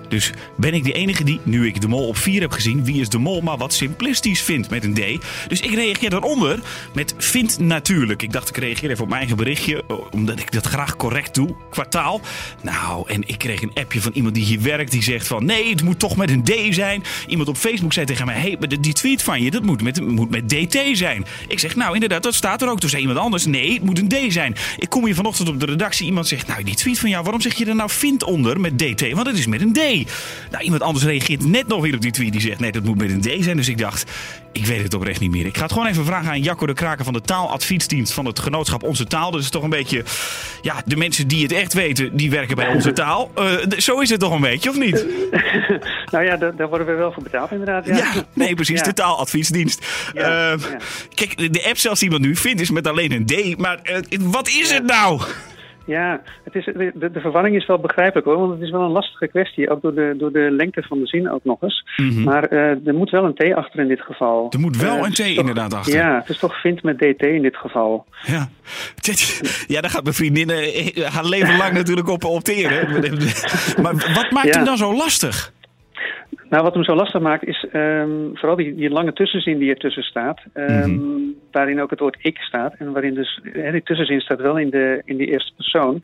Dus 0.09 0.33
ben 0.57 0.75
ik 0.75 0.85
de 0.85 0.93
enige 0.93 1.25
die, 1.25 1.41
nu 1.43 1.67
ik 1.67 1.81
de 1.81 1.89
mol 1.89 2.07
op 2.07 2.17
4 2.17 2.41
heb 2.41 2.53
gezien, 2.53 2.85
wie 2.85 3.01
is 3.01 3.09
de 3.09 3.19
mol, 3.19 3.41
maar 3.41 3.57
wat 3.57 3.73
simplistisch 3.73 4.43
vindt 4.43 4.71
met 4.71 4.85
een 4.85 4.95
D. 4.95 5.25
Dus 5.49 5.61
ik 5.61 5.75
reageer 5.75 6.11
daaronder 6.11 6.61
met 6.95 7.15
vind 7.19 7.59
natuurlijk. 7.59 8.23
Ik 8.23 8.33
dacht 8.33 8.49
ik 8.49 8.57
reageer 8.57 8.91
even 8.91 9.03
op 9.03 9.09
mijn 9.09 9.21
eigen 9.21 9.37
berichtje, 9.37 9.85
eh, 9.89 9.97
omdat 10.11 10.41
ik 10.41 10.53
dat 10.53 10.67
graag 10.67 10.97
correct 10.97 11.35
doe, 11.35 11.55
kwartaal. 11.71 12.21
Nou, 12.63 13.09
en 13.09 13.29
ik 13.29 13.39
kreeg 13.39 13.63
een 13.63 13.75
appje 13.75 14.01
van 14.01 14.13
iemand 14.15 14.35
die 14.35 14.45
hier 14.45 14.63
werkt, 14.63 14.91
die 14.91 15.03
zegt 15.03 15.27
van 15.27 15.45
nee, 15.45 15.71
het 15.71 15.83
moet 15.83 15.99
toch 15.99 16.17
met 16.17 16.31
een 16.31 16.43
D 16.43 16.75
zijn. 16.75 17.03
Iemand 17.27 17.49
op 17.49 17.57
Facebook 17.57 17.93
zei 17.93 18.07
tegen 18.07 18.27
mij, 18.27 18.41
hey, 18.41 18.57
maar 18.59 18.81
die 18.81 18.93
tweet 18.93 19.23
van 19.23 19.43
je, 19.43 19.51
dat 19.51 19.63
moet 19.63 19.83
met, 19.83 20.01
moet 20.01 20.31
met 20.31 20.49
DT 20.49 20.79
zijn. 20.93 21.25
Ik 21.49 21.59
zeg, 21.59 21.77
nou 21.77 21.95
inderdaad, 21.95 22.23
dat 22.23 22.35
staat 22.35 22.63
er 22.63 22.69
ook. 22.69 22.81
Toen 22.81 22.91
zei 22.91 23.03
iemand 23.03 23.21
anders, 23.21 23.47
nee, 23.47 23.73
het 23.73 23.85
moet 23.85 23.99
een 23.99 24.09
D 24.09 24.33
zijn. 24.33 24.55
Ik 24.79 24.89
kom 24.89 25.05
hier 25.05 25.15
vanochtend 25.15 25.49
op 25.49 25.61
de 25.61 25.67
redactie, 25.67 26.07
iemand 26.07 26.29
zegt, 26.29 26.47
nou 26.47 26.63
die 26.63 26.75
tweet 26.75 26.99
van 26.99 27.11
jou, 27.11 27.23
waarom 27.23 27.41
zeg 27.41 27.55
je 27.55 27.67
er 27.67 27.75
nou 27.75 27.91
vind 27.91 28.25
onder 28.25 28.61
met 28.61 28.79
DT? 28.79 29.13
Want 29.13 29.27
het 29.27 29.39
is 29.39 29.47
met 29.47 29.61
een 29.61 29.73
D. 29.73 29.98
Nou, 30.51 30.65
iemand 30.65 30.83
anders 30.83 31.05
reageert 31.05 31.47
net 31.47 31.67
nog 31.67 31.83
weer 31.83 31.95
op 31.95 32.01
die 32.01 32.11
tweet, 32.11 32.33
die 32.33 32.41
zegt, 32.41 32.61
nee, 32.61 32.73
dat 32.73 32.83
moet 32.85 32.99
met 32.99 33.11
een 33.11 33.21
D 33.41 33.45
zijn. 33.45 33.57
Dus 33.57 33.69
ik 33.69 33.79
dacht, 33.79 34.11
ik 34.53 34.67
weet 34.67 34.83
het 34.83 34.95
oprecht 34.95 35.21
niet 35.21 35.31
meer. 35.31 35.47
Ik 35.47 35.57
ga 35.57 35.63
het 35.63 35.73
gewoon 35.73 35.87
even 35.89 36.05
vragen 36.05 36.31
aan 36.31 36.43
Jacco 36.43 36.67
de 36.67 36.73
Kraker 36.75 37.05
van 37.05 37.13
de 37.13 37.21
taaladviesdienst 37.21 38.13
van 38.13 38.25
het 38.27 38.39
genootschap 38.39 38.83
Onze 38.83 39.05
Taal. 39.07 39.31
Dat 39.31 39.41
is 39.41 39.51
toch 39.51 39.63
een 39.63 39.71
beetje, 39.71 40.05
ja, 40.63 40.83
de 40.85 40.97
mensen 40.97 41.29
die 41.29 41.43
het 41.43 41.53
echt 41.53 41.73
weten, 41.73 42.17
die 42.17 42.31
werken 42.31 42.57
bij 42.57 42.69
Onze 42.69 42.93
Taal. 42.93 43.31
Eh, 43.35 43.45
zo 43.79 44.01
is 44.01 44.11
het 44.11 44.21
toch 44.21 44.33
een 44.33 44.41
beetje, 44.41 44.71
of 44.71 44.79
niet? 44.79 45.05
Nou 46.11 46.25
ja, 46.25 46.37
daar, 46.37 46.57
daar 46.57 46.69
worden 46.69 46.87
we 46.87 46.93
wel 46.93 47.13
voor 47.13 47.23
betaald 47.23 47.51
inderdaad. 47.51 47.87
Ja, 47.87 47.97
Ja, 47.97 48.13
nee, 48.33 48.55
precies, 48.55 48.79
Ja. 48.79 48.85
de 48.85 48.93
taaladviesdienst. 48.93 49.87
Eh, 50.15 50.53
Kijk, 51.15 51.53
de 51.53 51.65
app 51.69 51.77
zelfs 51.79 52.01
die 52.01 52.09
iemand 52.09 52.27
nu 52.27 52.37
vindt 52.37 52.61
is 52.61 52.71
met 52.71 52.87
alleen 52.87 53.13
een 53.13 53.27
D. 53.27 53.59
Maar 53.59 53.79
eh, 53.83 53.97
wat 54.21 54.49
is 54.49 54.71
het 54.73 54.85
nou? 54.85 55.21
Ja, 55.89 56.21
het 56.45 56.55
is, 56.55 56.65
de, 56.65 57.11
de, 57.13 57.21
verwarring 57.21 57.57
is 57.57 57.67
wel 57.67 57.79
begrijpelijk 57.79 58.27
hoor, 58.27 58.39
want 58.39 58.53
het 58.53 58.61
is 58.61 58.71
wel 58.71 58.81
een 58.83 58.91
lastige 58.91 59.27
kwestie, 59.29 59.71
ook 59.71 59.83
door 59.83 59.95
de, 59.95 60.15
door 60.19 60.33
de 60.33 60.49
lengte 60.51 60.83
van 60.83 60.99
de 61.01 61.07
zin 61.07 61.31
ook 61.31 61.45
nog 61.45 61.63
eens. 61.63 61.85
Mhm. 61.97 62.23
Maar 62.23 62.45
eh, 62.45 62.87
er 62.87 62.95
moet 62.95 63.11
wel 63.11 63.25
een 63.25 63.35
T 63.35 63.53
achter 63.55 63.81
in 63.81 63.89
dit 63.89 64.01
geval. 64.01 64.47
Er 64.51 64.61
moet 64.61 64.77
wel 64.77 64.97
Eh, 64.97 65.03
een 65.03 65.13
T 65.13 65.17
toch- 65.17 65.27
inderdaad 65.27 65.75
achter. 65.75 65.95
Ja, 65.95 66.15
het 66.19 66.29
is 66.29 66.39
toch 66.39 66.61
vind 66.61 66.83
met 66.83 66.99
DT 66.99 67.23
in 67.23 67.43
dit 67.43 67.57
geval. 67.57 68.05
Ja. 68.27 68.49
Ja, 69.67 69.81
daar 69.81 69.91
gaat 69.91 70.03
mijn 70.03 70.15
vriendin 70.15 70.51
eh, 70.51 71.05
haar 71.05 71.25
leven 71.25 71.57
lang 71.57 71.73
natuurlijk 71.73 72.09
op 72.09 72.25
opteren. 72.25 72.89
Maar 73.83 73.95
wat 74.15 74.31
maakt 74.31 74.47
Ja. 74.47 74.53
hem 74.57 74.65
dan 74.65 74.77
zo 74.77 74.95
lastig? 74.97 75.53
Nou, 76.51 76.63
wat 76.63 76.75
hem 76.75 76.85
zo 76.85 76.95
lastig 76.95 77.21
maakt 77.21 77.45
is 77.47 77.67
ehm, 77.73 78.11
vooral 78.35 78.57
die, 78.57 78.75
die 78.75 78.91
lange 78.91 79.13
tussenzin 79.13 79.59
die 79.59 79.71
ertussen 79.71 80.03
staat. 80.03 80.41
ehm, 80.53 80.91
Mhm. 80.91 81.17
Waarin 81.53 81.81
ook 81.81 81.91
het 81.91 82.01
woord 82.01 82.17
ik 82.21 82.39
staat. 82.39 82.75
En 82.79 82.93
waarin 82.93 83.15
dus, 83.15 83.41
die 83.73 83.83
tussenzin 83.83 84.21
staat 84.21 84.41
wel 84.41 84.57
in 84.59 84.71
de, 84.71 85.03
in 85.05 85.17
de 85.17 85.27
eerste 85.27 85.53
persoon. 85.57 86.03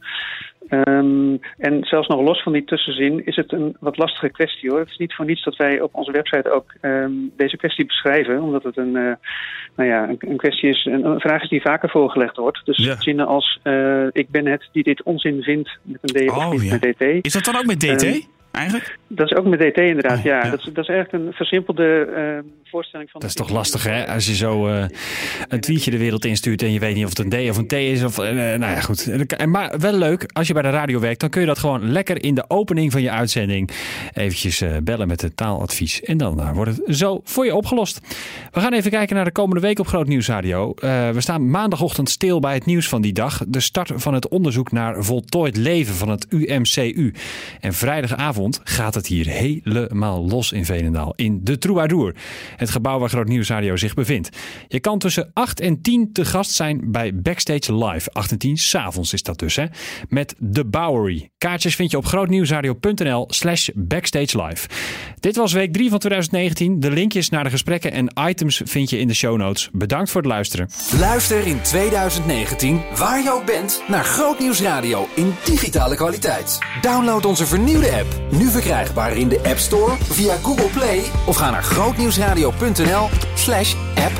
Ehm, 0.68 1.36
en 1.58 1.78
zelfs 1.84 2.08
nog 2.08 2.20
los 2.20 2.42
van 2.42 2.52
die 2.52 2.64
tussenzin 2.64 3.26
is 3.26 3.36
het 3.36 3.52
een 3.52 3.76
wat 3.80 3.96
lastige 3.96 4.28
kwestie 4.30 4.70
hoor. 4.70 4.78
Het 4.78 4.88
is 4.90 4.96
niet 4.96 5.14
voor 5.14 5.24
niets 5.24 5.44
dat 5.44 5.56
wij 5.56 5.80
op 5.80 5.94
onze 5.94 6.12
website 6.12 6.50
ook 6.50 6.74
deze 7.36 7.56
kwestie 7.56 7.86
beschrijven. 7.86 8.42
Omdat 8.42 8.62
het 8.62 8.76
een, 8.76 8.96
eh, 8.96 9.12
nou 9.76 9.88
ja, 9.88 10.08
een, 10.08 10.16
een 10.18 10.36
kwestie 10.36 10.68
is, 10.68 10.84
een, 10.84 11.04
een 11.04 11.20
vraag 11.20 11.42
is 11.42 11.48
die 11.48 11.60
vaker 11.62 11.88
voorgelegd 11.90 12.36
wordt. 12.36 12.60
Dus 12.64 12.96
zinnen 12.98 13.26
als 13.26 13.58
eh, 13.62 14.06
ik 14.12 14.30
ben 14.30 14.46
het 14.46 14.68
die 14.72 14.82
dit 14.82 15.02
onzin 15.02 15.42
vindt 15.42 15.78
met 15.82 15.98
een 16.02 16.26
D 16.26 16.30
of 16.30 16.46
Oh, 16.46 16.62
ja. 16.62 16.78
met 16.80 16.82
DT. 16.82 17.02
Is 17.26 17.32
dat 17.32 17.44
dan 17.44 17.56
ook 17.56 17.66
met 17.66 17.80
DT? 17.80 18.28
Eigenlijk? 18.54 18.98
Dat 19.08 19.30
is 19.30 19.36
ook 19.36 19.44
met 19.44 19.60
DT 19.60 19.76
inderdaad, 19.76 20.22
ja. 20.22 20.50
Dat, 20.50 20.58
is, 20.58 20.64
dat 20.64 20.84
is 20.84 20.88
eigenlijk 20.88 21.24
een 21.24 21.32
versimpelde 21.32 22.04
eh, 22.16 22.50
voorstelling 22.64 23.10
van... 23.10 23.20
Dat 23.20 23.30
is 23.30 23.36
toch 23.36 23.50
lastig, 23.50 23.84
hè? 23.84 24.06
Als 24.06 24.26
je 24.26 24.34
zo 24.34 24.66
eh, 24.68 24.84
een 25.48 25.60
tweetje 25.60 25.90
de 25.90 25.98
wereld 25.98 26.24
instuurt 26.24 26.62
en 26.62 26.72
je 26.72 26.78
weet 26.78 26.94
niet 26.94 27.04
of 27.04 27.16
het 27.16 27.18
een 27.18 27.46
D 27.46 27.50
of 27.50 27.56
een 27.56 27.66
T 27.66 27.72
is. 27.72 28.04
Of, 28.04 28.18
eh, 28.18 28.34
nou 28.34 28.60
ja, 28.60 28.80
goed. 28.80 29.26
En 29.36 29.50
Maar 29.50 29.78
wel 29.78 29.92
leuk, 29.92 30.30
als 30.32 30.46
je 30.46 30.52
bij 30.52 30.62
de 30.62 30.70
radio 30.70 31.00
werkt, 31.00 31.20
dan 31.20 31.30
kun 31.30 31.40
je 31.40 31.46
dat 31.46 31.58
gewoon 31.58 31.90
lekker 31.90 32.22
in 32.24 32.34
de 32.34 32.44
opening 32.48 32.92
van 32.92 33.02
je 33.02 33.10
uitzending 33.10 33.70
eventjes 34.12 34.60
eh, 34.60 34.76
bellen 34.82 35.08
met 35.08 35.20
het 35.20 35.36
taaladvies. 35.36 36.02
En 36.02 36.16
dan 36.16 36.52
wordt 36.52 36.76
het 36.76 36.96
zo 36.96 37.20
voor 37.24 37.44
je 37.44 37.54
opgelost. 37.54 38.00
We 38.52 38.60
gaan 38.60 38.72
even 38.72 38.90
kijken 38.90 39.16
naar 39.16 39.24
de 39.24 39.32
komende 39.32 39.60
week 39.60 39.78
op 39.78 39.86
Groot 39.86 40.06
Nieuws 40.06 40.28
Radio. 40.28 40.74
Eh, 40.74 41.10
we 41.10 41.20
staan 41.20 41.50
maandagochtend 41.50 42.10
stil 42.10 42.40
bij 42.40 42.54
het 42.54 42.64
nieuws 42.64 42.88
van 42.88 43.02
die 43.02 43.12
dag. 43.12 43.42
De 43.48 43.60
start 43.60 43.92
van 43.94 44.14
het 44.14 44.28
onderzoek 44.28 44.72
naar 44.72 45.04
voltooid 45.04 45.56
leven 45.56 45.94
van 45.94 46.08
het 46.08 46.26
UMCU. 46.30 47.14
En 47.60 47.72
vrijdagavond 47.72 48.43
gaat 48.64 48.94
het 48.94 49.06
hier 49.06 49.26
helemaal 49.26 50.26
los 50.26 50.52
in 50.52 50.64
Veenendaal. 50.64 51.12
In 51.16 51.40
de 51.42 51.58
Troubadour. 51.58 52.14
Het 52.56 52.70
gebouw 52.70 52.98
waar 52.98 53.08
Groot 53.08 53.28
Nieuws 53.28 53.48
Radio 53.48 53.76
zich 53.76 53.94
bevindt. 53.94 54.28
Je 54.68 54.80
kan 54.80 54.98
tussen 54.98 55.30
8 55.32 55.60
en 55.60 55.82
10 55.82 56.12
te 56.12 56.24
gast 56.24 56.50
zijn 56.50 56.90
bij 56.90 57.14
Backstage 57.14 57.84
Live. 57.84 58.10
8 58.12 58.30
en 58.30 58.38
10 58.38 58.56
s'avonds 58.56 59.12
is 59.12 59.22
dat 59.22 59.38
dus, 59.38 59.56
hè? 59.56 59.64
Met 60.08 60.34
The 60.52 60.64
Bowery. 60.64 61.28
Kaartjes 61.38 61.76
vind 61.76 61.90
je 61.90 61.96
op 61.96 62.06
grootnieuwsradio.nl 62.06 63.26
slash 63.28 63.68
backstage 63.74 64.42
live. 64.42 64.68
Dit 65.20 65.36
was 65.36 65.52
week 65.52 65.72
3 65.72 65.90
van 65.90 65.98
2019. 65.98 66.80
De 66.80 66.90
linkjes 66.90 67.28
naar 67.28 67.44
de 67.44 67.50
gesprekken 67.50 67.92
en 67.92 68.12
items 68.28 68.60
vind 68.64 68.90
je 68.90 68.98
in 68.98 69.08
de 69.08 69.14
show 69.14 69.36
notes. 69.36 69.68
Bedankt 69.72 70.10
voor 70.10 70.20
het 70.20 70.30
luisteren. 70.30 70.68
Luister 70.98 71.46
in 71.46 71.60
2019, 71.62 72.82
waar 72.96 73.22
je 73.22 73.30
ook 73.30 73.46
bent, 73.46 73.82
naar 73.88 74.04
Grootnieuws 74.04 74.60
Radio 74.60 75.08
in 75.14 75.34
digitale 75.44 75.96
kwaliteit. 75.96 76.58
Download 76.80 77.24
onze 77.24 77.46
vernieuwde 77.46 77.92
app, 77.92 78.33
nu 78.36 78.50
verkrijgbaar 78.50 79.16
in 79.16 79.28
de 79.28 79.40
App 79.44 79.58
Store, 79.58 79.92
via 80.00 80.36
Google 80.42 80.68
Play 80.68 81.02
of 81.26 81.36
ga 81.36 81.50
naar 81.50 81.62
grootnieuwsradio.nl 81.62 83.08
slash 83.34 83.74
app. 83.94 84.12